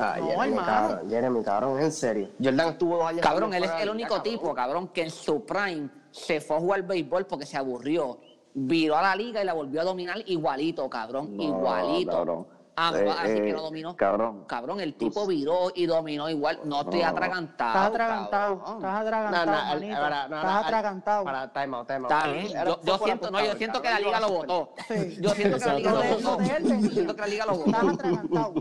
[0.01, 0.67] Ah, No, Jeremy, hermano.
[0.89, 1.11] cabrón.
[1.11, 2.29] Jeremy, cabrón, en serio.
[2.43, 3.21] Jordan estuvo dos años.
[3.23, 6.61] Cabrón, él es el único liga, tipo, cabrón, que en su prime se fue a
[6.61, 8.19] jugar béisbol porque se aburrió.
[8.53, 11.37] Viró a la liga y la volvió a dominar igualito, cabrón.
[11.37, 12.11] No, igualito.
[12.11, 12.47] cabrón.
[12.83, 13.95] Ah, Eh, vas a decir que eh, no dominó.
[13.95, 14.45] cabrón.
[14.47, 16.61] Cabrón, el tipo viró y dominó igual.
[16.65, 17.07] No estoy No.
[17.09, 17.71] atragantado.
[17.73, 18.77] Estás atragantado, cabrón.
[18.79, 19.97] estás No, atragantado, no, al- manito.
[19.99, 21.25] ahora, no, estás atragantado.
[21.25, 22.11] Para time out, time out.
[22.11, 22.49] Está bien.
[22.85, 24.73] Yo, siento, no, yo siento que la liga lo votó.
[24.89, 25.17] Sí.
[25.21, 26.39] Yo siento que la liga lo votó.
[26.43, 27.89] Yo siento que la liga lo Estás votó.
[27.95, 28.55] atragantado.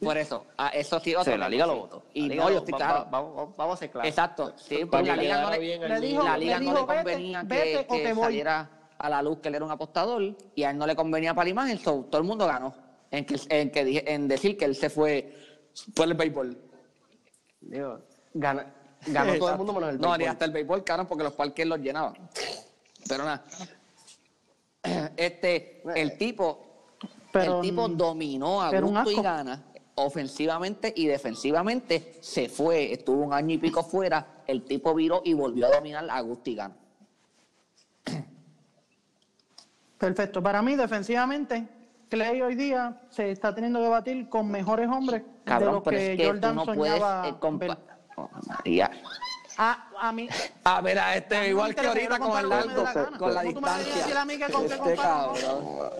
[0.00, 2.02] Por eso, ah, eso sí, otra, Sí, la liga lo votó.
[2.12, 2.94] Y liga no, yo estoy va- claro.
[3.04, 4.08] va- Vamos, vamos a ser claros.
[4.08, 6.38] Exacto, sí, Para porque que la liga no le, bien Le al dijo- la niño.
[6.38, 8.24] liga le no dijo, le "Vete, convenía que, vete o que te voy".
[8.24, 11.32] saliera a la luz que él era un apostador y a él no le convenía
[11.34, 12.74] para la imagen, so, todo el mundo ganó
[13.10, 15.34] en, que, en, que dije- en decir que él se fue
[15.94, 16.58] por el béisbol.
[17.62, 18.00] Digo,
[18.34, 18.66] gana-
[19.06, 20.32] ganó todo el mundo menos el No, ni béisbol.
[20.32, 22.16] hasta el béisbol, cabrón, porque los parques los llenaban.
[23.08, 23.44] Pero nada.
[25.16, 26.64] Este, el tipo,
[27.32, 29.62] Pero, el tipo dominó a gusto y gana
[29.96, 35.34] ofensivamente y defensivamente se fue, estuvo un año y pico fuera, el tipo viró y
[35.34, 36.76] volvió a dominar a gana.
[39.98, 40.42] Perfecto.
[40.42, 41.66] Para mí, defensivamente,
[42.10, 45.96] Clay hoy día se está teniendo que batir con mejores hombres de Cabrón, los pero
[45.96, 47.28] que, es que Jordan no puedes soñaba.
[47.28, 47.78] eh, ver.
[48.16, 48.90] Oh, María.
[49.58, 50.28] Ah, a mí.
[50.64, 53.54] A ver, a este a igual que ahorita con el largo, la con la ¿Cómo
[53.54, 53.94] tú me vas a distancia.
[53.96, 55.90] decir a mí que con qué Este cabrón.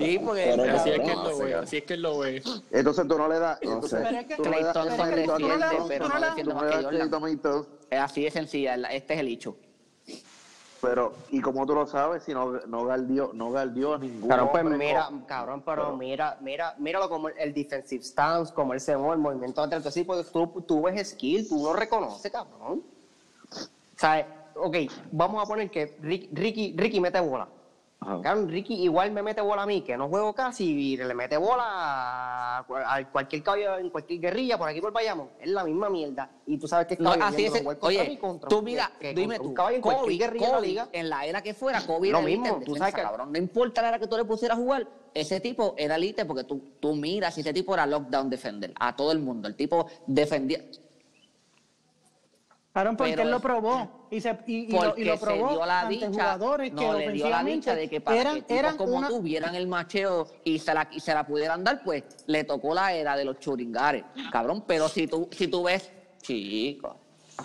[0.00, 1.64] Sí, porque Así es que él No, lo ve, señor.
[1.64, 2.42] así es que él lo ve.
[2.70, 3.58] Entonces tú no le das.
[3.60, 6.62] Pero es que- no Clay Thompson a defiende, Clay, pero no no le- defiende más
[6.62, 7.68] que a Jordan.
[7.90, 9.56] Es así de sencilla, la- este es el hecho.
[10.82, 14.48] Pero, ¿y cómo tú lo sabes si no, no galdió, no galdió a ningún Cabrón,
[14.50, 18.80] pues mira, con- cabrón, pero Pero- mira, mira, míralo como el, defensive stance, como él
[18.80, 22.82] se mueve, el movimiento de así, porque tú, tú ves skill, tú lo reconoces, cabrón.
[23.52, 24.76] O sea, ok,
[25.12, 27.46] vamos a poner que Ricky, Ricky, Ricky mete bola.
[28.02, 28.20] Ajá.
[28.20, 31.36] Cabrón, Ricky igual me mete bola a mí, que no juego casi, y le mete
[31.36, 35.30] bola a, a cualquier caballo, en cualquier guerrilla, por aquí por Bayamón.
[35.40, 36.30] Es la misma mierda.
[36.46, 37.52] Y tú sabes que es No, caballo así es.
[37.62, 40.56] mí, Oye, contra tú mira, que dime tú, caballo en cualquier Kobe, guerrilla de la
[40.58, 40.88] Kobe, liga.
[40.92, 43.32] en la era que fuera, Kobe Lo era mismo, tú defensa, sabes que- cabrón.
[43.32, 46.44] No importa la era que tú le pusieras a jugar, ese tipo era elite porque
[46.44, 49.46] tú, tú miras, ese tipo era lockdown defender a todo el mundo.
[49.48, 50.60] El tipo defendía.
[52.72, 54.06] Claro, porque Pero él lo probó.
[54.10, 56.94] Y, se, y, y lo, y lo se dio la ante dicha, jugadores que no
[56.94, 59.66] le dio la dicha de que para eran, que eran como una, tú vieran el
[59.66, 63.26] macheo y se, la, y se la pudieran dar, pues le tocó la era de
[63.26, 64.64] los churingares, cabrón.
[64.66, 65.90] Pero si tú, si tú ves,
[66.22, 66.96] chico,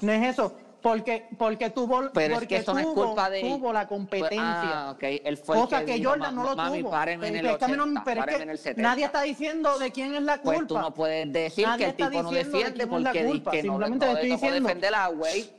[0.02, 0.54] No es eso.
[0.88, 3.88] Porque, porque tuvo, pero es porque que eso no es tuvo, culpa de tuvo la
[3.88, 4.40] competencia.
[4.42, 6.96] Ah, ok, él fue el cosa que que, dijo, Jordan "Ma- no lo mami, tuvo.
[6.96, 8.58] en Pero el es que a mí no- 80, pero es párenme que en el
[8.58, 8.90] 70.
[8.90, 10.56] nadie está diciendo de quién es la culpa.
[10.58, 13.24] Pues tú no puedes decir Nadie que el tipo no de defiende es la porque
[13.24, 15.50] di- culpa, que no, simplemente no le estoy diciendo- defender a güey.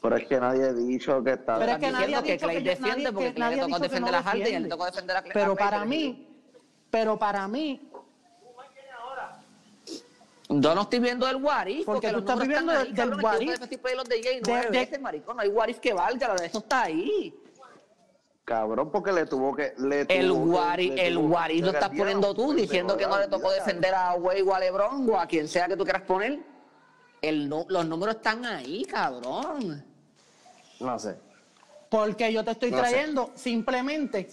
[0.00, 1.58] Pero es que nadie ha dicho que está.
[1.58, 4.18] Pero es que nadie ha que Clay defiende porque que Clay le tocó defender no
[4.18, 5.32] a Harden y él tocó defender a Clay.
[5.34, 6.28] Pero para mí,
[6.90, 7.90] pero para mí,
[10.60, 12.92] Yo no estoy viendo el what if, Porque tú los estás viviendo están del- ahí,
[12.92, 13.50] del cabrón, what es que if.
[13.50, 13.66] yo
[14.04, 16.58] the game De- de- veces, maricón, no hay what if que valga, lo de eso
[16.58, 17.34] está ahí.
[18.44, 19.72] Cabrón, porque le tuvo que.
[19.78, 21.16] Le El tuvo le el
[21.60, 25.08] lo estás poniendo tú, diciendo que no le tocó defender a Wade o a LeBron
[25.08, 26.40] o a quien sea que tú quieras poner.
[27.20, 29.84] El, los números están ahí, cabrón.
[30.80, 31.16] No sé.
[31.88, 32.82] porque yo te estoy No sé.
[32.90, 34.28] trayendo simplemente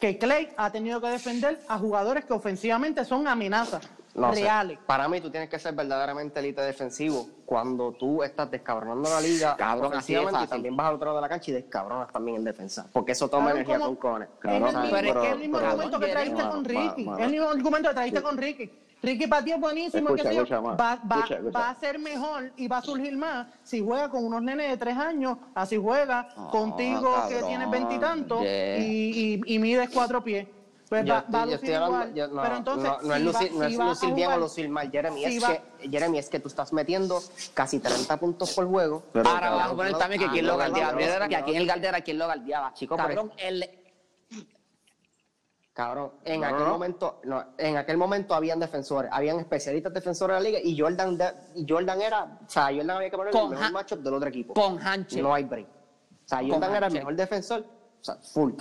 [0.00, 3.82] que Clay ha tenido que defender a jugadores que ofensivamente son amenazas
[4.14, 4.48] No sé.
[4.86, 9.56] Para mí, tú tienes que ser verdaderamente elite defensivo cuando tú estás descabronando la liga.
[9.56, 12.44] Cabrón, así y también vas al otro lado de la cancha y descabronas también en
[12.44, 12.86] defensa.
[12.92, 14.28] Porque eso toma Cabrón, energía con cojones.
[14.28, 17.04] Es Cabrón, el mismo, pero- es el mismo pero- argumento que trajiste mano, con Ricky.
[17.04, 17.18] mano.
[17.18, 18.70] Es el mismo argumento que trajiste con Ricky.
[19.02, 20.42] Ricky para ti es buenísimo, Escucha, yo.
[20.42, 21.58] escucha, va, va- Escucha, escucha.
[21.58, 24.76] va a ser mejor y va a surgir más si juega con unos nenes de
[24.78, 28.78] tres años, así juega Ah, contigo que tienes veintitantos yeah.
[28.78, 30.46] y, y, y mides cuatro pies.
[30.88, 32.90] Pues Yo va, estoy- va a yo lucir estoy hablando- yo- no, pero entonces, no,
[32.90, 35.24] no es si va- lucir, no si es lucir bien o lucir mal, Jeremy.
[35.24, 37.22] si es, va- que, Jeremy, es que tú estás metiendo
[37.54, 39.02] casi 30 puntos por juego.
[39.12, 41.28] Pero, Ahora vamos a poner también que ah, quién lo galdeaba.
[41.28, 42.74] que aquí en el galdera quién lo galdeaba.
[42.74, 43.68] Chico, cabrón, el,
[45.72, 46.68] Cabrón, en No, aquel no.
[46.68, 51.18] momento, no, en aquel momento habían defensores, habían especialistas defensores de la liga y Jordan,
[51.18, 54.14] de- y Jordan era, o sea, Jordan había que poner Con el mejor matchup del
[54.14, 54.54] otro equipo.
[54.54, 55.20] con handshake.
[55.20, 55.66] No hay break.
[55.66, 57.64] O sea, Con Jordan era el mejor defensor,
[58.00, 58.52] o sea, full.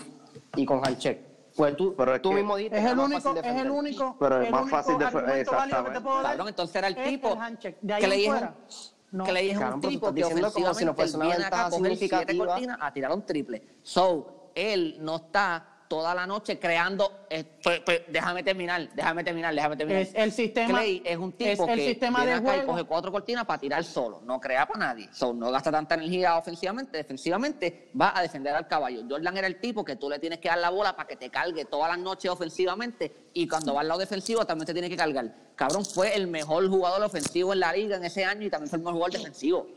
[0.56, 1.22] Y con handshake.
[1.56, 4.16] Pues tú, Pero es tú que- mismo dijiste Es que el único, es el único,
[4.20, 6.00] Pero es el más fácil de- que exactamente.
[6.04, 7.30] Cabrón, entonces era el es tipo.
[7.30, 7.78] el.
[7.82, 8.56] De ahí es fuera.
[8.58, 9.24] un, No.
[9.26, 11.98] Clay es Cabrón, un tipo que como si no ofensivamente una viene acá a coger
[11.98, 13.64] siete cortinas a tirar un triple.
[13.84, 17.26] So, él no está toda la noche creando.
[17.30, 20.02] eh, pues, pues, déjame terminar, déjame terminar, déjame terminar.
[20.02, 22.58] Es el sistema- Clay es un tipo es el que sistema viene de acá y
[22.62, 22.72] juego.
[22.72, 24.20] coge cuatro cortinas para tirar solo.
[24.26, 25.08] No crea para nadie.
[25.14, 26.98] So, no gasta tanta energía ofensivamente.
[26.98, 29.04] Defensivamente va a defender al caballo.
[29.08, 31.30] Jordan era el tipo que tú le tienes que dar la bola para que te
[31.30, 34.98] cargue todas las noches ofensivamente y cuando va al lado defensivo también te tiene que
[34.98, 35.32] cargar.
[35.56, 38.78] Cabrón, fue el mejor jugador ofensivo en la liga en ese año y también fue
[38.78, 39.68] el mejor jugador defensivo.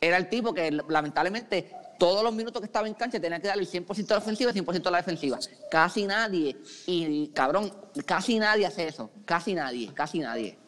[0.00, 1.70] Era el tipo que lamentablemente
[2.02, 4.50] todos los minutos que estaba en cancha tenía que darle el 100% a la ofensiva
[4.50, 5.38] y 100% a la defensiva.
[5.70, 7.72] Casi nadie, y cabrón,
[8.04, 9.08] casi nadie hace eso.
[9.24, 10.58] Casi nadie, casi nadie.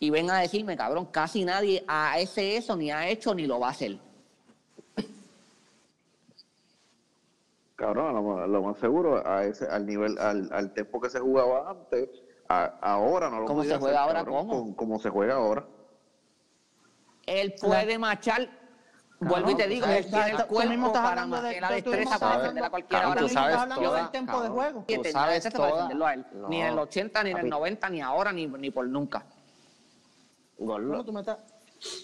[0.00, 3.66] Y ven a decirme, cabrón, casi nadie hace eso, ni ha hecho, ni lo va
[3.66, 3.98] a hacer.
[7.76, 11.20] Cabrón, lo, más- lo más seguro, a ese, al nivel, al, al tiempo que se
[11.20, 12.08] jugaba antes,
[12.48, 14.24] a- ahora no lo ¿Cómo se juega hacer, ahora?
[14.24, 14.74] cabrón, ¿Cómo?
[14.76, 15.66] como se juega ahora.
[17.26, 18.48] Él puede machar,
[19.28, 22.18] vuelvo y te digo, el tú mismo cuerpo estás para hablando de- machar la destreza
[22.18, 23.04] para hablando- defender a cualquiera.
[23.04, 23.26] Ahora tú
[23.78, 24.80] mismo del tiempo de juego.
[24.80, 26.26] Tú tenía sabes destreza para toda- defenderlo a él.
[26.48, 27.50] Ni en el 80, ni en el Papi.
[27.50, 29.24] 90, ni ahora, ni, ni por nunca.
[30.56, 31.38] Tú me estás,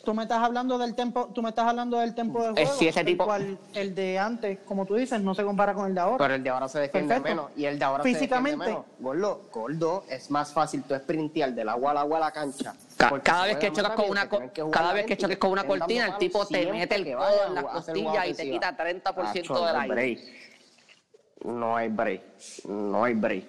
[0.04, 2.72] tú me estás hablando del tiempo, tú me estás hablando del tiempo de juego.
[2.78, 5.86] sí, ese el tipo- cual el de antes, como tú dices, no se compara con
[5.86, 6.18] el de ahora.
[6.18, 7.42] Pero el de ahora se defiende Perfecto.
[7.44, 7.50] menos.
[7.56, 8.64] Y el de ahora Físicamente.
[8.64, 9.20] se defiende menos.
[9.22, 12.74] Gordo, gordo, es más fácil tú sprintear del agua al agua a la cancha.
[13.08, 16.06] Porque Cada vez que chocas con una que cada vez que choques con una cortina,
[16.08, 19.74] el tipo te mete el codo en las costillas y te quita 30% Acho, del
[19.74, 20.24] no hay aire.
[21.44, 22.22] No hay break.
[22.66, 23.44] No hay break.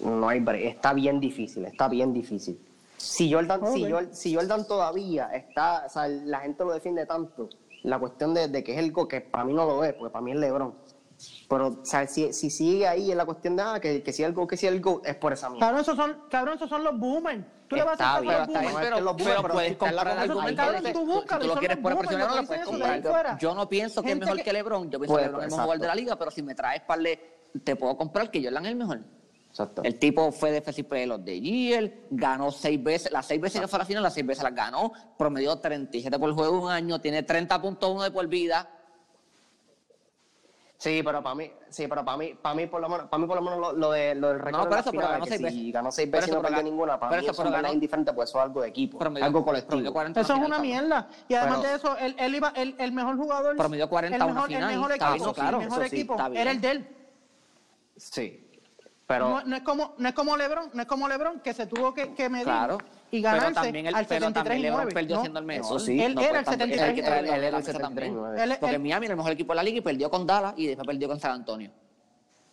[0.00, 0.64] No hay break.
[0.64, 2.58] Está bien difícil, está bien difícil.
[2.96, 3.90] Si Jordan, si, Ok.
[3.90, 7.48] Jor- si Jordan todavía está, o sea, la gente lo defiende tanto,
[7.82, 10.12] la cuestión de, de que es el go, que para mí no lo es, porque
[10.12, 10.74] para mí es LeBron.
[11.48, 14.32] Pero, sea, si, si sigue ahí en la cuestión de ah, que, que si el
[14.32, 15.66] go, que si el go, es por esa mierda.
[15.66, 17.44] Cabrón, esos son, cabrón, esos son los boomers.
[17.68, 19.00] Tú le vas a hacer los bien, boomers.
[19.02, 20.66] los pero pero puedes comprar argumentos.
[20.66, 23.38] cabrón, tú búscalo, tú lo quieres los poner boomers, presionar, no lo puedes de comprar.
[23.38, 24.90] Yo no pienso que es mejor que- LeBron.
[24.90, 26.00] Yo pienso Pues, que LeBron es el mejor jugador de la exacto.
[26.02, 27.40] liga, pero si me traes par de...
[27.64, 29.00] Te puedo comprar que Jordan es el mejor.
[29.50, 29.82] Exacto.
[29.84, 33.66] El tipo fue defensive player of the year, ganó seis veces, las seis veces que
[33.66, 37.00] fue a la final, las seis veces las ganó, promedió 37 por juego un año,
[37.00, 38.68] tiene 30.1 de por vida.
[40.80, 43.26] Sí, pero para mí, sí, pero para mí, para mí por lo menos, para mí
[43.26, 45.02] por lo menos lo, lo de lo del récord No, de por la eso, pero
[45.02, 45.72] final, ganó que seis si veces.
[45.74, 47.66] ganó seis veces y no pero perdió ganó- ninguna, para por mí eso, eso pero
[47.66, 49.92] es indiferente, pues eso es algo de equipo, Promedió- algo colectivo.
[49.92, 51.08] 40 Eso es una mierda.
[51.28, 53.56] Y además Pero- de eso, él, él iba, el, el mejor jugador.
[53.56, 56.16] Promedió 40 el a una mejor, final, El mejor equipo, claro, el mejor sí, equipo
[56.16, 56.36] bien.
[56.38, 56.88] era el de él.
[57.98, 58.49] Sí.
[59.10, 61.66] Pero No, no es como, no es como LeBron, no es como LeBron que se
[61.66, 62.78] tuvo que, que medir Claro.
[63.10, 64.94] y Pero ganarse también él, al pero 73 también y LeBron 9.
[64.94, 65.20] perdió ¿no?
[65.22, 65.66] siendo el mejor.
[65.66, 66.00] Eso sí.
[66.00, 67.66] Él No era el tampoco- 73 él- él- él era el Él era el 73
[67.66, 68.34] y 73 y 9.
[68.38, 68.56] nueve.
[68.60, 70.86] Porque Miami era el mejor equipo de la liga y perdió con Dallas y después
[70.86, 71.72] perdió con San Antonio.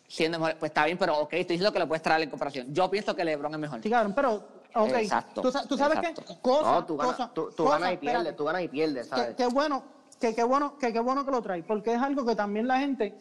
[0.08, 2.74] Siendo mejor, pues está bien, pero ok, estoy diciendo que lo puedes traer en comparación.
[2.74, 3.84] Yo pienso que LeBron es mejor.
[3.84, 4.34] Sí, cabrón, pero,
[4.74, 4.90] ok.
[4.96, 6.24] Exacto, Tú, sa- tú sabes exacto.
[6.26, 8.38] que cosa, no, tú ganas, cosa, tú, tú cosa, ganas y pierdes, espérate.
[8.38, 9.36] tú ganas y pierdes, ¿sabes?
[9.36, 9.84] que bueno,
[10.20, 12.80] que qué bueno, que qué bueno que lo trae, porque es algo que también la
[12.80, 13.16] gente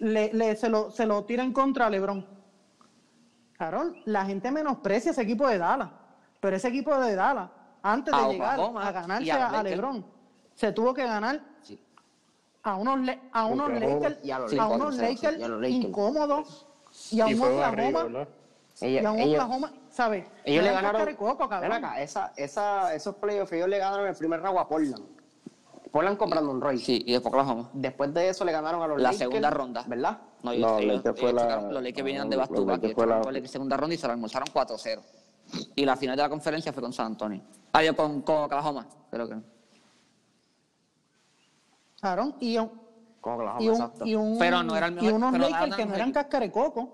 [0.00, 2.37] le, le- se, lo, se lo tira en contra a LeBron.
[3.58, 5.88] Carol, la gente menosprecia ese equipo de Dallas,
[6.40, 7.50] pero ese equipo de Dallas,
[7.82, 9.62] antes de A llegar a ganarse a a.
[9.64, 10.06] LeBron,
[10.54, 11.78] se tuvo que ganar Sí.
[12.62, 14.18] a unos, Le- a unos Lakers,
[14.58, 15.38] a unos Lakers
[15.70, 16.66] incómodos
[17.10, 18.26] y a un Oklahoma,
[18.80, 20.26] y a un ellos- Oklahoma, ¿sabes?
[20.44, 21.16] ellos le ganaron.
[21.16, 21.60] cabrón.
[21.60, 25.04] Ven acá, esa, esa, esos playoffs ellos le ganaron el primer round a Portland.
[25.90, 26.78] Portland con Brandon Roy.
[26.78, 27.70] Sí, y después Oklahoma.
[27.72, 29.18] Después de eso le ganaron a los La Lakers.
[29.18, 29.82] segunda ronda.
[29.86, 30.18] ¿Verdad?
[30.42, 33.50] No, No, ellos, fue ellos la- los Lakers venían de Bastuba, que fue la- Lakers
[33.50, 35.02] segunda ronda y se lo almorzaron 4-0.
[35.74, 37.40] Y la final de la conferencia fue con San Antonio.
[37.72, 39.36] Ah, yo con, con Oklahoma, creo que.
[42.00, 42.70] Cabrón, y, un-
[43.20, 44.06] Con Oklahoma, y, un, exacto.
[44.06, 46.88] y, un- Pero no era el y mejor- unos pero Lakers que no eran cascarecoco.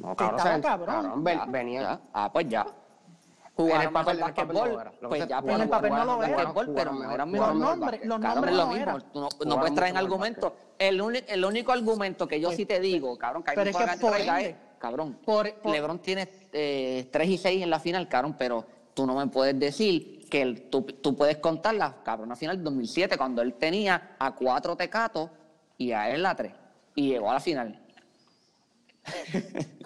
[0.00, 1.24] No, que estaba cabrón.
[1.24, 1.80] ven- Ya, venía.
[1.82, 2.00] ya.
[2.12, 2.62] Ah, pues ya.
[2.62, 6.22] En Jugaron el papel- mejor en basquetbol, pues ya, en pues, el papel no lo
[6.22, 6.54] era.
[6.54, 7.48] pero no eran mejor.
[7.48, 8.82] Los nombres, los Cabrón, nombres no mismo.
[8.82, 9.04] eran.
[9.12, 9.28] Tú no,
[9.58, 10.56] puedes traer mucho mejor argumento.
[10.78, 13.76] El, uni- el único argumento que yo sí te digo, cabrón, que hay Pero es
[13.76, 18.08] que por ende- cabrón, por- por- LeBron tiene eh, 3 y 6 en la final,
[18.08, 18.64] cabrón, pero
[18.94, 22.56] tú no me puedes decir que el- tú, tú puedes contar la cabrón, la final
[22.56, 25.30] del 2007 cuando él tenía a cuatro tecatos
[25.76, 26.52] y a él la 3
[26.94, 27.80] y llegó a la final.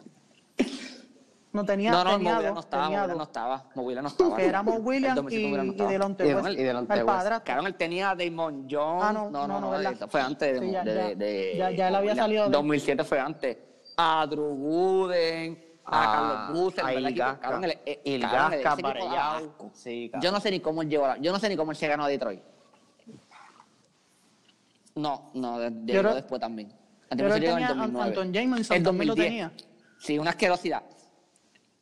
[1.53, 4.37] No tenía, no, no, tenía dos, no estaba, tenía no estaba, Mobley no estaba.
[4.37, 5.87] Que éramos El Williams 2007 y, y.
[5.87, 7.07] Delonte West, y Delonte el West.
[7.19, 7.45] padrastro.
[7.45, 9.05] Cabrón, él tenía a Damon Jones.
[9.05, 11.71] Ah, no, no, no, no, no, fue antes de, Sí, ya- de, ya- de- ya-
[11.73, 13.59] ya él había salido de- 2007 fue antes.
[13.99, 17.39] A Drew Wooden, a Ah, Carlos Buser, a el- Varellao.
[19.37, 19.71] asco.
[19.75, 20.23] Sí, cabrón.
[20.23, 21.87] Yo no sé ni cómo él llegó, a- yo no sé ni cómo él se
[21.87, 22.41] ganó a Detroit.
[24.95, 26.71] No, no, de- llegó después también.
[26.71, 26.77] yo
[27.11, 28.09] Antes en el tenía a 2009.
[28.09, 29.51] Anton Jameson, El también lo 2010.
[29.53, 29.69] tenía.
[29.99, 30.83] Sí, una asquerosidad.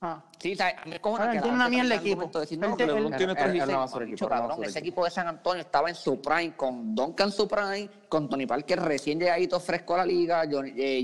[0.03, 0.25] Ah.
[0.39, 0.77] Sí, ¿sabes?
[0.81, 2.23] A mí Ahora, que tiene una mierda traiga equipo.
[2.41, 3.77] decir, no, te- que LeBron él- tiene él- 3 y él no 6.
[3.79, 5.05] va a ser equipo, Macho, él no va a cabrón, ser ese equipo.
[5.05, 9.19] de San Antonio estaba en su prime con Duncan su prime, con Tony Parker recién
[9.21, 11.01] llegadito fresco a la liga, Johnny- eh,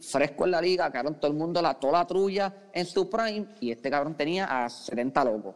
[0.00, 3.46] fresco en la liga, cabrón, todo el mundo la toda la trulla en su prime
[3.60, 5.54] y este cabrón tenía a 70 locos.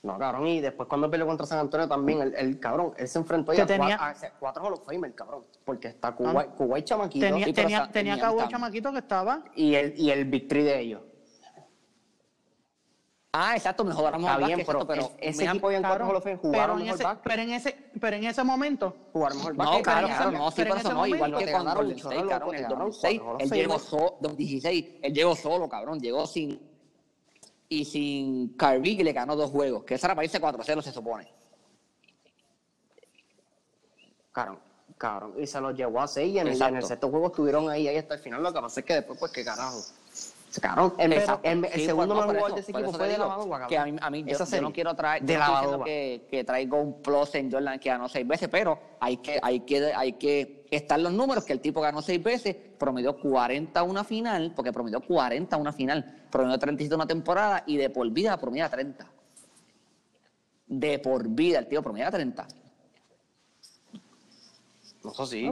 [0.00, 3.18] No, cabrón, y después cuando peleó contra San Antonio también, el, el cabrón, él se
[3.18, 7.26] enfrentó ya a, tenía- a cuatro Hall of Famer, cabrón, porque está Kuwait, Kuwait chamaquito
[7.26, 9.42] Tenía, Sí, tenía, esa- tenía tenía tan- Chamaquito que estaba.
[9.56, 11.02] y el, y el victory de ellos.
[13.32, 16.22] Ah, exacto, mejor ahora Está bien, pero, pero es- ese equipo en cuatro Hall of
[16.24, 19.82] Fame, jugaron en mejor ese, pero, en ese, pero en ese momento, Jugaron mejor No,
[19.82, 22.56] claro, claro, no, sí, pero por eso no, igual que te State, ganaron, cabrón, te
[22.56, 26.00] en el ganaron 2006, cuatro Hall of él llegó solo, 2016, él llegó solo, cabrón,
[26.00, 26.67] llegó sin
[27.68, 31.30] y sin que le ganó dos juegos, que esa era para irse 4-0 se supone.
[34.32, 34.58] Cabrón,
[34.96, 37.68] cabrón, y se los llevó a seis y en, el, en el sexto juego estuvieron
[37.68, 39.82] ahí, ahí hasta el final, lo que pasa es que después, pues, qué carajo.
[40.62, 43.66] Cabrón, el, el- el Sí, segundo no, mejor eso, de ese equipo fue de la
[43.68, 45.46] que a mí, a mí yo, yo no quiero traer, De la
[45.84, 49.60] que, que traigo un plus en Jordan que ganó seis veces, pero hay que, hay
[49.60, 54.04] que, hay que estar los números que el tipo ganó seis veces, promedió 40 una
[54.04, 58.68] final, porque promedió 40 una final, promedió 37 una temporada y de por vida promedia
[58.70, 59.06] 30.
[60.66, 62.46] De por vida el tío promedia 30.
[65.12, 65.50] Eso sí.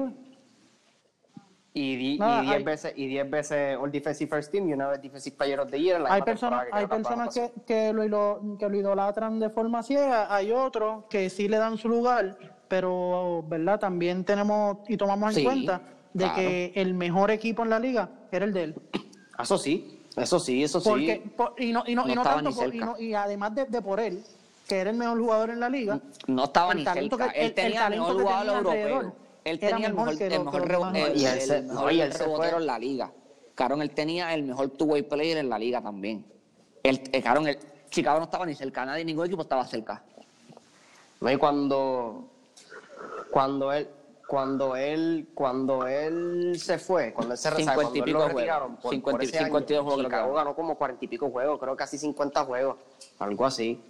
[1.79, 4.73] Y di- Nada, y 10 hay- veces, y 10 veces All Defensive First Team y
[4.73, 6.01] una vez Defensive Player of the Year.
[6.01, 10.35] la hay personas, temporada hay personas que, que, lo, que lo idolatran de forma ciega,
[10.35, 15.45] hay otros que sí le dan su lugar, pero verdad también tenemos y tomamos en
[15.45, 15.83] cuenta
[16.15, 16.35] de claro.
[16.39, 18.75] que el mejor equipo en la liga era el de él.
[19.37, 20.89] Ah, Eso sí, eso sí, eso sí.
[20.89, 22.87] Porque, por- y no, y no, No y no estaba tanto ni por- y, cerca.
[22.87, 24.25] no- y además de, de por él,
[24.67, 27.31] que era el mejor jugador en la liga, No estaba ni cerca.
[27.33, 29.13] que- el- él tenía el el mejor que jugador europeo.
[29.47, 31.91] Él era tenía el mejor mejor, el mejor, el- Y él el se- mejor no,
[31.93, 33.13] y él rebotero en la liga.
[33.55, 36.27] Caron, él tenía el mejor two-way player en la liga también.
[36.83, 37.57] El, eh, Caron, el,
[37.89, 40.03] Chicago no estaba ni cerca, nadie, ningún equipo estaba cerca.
[41.21, 42.29] No, y cuando,
[43.31, 43.89] cuando él,
[44.27, 48.19] cuando él, cuando él se fue, cuando él se re- Cincuenta cuando y él pico
[48.19, 48.41] lo juegos.
[48.41, 50.55] retiraron por, Cincuenta por y- ese año, cincuenta y dos juegos creo que Chicago ganó.
[50.57, 52.77] como cuarenta y pico juegos, creo casi 50 juegos,
[53.21, 53.81] algo así.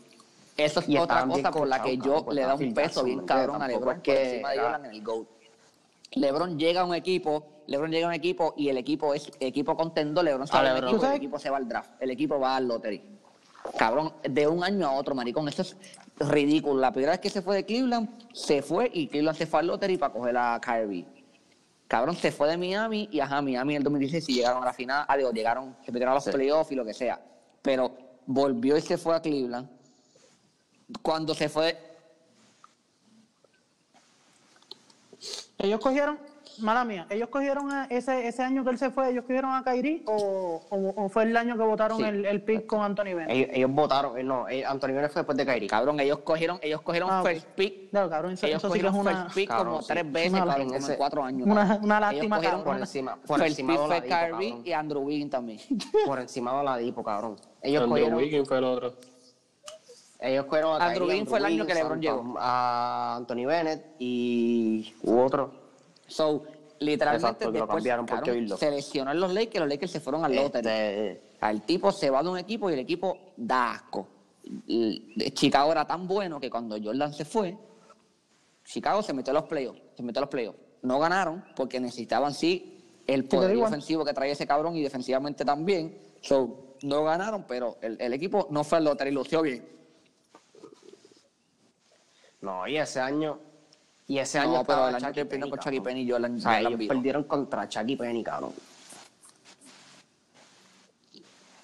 [0.56, 3.18] Eso es Y otra cosa por la que yo cabrón, le da un peso bien
[3.20, 3.68] ¿me cabrón a?
[3.68, 5.26] LeBron por es que encima de Jordan en el GOAT.
[6.16, 9.76] LeBron llega a un equipo, LeBron llega a un equipo y el equipo es equipo
[9.76, 10.88] contendo, LeBron Ah, va a un LeBron.
[10.90, 13.02] equipo, ¿Tú el equipo se va al draft, el equipo va al lottery.
[13.78, 15.76] Cabrón, de un año a otro, maricón, eso es
[16.18, 16.80] ridículo.
[16.80, 19.66] La primera vez que se fue de Cleveland, se fue y Cleveland se fue al
[19.66, 21.06] lottery para coger a Kyrie.
[21.88, 24.72] Cabrón, se fue de Miami y ajá, Miami en el 2016 sí llegaron a la
[24.72, 27.20] final, adiós, llegaron, se metieron a los playoffs y lo que sea.
[27.62, 27.96] Pero
[28.26, 29.68] volvió y se fue a Cleveland.
[31.02, 31.76] Cuando se fue,
[35.58, 36.18] Ellos cogieron,
[36.58, 39.64] mala mía, ellos cogieron a ese, ese año que él se fue, ellos cogieron a
[39.64, 42.04] Kyrie o, o, o fue el año que votaron Sí.
[42.04, 43.30] el, el pick con Anthony Bennett.
[43.30, 45.66] Ellos, ellos votaron, eh, no, eh, Anthony Bennett fue después de Kyrie.
[45.68, 47.88] cabrón, ellos cogieron, ellos cogieron Ah, first pick.
[47.90, 49.88] Claro, cabrón, eso, ellos eso sí que es cogieron una, first pick Cabrón, como sí.
[49.88, 51.46] tres veces, Una- cabrón, en como en ese- cuatro años.
[51.46, 51.84] una- cabrón.
[51.84, 52.74] una Ellos lástima, cogieron cabrón.
[52.74, 54.42] Por encima, por first encima pick de cabrón.
[54.62, 55.58] y Andrew Wiggins también.
[56.04, 57.36] Por encima de Oladipo, cabrón.
[57.62, 58.94] Ellos Andrew cogieron, Wiggins fue el otro.
[60.20, 62.34] Ellos cogieron a Andrew Kyrie, Wiggins fue el año que LeBron a- llegó.
[62.38, 65.52] A Anthony Bennett y hubo otro.
[66.06, 66.44] So,
[66.78, 68.60] literalmente Exacto, que lo después cambiaron por Kevin Love.
[68.60, 70.68] se los Lakers, los Lakers se fueron al lottery.
[70.68, 74.08] Este, El tipo se va de un equipo y el equipo da asco.
[74.66, 77.56] Y Chicago era tan bueno que cuando Jordan se fue,
[78.64, 79.80] Chicago se metió a los playoffs.
[79.96, 80.58] Se metió a los playoffs.
[80.82, 82.72] No ganaron porque necesitaban sí
[83.06, 85.98] el poder ofensivo que traía ese cabrón y defensivamente también.
[86.20, 89.66] So, no ganaron, pero el, el equipo no fue al lottery, lució bien.
[92.46, 93.38] No, y ese año.
[94.08, 94.52] Y ese año.
[94.58, 95.80] No, pero el año Chucky que perdieron con Chucky.
[95.80, 98.52] Penny y Jordan, O sea, ellos perdieron contra Chucky Penny, cabrón.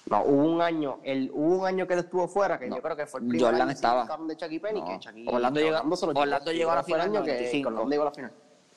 [0.05, 2.75] No, hubo un año, el, hubo un año que él estuvo fuera, que No.
[2.75, 4.17] yo creo que fue el primer Jordan año, estaba.
[4.27, 4.85] de Chucky Penny, No.
[4.87, 5.77] que Chucky Orlando llegó-
[6.19, 7.69] Orlando llegó a la final año que 95.
[7.69, 8.31] Orlando llegó a la final.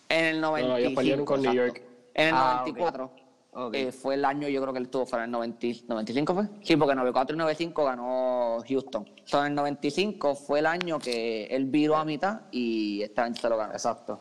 [0.08, 0.68] En el 95.
[0.72, 1.52] No, ellos perdieron con New.
[1.52, 1.82] York.
[2.14, 3.10] En el Ah, 94
[3.56, 3.74] ok.
[3.74, 6.48] eh, fue el año, yo creo que él estuvo fuera en el 90 95, ¿fue?
[6.62, 9.08] Sí, porque en 94 y 95 ganó Houston.
[9.24, 13.34] So, en el 95 fue el año que él viró a mitad y este año
[13.34, 13.72] se lo ganó.
[13.72, 14.20] Exacto.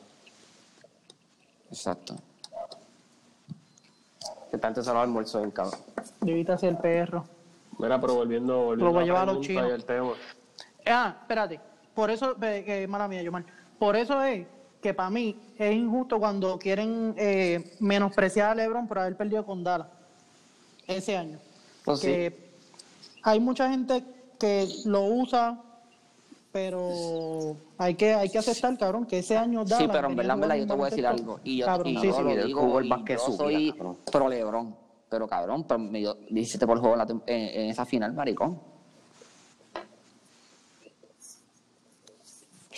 [1.69, 2.15] Exacto.
[4.49, 5.79] Que tanto se lo almorzó en cabrón.
[6.21, 7.25] Debiste hacer el perro.
[7.77, 9.69] Mira, pero volviendo, volviendo Lo voy a llevar a los chinos.
[9.69, 10.13] el tema.
[10.85, 11.59] Ah, espérate.
[11.93, 13.43] Por eso, eh, que mala mía, Yomar.
[13.77, 14.45] Por eso es
[14.85, 19.63] que para mí es injusto cuando quieren eh, menospreciar a LeBron por haber perdido con
[19.63, 19.87] Dallas
[20.85, 21.39] ese año.
[21.83, 22.05] Pues sí.
[22.05, 22.51] que
[23.23, 24.03] hay mucha gente
[24.37, 25.59] que lo usa,
[26.51, 30.35] pero hay que hay que aceptar, cabrón, que ese año Dallas Sí, pero en verdad,
[30.35, 31.39] en verdad, yo te voy a decir algo.
[31.43, 32.21] Y yo, Cabrón, y sí, yo sí.
[32.23, 33.97] lo digo, el y yo soy cabrón.
[34.11, 34.75] pro Lebron.
[35.09, 38.13] Pero cabrón, pero me dio 17 por juego en, la tem- en- en esa final,
[38.13, 38.61] maricón.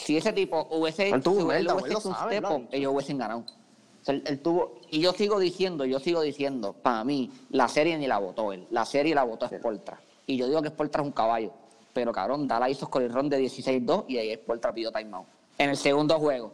[0.07, 2.49] Si ese tipo hubiese Él tuvo si mierda, hubiese él lo hecho un sabe, step
[2.49, 3.39] up, ellos hubiesen ganado.
[3.41, 4.79] O sea, él, él tuvo.
[4.89, 8.65] Y yo sigo diciendo, yo sigo diciendo, para mí, la serie ni la votó él.
[8.71, 9.99] La serie la votó Sportra.
[10.25, 11.51] Y yo digo que Sportra es un caballo.
[11.91, 15.27] Pero cabrón, Dala hizo escolirrón de 16-2 y ahí Sportra pidió timeout.
[15.57, 16.53] En el segundo juego.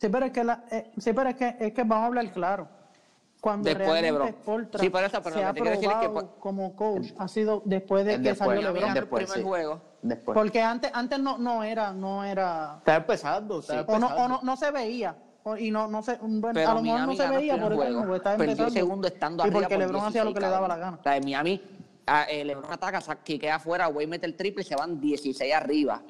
[0.00, 2.32] Sí, pero es que, la, eh, sí, pero es que, es que vamos a hablar
[2.32, 2.68] claro.
[3.40, 4.28] Cuando Después de LeBron.
[4.78, 8.12] Sí, eso, pero se ha decir que, probado pues, como coach ha sido después de
[8.12, 8.94] que después, salió LeBron.
[8.94, 9.22] después.
[9.22, 9.42] el primer sí.
[9.42, 9.87] juego.
[10.02, 10.34] Después.
[10.34, 14.24] Porque antes, antes no, no era, no era, Está empezando, está o no, empezando.
[14.24, 15.16] o no, no se veía.
[15.42, 17.88] O- y no, no se, bueno, Pero a lo mejor no se veía por primer
[17.88, 18.74] eso mismo, estaba Perdió empezando.
[18.74, 20.98] segundo estando y arriba porque por LeBron hacía lo 16, que le daba la gana.
[20.98, 21.62] O sea, Miami,
[22.06, 25.52] ah, eh, LeBron ataca, sa- quiquea afuera, Güey mete el triple y se van 16
[25.54, 26.02] arriba.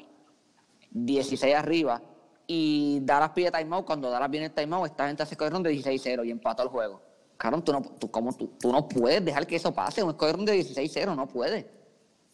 [0.91, 2.03] 16 arriba.
[2.47, 3.85] Y Dallas pide timeout.
[3.85, 7.03] Cuando Dallas viene el timeout, esta gente hace escuadrón de 16-0 y empató el juego.
[7.37, 10.03] Cabrón, tú no, tú, ¿cómo tú, tú no puedes dejar que eso pase.
[10.03, 11.78] Un escuadrón de 16-0, no puede.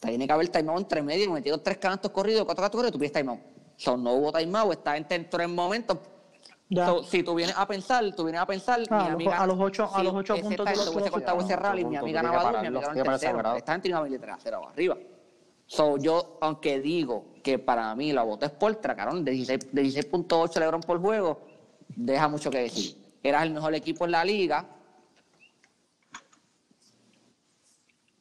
[0.05, 3.13] Tiene que haber timeout entre medio, metido tres canastos corridos, cuatro canastos corridos, tú pides
[3.13, 3.41] timeout.
[3.77, 5.99] So, no hubo timeout, esta gente entró en momentos.
[6.87, 9.47] So, si tú vienes a pensar, tú vienes a pensar, Ah, a Miami los- a
[9.47, 12.61] los ocho- a si los ocho ese puntos tú hubiese cortado ese rally, ganaba ganaba
[12.61, 13.57] tiene que en pararse tercero.
[13.57, 14.97] Esta gente iba a meter 3-0 arriba.
[15.67, 19.83] So, yo, aunque digo que para mí la voto es por cabrón, de 16 de
[19.83, 21.41] 16.8 LeBron por juego,
[21.89, 22.97] deja mucho que decir.
[23.23, 24.67] Eras el mejor equipo en la liga,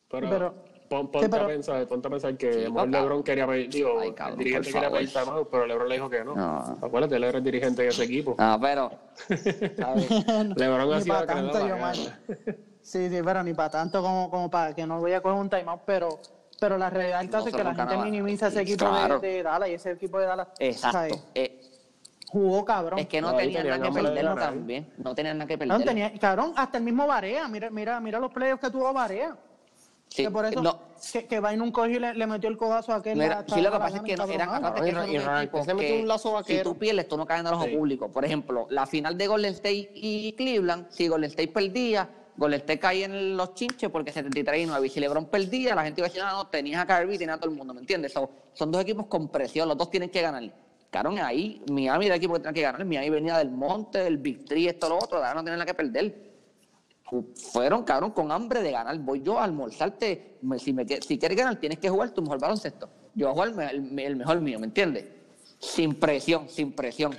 [0.09, 0.55] Pero, Pero-
[0.89, 2.91] pon- ponte, sí, pero- a pensar, ponte a pensar que mejor cabrón.
[2.91, 4.97] LeBron quería pedir, digo, Ay, cabrón, el dirigente quería favor.
[4.99, 6.35] pedir timeout, pero LeBron le dijo que no.
[6.35, 6.77] No.
[6.81, 8.35] Acuérdate, él era el dirigente de ese equipo.
[8.37, 8.91] Ah, pero.
[10.55, 11.75] LeBron lo que le tanto, yo.
[12.83, 15.49] Sí, sí, pero ni para tanto como, como para que no voy a coger un
[15.49, 16.19] timeout, pero,
[16.59, 18.03] pero la realidad del caso No es que la gente nada.
[18.05, 19.19] minimiza ese equipo Claro.
[19.19, 21.15] de, de Dallas y ese equipo de Dallas Exacto.
[21.33, 21.61] Eh,
[22.27, 22.99] jugó cabrón.
[22.99, 24.93] es que no, No, tenían tenían nada que perderlo también.
[24.97, 25.87] No tenían nada que No, perder.
[25.87, 29.33] tenía, cabrón, hasta el mismo Barea, mira, mira, mira los playoffs que tuvo Barea.
[30.13, 30.79] Sí, que por eso no,
[31.11, 33.17] que, que Bynum cogió y le, le metió el codazo a aquel.
[33.17, 35.65] no era- hasta sí, lo que la pasa es que no, eran, que y equipos
[35.65, 37.75] se metió un lazo si tú pierdes, tú no caes en el ojo Sí.
[37.75, 38.11] público.
[38.11, 42.07] Por ejemplo, la final de Golden State y Cleveland, si Golden State perdía,
[42.37, 44.85] Golden State caía en los chinches porque 73 y 9.
[44.85, 47.37] Y si LeBron perdía, la gente iba a decir, "Ah, no, tenías a Kyrie, tenías
[47.37, 48.13] a todo el mundo, ¿me entiendes?
[48.13, 50.43] So, son dos equipos con presión, los dos tienen que ganar.
[50.91, 52.85] Cabrón, ahí Miami era el equipo que tenía que ganar.
[52.85, 55.73] Miami venía del monte, del Big Three, esto, lo otro, ahora no tienen nada que
[55.73, 56.32] perder.
[57.09, 58.97] Fu- Fueron, cabrón, con hambre de ganar.
[58.99, 60.37] Voy yo a almorzarte.
[60.57, 62.89] si, me, si quieres ganar, tienes que jugar tu mejor baloncesto.
[63.15, 65.05] Yo voy a jugar el, me- el mejor mío, ¿me entiendes?
[65.59, 67.15] Sin presión, sin presión.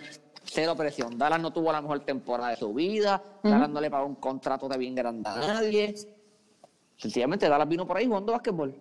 [0.47, 1.17] Cero presión.
[1.17, 3.23] Dallas no tuvo la mejor temporada de su vida.
[3.43, 5.95] Dallas no le pagó un contrato de bien grande a nadie.
[6.97, 8.75] Sencillamente Dallas vino por ahí jugando básquetbol.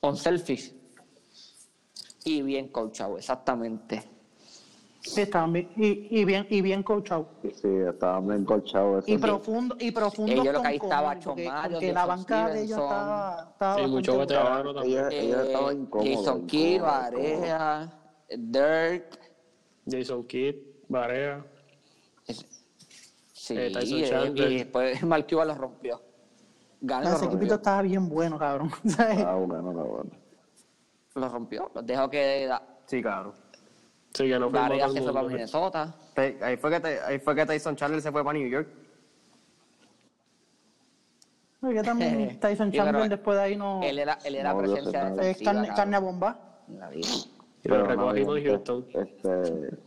[0.00, 0.72] On selfish.
[2.24, 4.02] Y bien coachado, exactamente.
[5.04, 7.26] Sí, estaban bien, y, y bien, y bien coachado.
[7.42, 9.08] Sí, estaban bien colchados.
[9.08, 12.62] Y profundo, y profundo Ellos lo que ahí estaba porque, Chomario, porque la banca de
[12.62, 14.98] ellos estaba, estaba Sí, mucho veterano Estaban- también.
[15.00, 16.16] ellos, ellos estaban Eh, incómodos.
[16.16, 16.80] Jason Kidd.
[16.80, 18.00] Barea,
[18.38, 19.18] Dirk.
[19.90, 20.56] Jason Kidd,
[20.88, 21.44] Barea.
[23.32, 26.00] Sí, Eh, Tyson eh, y después Mark Cuban lo rompió.
[26.80, 28.70] Ganó y Ese equipito estaba bien bueno, cabrón.
[28.98, 30.10] Ah, bueno, no, bueno.
[31.16, 31.70] Lo rompió.
[31.74, 32.48] Los dejó que
[32.86, 33.34] Sí, cabrón.
[34.14, 35.26] Sí, que no fue todo se fue para.
[35.28, 35.94] Minnesota.
[36.14, 38.68] Te- Ahí fue, que te- ahí fue que Tyson Chandler se fue para New York.
[41.60, 45.22] Porque también Tyson Chandler después de ahí no Él era, él era No, presencia nada.
[45.28, 46.38] es carne, carne a bomba.
[46.68, 47.08] en la vida.
[47.64, 48.86] Y lo recogimos en este, Houston.
[48.92, 49.78] Este,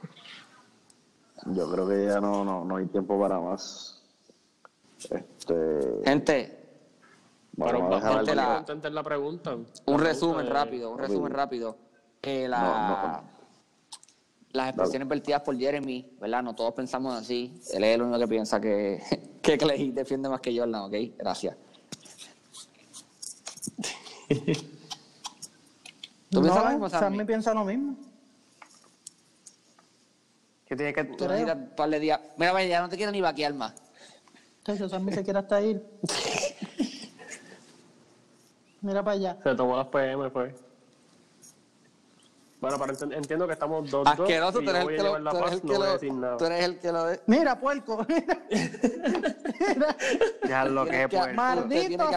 [1.47, 4.01] yo creo que ya no, no, no hay tiempo para más.
[5.09, 6.65] Este, Gente,
[7.57, 7.89] vamos Pero
[8.33, 9.53] la- la pregunta.
[9.55, 11.77] un La resumen pregunta de- rápido, un resumen rápido.
[12.21, 13.34] Eh, la- No, no.
[14.55, 16.41] Las expresiones vertidas por Jeremy, ¿verdad?
[16.41, 17.53] No todos pensamos así.
[17.73, 19.01] Él es el único que piensa que,
[19.41, 20.93] que Clay defiende más que Jordan, ¿ok?
[21.17, 21.57] Gracias.
[26.29, 27.25] ¿Tú piensas lo mismo, no, Sammy Sammy?
[27.25, 27.97] piensa lo mismo.
[30.65, 31.03] Que tiene que...
[31.03, 32.21] Tú necesitas un par de días.
[32.37, 33.73] Mira, vaya, ya no te quiero ni vaquear más.
[34.59, 35.85] Entonces, Sammy se quiere hasta ir.
[38.81, 39.37] Mira para allá.
[39.43, 40.55] Se tomó las PM, fue.
[42.65, 44.63] Bueno, pero ent- entiendo que estamos dos Asqueroso, dos.
[44.63, 45.19] tú eres lo...
[45.19, 45.93] la Tú eres paz, el no que voy a lo...
[45.93, 46.37] decir nada.
[46.37, 47.05] Tú eres el que lo...
[47.27, 48.05] Mira, puerco.
[48.09, 48.37] Mira.
[50.47, 51.33] Ya lo que puerco.
[51.35, 52.09] Maldito.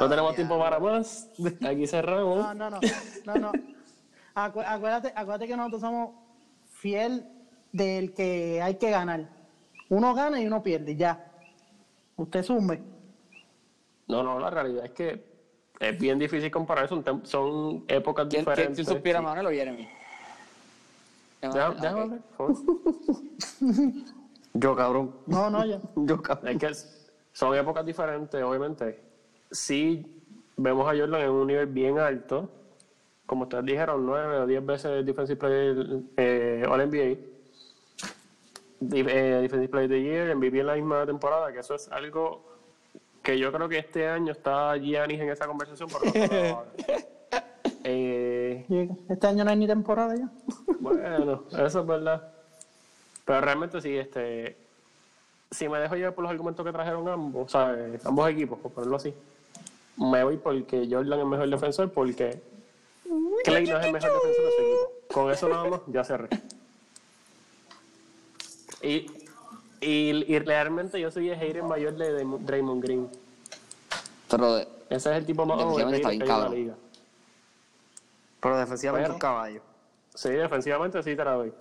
[0.00, 1.28] No tenemos tiempo para más.
[1.66, 2.38] Aquí cerramos.
[2.38, 2.80] No, no, no.
[3.24, 3.52] no, no.
[4.34, 6.10] Acu- acuérdate, acuérdate que nosotros somos
[6.66, 7.26] fiel
[7.72, 9.28] del que hay que ganar.
[9.88, 11.32] Uno gana y uno pierde, ya.
[12.16, 12.82] Usted sume.
[14.06, 15.27] No, no, la realidad es que
[15.80, 16.88] es bien difícil comparar.
[16.88, 18.86] Son, son épocas ¿Quién, quién, diferentes.
[18.86, 19.24] quién supiera, sí.
[19.24, 19.88] Manuel o Jeremy?
[21.40, 22.72] Déjame hablar, por favor.
[24.54, 25.14] Yo, cabrón.
[25.26, 25.80] No, no, ya.
[25.96, 26.48] Yo, cabrón.
[26.48, 26.74] Es que
[27.32, 29.00] son épocas diferentes, obviamente.
[29.50, 30.04] Sí
[30.56, 32.50] vemos a Jordan en un nivel bien alto,
[33.26, 37.16] como ustedes dijeron, nueve o diez veces Defensive Player eh, All NBA,
[38.80, 41.88] Dif- eh, Defensive Player of the Year, MVP en la misma temporada, que eso es
[41.92, 42.57] algo
[43.22, 46.64] que yo creo que este año está Giannis en esa conversación, pero.
[47.90, 48.66] Eh,
[49.08, 50.28] Este año no hay ni temporada ya.
[50.78, 52.32] bueno, eso es verdad.
[53.24, 54.56] Pero realmente sí, este,
[55.50, 58.04] si me dejo llevar por los argumentos que trajeron ambos, ¿sabes?
[58.04, 59.14] ambos equipos, por ponerlo así,
[59.96, 62.42] me voy porque Jordan es mejor defensor, porque
[63.44, 64.92] Clay no es el mejor defensor de su equipo.
[65.14, 66.28] Con eso nada más, ya cerré.
[68.82, 69.06] Y,
[69.80, 73.08] y, y realmente yo soy el hater mayor de Draymond Green.
[74.30, 76.54] Pero de- Ese es el tipo más Defensivamente está bien cabrón.
[76.54, 76.74] liga.
[78.40, 79.60] Pero defensivamente Pero- un caballo.
[80.14, 81.52] Sí, defensivamente sí te la doy.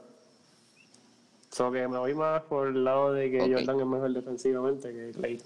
[1.52, 3.40] So que me voy más por el lado de que.
[3.40, 5.42] Jordan es mejor defensivamente que Clay.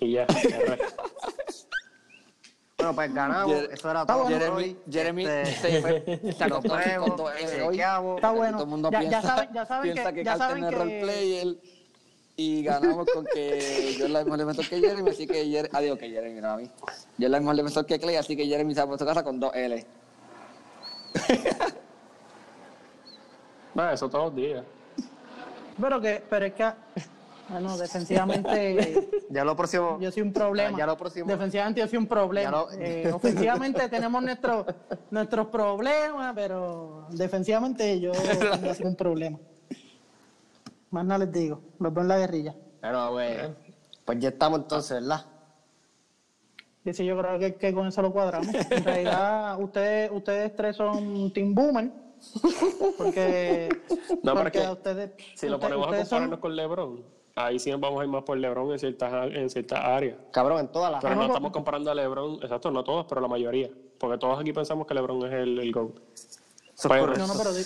[0.00, 0.26] Y ya.
[2.78, 3.52] Bueno, pues ganamos.
[3.56, 4.22] Jer- Eso era todo.
[4.24, 4.38] bueno.
[4.38, 4.76] Jeremy, hoy.
[4.90, 7.70] Jeremy Este, se fue, L hoy.
[7.72, 8.16] chequeamos.
[8.16, 8.52] Está bueno.
[8.58, 10.70] Todo el mundo Ya, piensa, ya saben, ya saben piensa que, que, ya saben es
[10.70, 11.56] que
[12.36, 15.80] y ganamos con que yo es el mejor defensor que Jeremy, así que Jeremy, ah,
[15.80, 16.70] digo que Jeremy, no a mí.
[17.18, 19.40] Yo es el mejor defensor que Clay, así que Jeremy se ha puesto casa con
[19.40, 19.86] dos L.
[23.74, 24.64] Nah, eso todos los días.
[25.80, 26.70] Pero que, pero es que,
[27.48, 29.98] bueno, defensivamente Ya lo próximo.
[30.00, 30.78] yo soy un problema.
[30.78, 31.26] Ya lo próximo.
[31.26, 32.50] Defensivamente yo soy un problema.
[32.50, 34.66] Lo- Eh, ofensivamente tenemos nuestros
[35.10, 38.12] nuestros problemas, pero defensivamente yo
[38.62, 39.38] no soy un problema.
[40.90, 42.54] Más nada les digo, los veo en la guerrilla.
[42.80, 43.50] Bueno, pues,
[44.04, 45.24] pues ya estamos entonces, ¿verdad?
[46.84, 48.54] Y sí, yo creo que, que con eso lo cuadramos.
[48.54, 51.90] En realidad, ustedes, ustedes tres son Team Boomer.
[52.96, 53.68] Porque,
[54.22, 57.04] No, pero porque ustedes, Si lo ponemos a son- compararnos con LeBron,
[57.34, 60.16] ahí sí nos vamos a ir más por LeBron en ciertas, en ciertas áreas.
[60.32, 63.20] Cabrón, en todas las Pero no no, estamos comparando a LeBron, exacto, no todos, pero
[63.20, 63.68] la mayoría.
[63.98, 65.98] Porque todos aquí pensamos que LeBron es el, el GOAT.
[66.88, 67.14] Pero-.
[67.16, 67.64] No, no, pero di-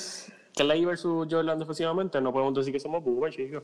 [0.55, 3.62] Clay versus Jordan defensivamente, no podemos decir que somos boomers, chicos.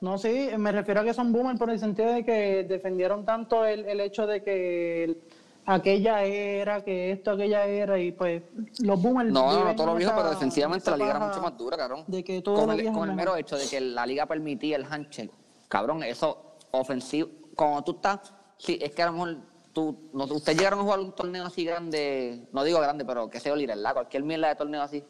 [0.00, 3.64] No, sí, me refiero a que son boomers por el sentido de que defendieron tanto
[3.64, 5.22] el, el hecho de que el-
[5.64, 8.42] aquella era, que esto, aquella era, y pues
[8.80, 9.30] los boomers.
[9.30, 12.04] No, no, no todos los viejos, pero defensivamente la liga era mucho más dura, cabrón.
[12.08, 15.30] De que todos con el, con mero hecho de que la liga permitía el handshake,
[15.68, 17.28] cabrón, eso ofensivo.
[17.54, 19.36] Cuando tú estás, sí, es que a lo mejor
[19.72, 23.40] tú, no, ustedes llegaron a jugar un torneo así grande, no digo grande, pero que
[23.40, 23.92] sea Oliver, ¿la?
[23.92, 25.02] Cualquier mierda de torneo así.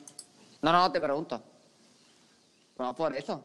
[0.63, 1.43] No, no, no, te pregunto.
[2.79, 3.45] No, por eso.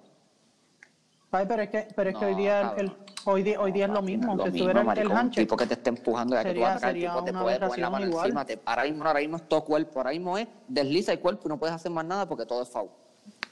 [1.31, 2.93] Ay, pero es que, pero es que No, hoy día el- el,
[3.25, 4.35] hoy día, hoy día es lo mismo.
[4.35, 6.49] lo estuviera mismo, el, el maricón, un handshake, tipo que te esté empujando, ya que
[6.49, 8.25] tú Sería- vas a caer, el sería tipo te puede poner la mano igual.
[8.27, 8.45] encima.
[8.45, 11.49] Te, ahora, mismo, ahora mismo es todo cuerpo, ahora mismo es desliza el cuerpo y
[11.49, 12.89] no puedes hacer más nada porque todo es foul.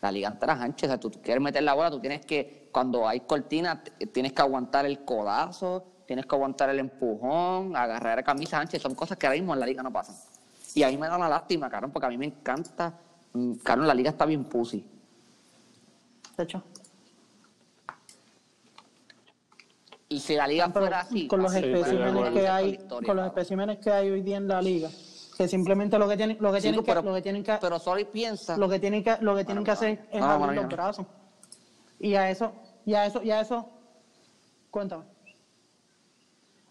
[0.01, 3.07] La liga es ancha, o sea, tú quieres meter la bola, tú tienes que, cuando
[3.07, 3.83] hay cortina,
[4.13, 9.17] tienes que aguantar el codazo, tienes que aguantar el empujón, agarrar camisas anchas, son cosas
[9.17, 10.15] que ahora mismo en la liga no pasan.
[10.73, 12.93] Y a mí me da una lástima, cabrón, porque a mí me encanta,
[13.33, 14.85] mm, cabrón, la liga está bien pussy.
[16.37, 16.61] de hecho,
[20.07, 23.17] Y si la liga pero fuera así, con los así, especímenes que hay, historia, con
[23.17, 24.89] los especímenes que hay hoy día en la liga,
[25.35, 27.79] que simplemente lo que tienen, lo que Sí, tienen que, lo que tienen que, pero
[27.79, 28.55] solo piensa.
[28.55, 31.05] lo que tienen que, lo que tienen que hacer es No, abrir los brazos.
[31.99, 32.53] Y a eso,
[32.85, 33.67] y a eso, y a eso,
[34.69, 35.14] cuéntame.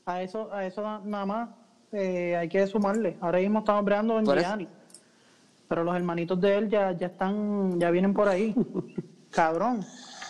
[0.07, 1.49] A eso, a eso nada más
[1.93, 3.17] eh, hay que sumarle.
[3.21, 4.69] Ahora mismo estamos breando en Gianni.
[5.69, 8.55] Pero los hermanitos de él ya, ya están, ya vienen por ahí.
[9.31, 9.81] cabrón,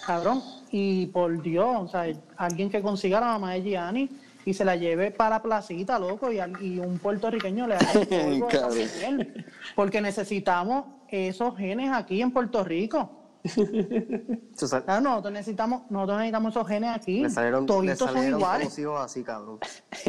[0.07, 0.43] cabrón.
[0.71, 2.07] Y por Dios, o sea,
[2.37, 4.09] alguien que consiga a la mamá de Gianni
[4.45, 7.93] y se la lleve para la placita, loco, y, al- y un puertorriqueño le haga
[7.93, 8.07] el
[8.41, 9.27] polvo a.
[9.75, 13.11] Porque necesitamos esos genes aquí en Puerto Rico.
[14.85, 17.21] Claro, nosotros necesitamos, nosotros necesitamos esos genes aquí.
[17.23, 18.79] Le salieron, le Toditos son iguales.
[18.79, 19.59] hijos así, cabrón.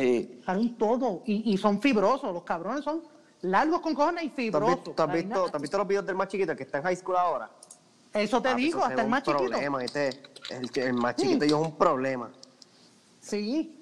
[0.46, 1.22] Salieron todos.
[1.26, 2.34] Y, y son fibrosos.
[2.34, 3.02] Los cabrones son
[3.42, 4.84] largos con cojones y ¿Tú has, fibrosos.
[4.96, 6.96] tú has visto- tú has visto los videos del más chiquito que está en high
[6.96, 7.50] school ahora?
[8.14, 9.50] Eso te Papi, digo, hasta el más un chiquito.
[9.52, 10.10] problema, este,
[10.76, 12.32] el, más chiquito y es un problema.
[13.20, 13.78] Sí.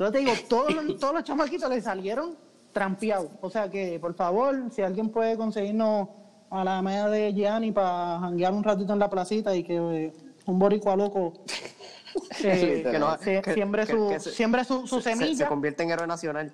[0.00, 2.36] Yo te digo, todos los, todos los chamaquitos le salieron
[2.72, 3.28] trampeados.
[3.40, 6.08] O sea que, por favor, si alguien puede conseguirnos
[6.52, 10.12] a la media de Gianni para janguear un ratito en la placita y que eh,
[10.46, 11.32] un boricua loco
[12.44, 15.16] eh, Que no- se- que- siembre, que- su, que se- siembre su, su Se- Se,
[15.18, 15.36] semilla.
[15.44, 16.52] se convierte en héroe nacional.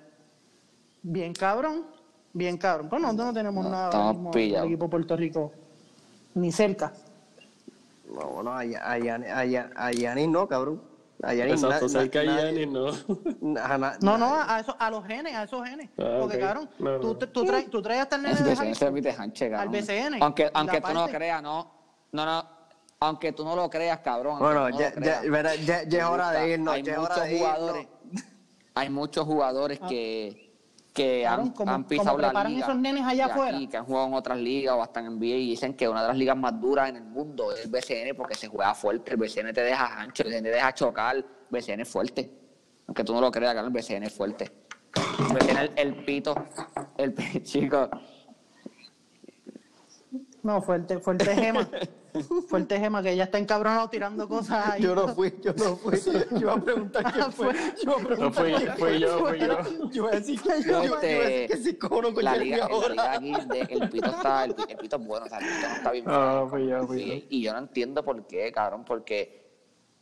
[1.01, 1.83] Bien cabrón,
[2.33, 2.87] bien cabrón.
[2.89, 4.67] Pues nosotros no tenemos No, nada estamos ahora mismo en el pillados.
[4.67, 5.51] equipo Puerto Rico,
[6.35, 6.93] ni cerca.
[8.13, 10.81] No, bueno, a, Ya- a, Yan- a, Yanis no, cabrón.
[11.21, 12.91] A Yanis Exacto, na- na- de nadie- no.
[13.41, 15.89] na- na- No, no, a, eso, a los genes, a esos genes.
[15.97, 16.41] Ah, Porque, ok.
[16.41, 19.69] cabrón, No, tú, tú, traes, tú traes hasta el nene de BCN Al.
[19.69, 20.17] BCN.
[20.23, 21.71] Aunque, aunque tú no lo creas, no.
[22.13, 22.43] No, no.
[23.01, 24.39] Aunque tú no lo creas, cabrón.
[24.39, 25.23] Bueno, tú no ya, creas.
[25.23, 27.47] ya, ya- ya es hora de irnos, Hay ya muchos hora de irnos.
[27.49, 27.87] jugadores.
[28.75, 30.48] Hay muchos jugadores que,
[31.03, 32.65] que han, como- han pisado como la liga.
[32.65, 33.55] esos nenes allá de afuera.
[33.57, 36.01] aquí, que han jugado en otras ligas o hasta en NBA y dicen que una
[36.01, 39.11] de las ligas más duras en el mundo es el BCN porque se juega fuerte.
[39.11, 41.15] El BCN te deja ancho, el BCN te deja chocar.
[41.15, 42.31] El BCN es fuerte.
[42.87, 44.51] Aunque tú no lo creas, cabrón, el BCN es fuerte.
[45.19, 46.35] El BCN, el, el pito,
[46.97, 47.89] el chico.
[50.43, 51.69] No, fuerte, fuerte gema.
[52.47, 54.81] fuerte gema, que ya está encabronado tirando cosas ahí.
[54.83, 55.99] Yo no fui, yo no fui.
[56.31, 57.53] Yo iba a preguntar quién fue.
[57.53, 59.89] Yo iba a No preguntar fui, quién fui yo, fui yo.
[59.91, 62.35] Yo iba a decir que yo, yo iba a decir que sí, cojono con la
[62.37, 62.89] liga, en la ahora.
[62.89, 65.67] liga aquí, de- el pito está, el, el pito es bueno, o sea, el pito
[65.69, 66.05] no está bien.
[66.07, 67.13] Ah, fui yo, fui yo.
[67.13, 69.39] Y, y yo no entiendo por qué, cabrón, porque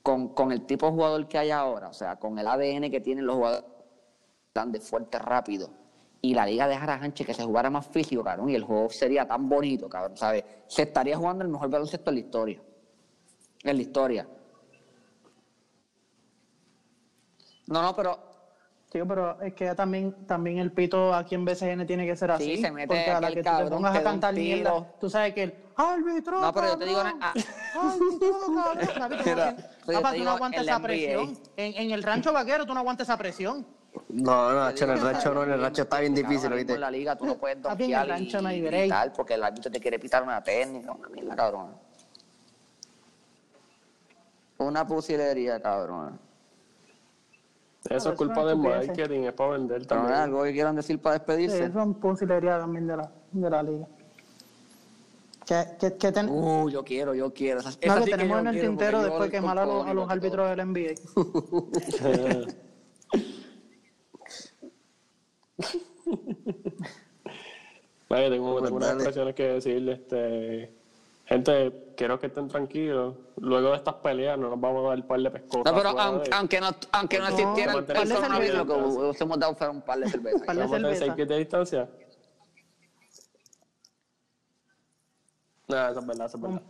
[0.04, 3.02] con, con el tipo de jugador que hay ahora, o sea, con el ADN que
[3.02, 3.66] tienen los jugadores
[4.54, 5.70] tan de fuerte, rápido,
[6.22, 8.90] y la liga dejara a Sánchez que se jugara más físico, cabrón, y el juego
[8.90, 10.44] sería tan bonito, cabrón, ¿sabes?
[10.68, 12.62] Se estaría jugando el mejor baloncesto en la historia.
[13.64, 14.28] En la historia.
[17.68, 18.28] No, no, pero
[18.90, 22.56] Tío, pero es que también, también el pito aquí en BCN tiene que ser así.
[22.56, 24.94] Sí, se mete porque a la que tú te cabrón pongas que a cantar mierda,
[24.98, 26.40] tú sabes que el árbitro.
[26.40, 27.34] No, pero yo te digo, ah.
[27.76, 28.88] árbitro, cabrón.
[28.88, 28.94] ¿Sabes?
[28.94, 31.38] Tú no- Mira, pero yo Papá, te tú digo, no aguantas esa presión.
[31.58, 33.68] En, en el rancho vaquero tú no aguantas esa presión.
[34.10, 36.74] No, no, en el rancho no, en el rancho está bien difícil, ¿viste?
[36.74, 39.72] En la liga tú no puedes rancho y, no hay y gritar porque el árbitro
[39.72, 41.72] te quiere pitar una técnica, una mierda, cabrón.
[44.60, 46.20] Una pusilería, cabrón.
[47.90, 50.22] Eso es culpa una del marketing, es para vender Pero ¿no también.
[50.24, 51.64] algo que quieran decir para Sí, despedirse.
[51.66, 53.88] eso es posibilidad también de la, de la liga.
[55.46, 57.62] Que, que, que ten- Uh, yo quiero, yo quiero.
[57.62, 59.66] Esa- no, esa que sí que tenemos yo en el quiero, tintero después quemar a
[59.66, 60.96] los, a los árbitros del NBA.
[68.10, 69.00] Vaya, tengo, Pues tengo unas dale.
[69.00, 69.92] expresiones que decirle.
[69.94, 70.74] Este,
[71.26, 73.16] gente, quiero que estén tranquilos.
[73.38, 75.62] Luego de estas peleas no nos vamos a dar un par de pescos.
[75.66, 78.28] No, pero aunque, aunque no, aunque no existiera el, mantener el cerveza.
[78.28, 80.42] coronavirus, lo que hubiésemos dado fue un par de cervezas.
[80.44, 81.00] Par de ¿Vamos a cerveza.
[81.02, 81.90] seis pies de distancia?
[85.68, 86.62] No, eso es verdad, eso es verdad.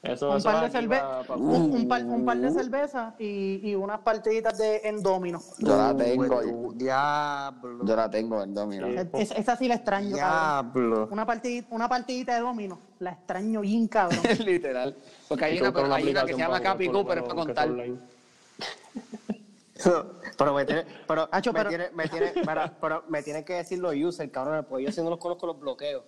[0.00, 3.60] Eso, un eso par de pa- pa- un, un par, un par de cervezas y,
[3.68, 5.40] y unas partiditas de en domino.
[5.58, 6.72] Yo la Pues tengo.
[6.72, 7.84] Diablo.
[7.84, 8.86] Yo la tengo en domino.
[8.86, 10.72] Es- es- esa sí la extraño, cabrón.
[10.72, 11.08] Diablo.
[11.10, 14.20] Una partidita, una partidita de domino, la extraño bien, cabrón.
[14.44, 14.96] Literal.
[15.28, 17.68] Porque hay una, una hay una que se llama Capi Cooper, es para contar.
[20.38, 23.54] pero me tiene, pero, Hacho, me pero- tiene, me tiene, pero, pero me tiene que
[23.54, 26.04] decir los users, cabrón, porque yo si no los conozco los bloqueo.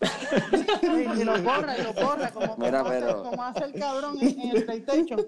[1.18, 4.18] y, lo borra, y lo borra, como, como Mira, hace, pero- como hace el cabrón
[4.20, 5.26] en, en el PlayStation.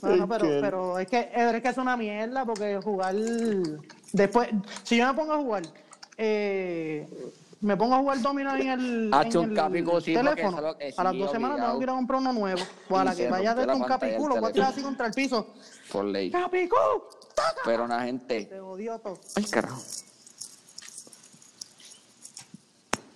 [0.00, 3.14] Bueno, pero, pero es que es que es una mierda porque jugar
[4.12, 4.48] después,
[4.84, 5.62] si yo me pongo a jugar,
[6.16, 7.08] eh,
[7.60, 10.76] me pongo a jugar domino en el, Hacho, en el teléfono.
[10.76, 12.60] que- a las dos semanas tengo que ir a comprar uno nuevo.
[12.88, 14.82] O a la que vaya a rompe dar la un capiculo, voy a tirar así
[14.82, 15.54] contra el piso.
[15.90, 16.30] Por ley.
[17.64, 18.44] Pero una gente.
[18.44, 19.18] Te odio todo.
[19.34, 19.80] Ay, carajo.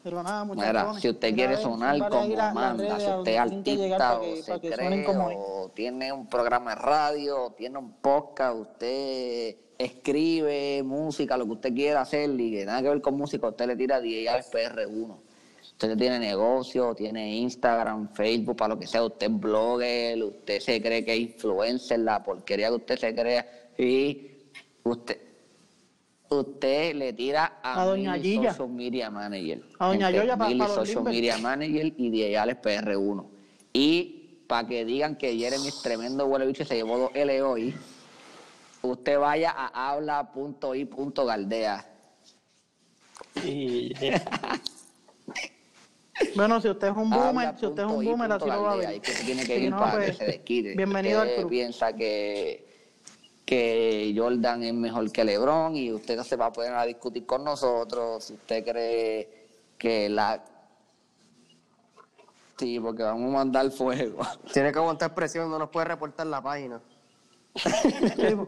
[0.03, 0.69] Pero nada, muchachos.
[0.69, 5.71] Mira, si usted quiere sonar como manda, si usted es artista o se cree, o
[5.75, 11.75] tiene un programa de radio, o tiene un podcast, usted escribe música, lo que usted
[11.75, 15.17] quiera hacer y que nada que ver con música, usted le tira DJ al PR1.
[15.63, 20.83] Usted tiene negocio, tiene Instagram, Facebook, para lo que sea, usted es blogger, usted se
[20.83, 23.47] cree que es influencer, la porquería que usted se crea,
[23.79, 24.33] y
[24.83, 25.28] usted
[26.31, 28.51] usted le tira a, A doña mil Gilla.
[28.53, 29.63] social media manager.
[29.79, 31.15] A doña Yoya pa- mil pa los social Limber.
[31.15, 33.27] media manager y Diales PR1.
[33.73, 34.15] Y
[34.47, 37.75] para que digan que Jeremy es tremendo huele bicho y se llevó dos L hoy,
[38.83, 41.85] usted vaya a habla.i.galdea.
[43.45, 43.93] Y
[46.35, 48.77] Bueno, si usted es un boomer, si usted es un boomer, así lo va a
[48.77, 49.01] ver.
[49.01, 50.75] Que se tiene que Si ir no, para pues, que se desquite.
[50.75, 51.51] Bienvenido usted al club.
[51.51, 52.68] piensa que,
[53.49, 57.25] que Jordan es mejor que LeBron y usted no se va a poder a discutir
[57.25, 58.25] con nosotros.
[58.25, 59.47] Si usted cree
[59.79, 60.45] que la...
[62.59, 64.19] Sí, porque vamos a mandar fuego.
[64.53, 66.79] Tiene que aguantar presión, no nos puede reportar la página.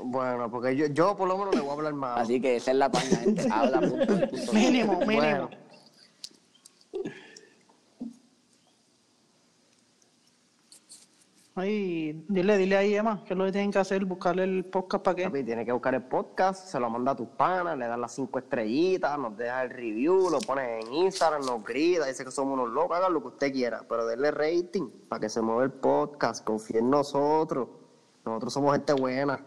[0.00, 2.20] Bueno, porque yo, yo por lo menos le voy a hablar más.
[2.20, 3.48] Así que esa es la página, gente.
[3.50, 4.52] Habla.i.galdea.
[4.52, 5.16] Mínimo, mínimo.
[5.16, 5.50] Bueno.
[11.58, 15.02] Ay, dile, dile ahí, Emma, que es lo que tienen que hacer, buscarle el podcast
[15.02, 15.24] para qué.
[15.24, 18.14] Papi, tiene que buscar el podcast, se lo manda a tus panas, le das las
[18.14, 22.54] cinco estrellitas, nos deja el review, lo pones en Instagram, nos grita, dice que somos
[22.54, 25.72] unos locos, haga lo que usted quiera, pero denle rating para que se mueva el
[25.72, 27.68] podcast, confíe en nosotros.
[28.24, 29.40] Nosotros somos gente buena.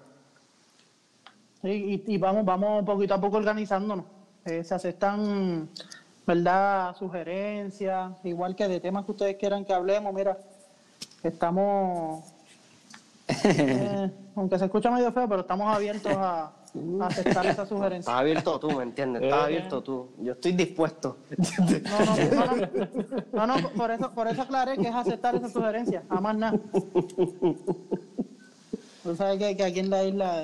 [1.64, 4.04] Y, y, y vamos, vamos poquito a poco organizándonos.
[4.44, 5.70] Eh, se aceptan,
[6.28, 6.94] ¿verdad?
[6.98, 10.14] Sugerencias, igual que de temas que ustedes quieran que hablemos.
[10.14, 10.38] Mira,
[11.24, 12.24] estamos,
[13.44, 16.52] eh, aunque se escucha medio feo, pero estamos abiertos a,
[17.02, 18.08] a aceptar esas sugerencias.
[18.08, 19.24] Estás abierto tú, ¿me entiendes?
[19.24, 20.10] Estás abierto tú.
[20.20, 21.18] Yo estoy dispuesto.
[21.60, 25.52] No, no, no, no, no, no, por eso, por eso aclaré que es aceptar esas
[25.54, 26.60] sugerencias, a más nada.
[29.04, 30.44] Tú sabes que, que aquí en la isla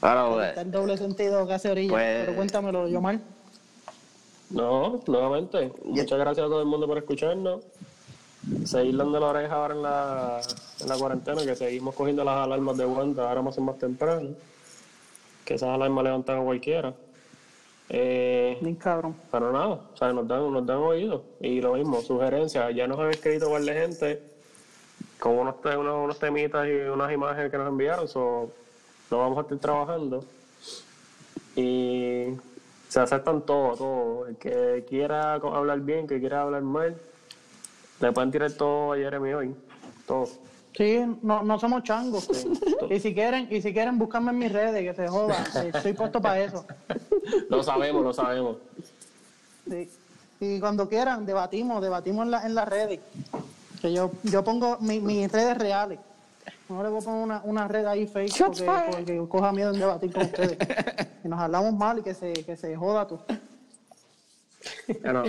[0.00, 3.18] Ahora, está el doble sentido que hace orilla, Pues- pero cuéntamelo, Yomar.
[4.50, 7.62] No, nuevamente, muchas gracias a todo el mundo por escucharnos.
[8.64, 10.40] Seguir dando la oreja ahora en la,
[10.80, 14.30] en la cuarentena, que seguimos cogiendo las alarmas de vuelta, ahora más más temprano.
[15.44, 16.94] Que esas alarmas levantan a cualquiera.
[17.88, 19.14] Eh, Bien cabrón.
[19.30, 21.22] pero nada, o sea, nos dan, nos dan oídos.
[21.40, 22.74] Y lo mismo, sugerencias.
[22.74, 24.22] Ya nos han escrito par de gente
[25.18, 28.08] con unos, unos, unos temitas y unas imágenes que nos enviaron.
[28.08, 28.50] So,
[29.10, 30.24] lo vamos a estar trabajando.
[31.56, 32.26] Y
[32.88, 34.26] se aceptan todo, todo.
[34.26, 36.96] El que quiera hablar bien, que quiera hablar mal,
[38.00, 39.54] le pueden tirar todo a Jeremy hoy.
[40.06, 40.26] Todo.
[40.76, 42.28] Sí, no, no somos changos.
[42.90, 45.42] Y si quieren, y si quieren, búscame en mis redes, que se joda.
[45.74, 46.66] Estoy puesto para eso.
[47.48, 48.56] Lo sabemos, lo sabemos.
[49.68, 49.90] Sí.
[50.40, 53.00] Y cuando quieran, debatimos, debatimos en, la, en las redes.
[53.80, 55.98] Que yo, yo pongo mi- mis redes reales.
[56.68, 59.78] No le voy a poner una, una red ahí fake porque, porque coja miedo en
[59.80, 60.58] debatir con ustedes.
[61.24, 63.18] Y nos hablamos mal y que se, que se joda tú.
[65.02, 65.24] Bueno,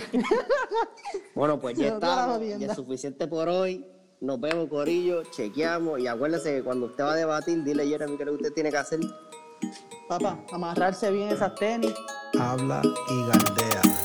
[1.36, 2.58] bueno, pues ya jodienda.
[2.58, 3.86] Ya es suficiente por hoy.
[4.22, 5.24] Nos vemos, Corillo.
[5.24, 6.00] Chequeamos.
[6.00, 8.54] Y acuérdese que cuando usted va a debatir, dile Jeremy qué es lo que usted
[8.54, 9.00] tiene que hacer.
[10.08, 11.94] Papá, amarrarse bien esas tenis.
[12.40, 14.05] Habla y galdea.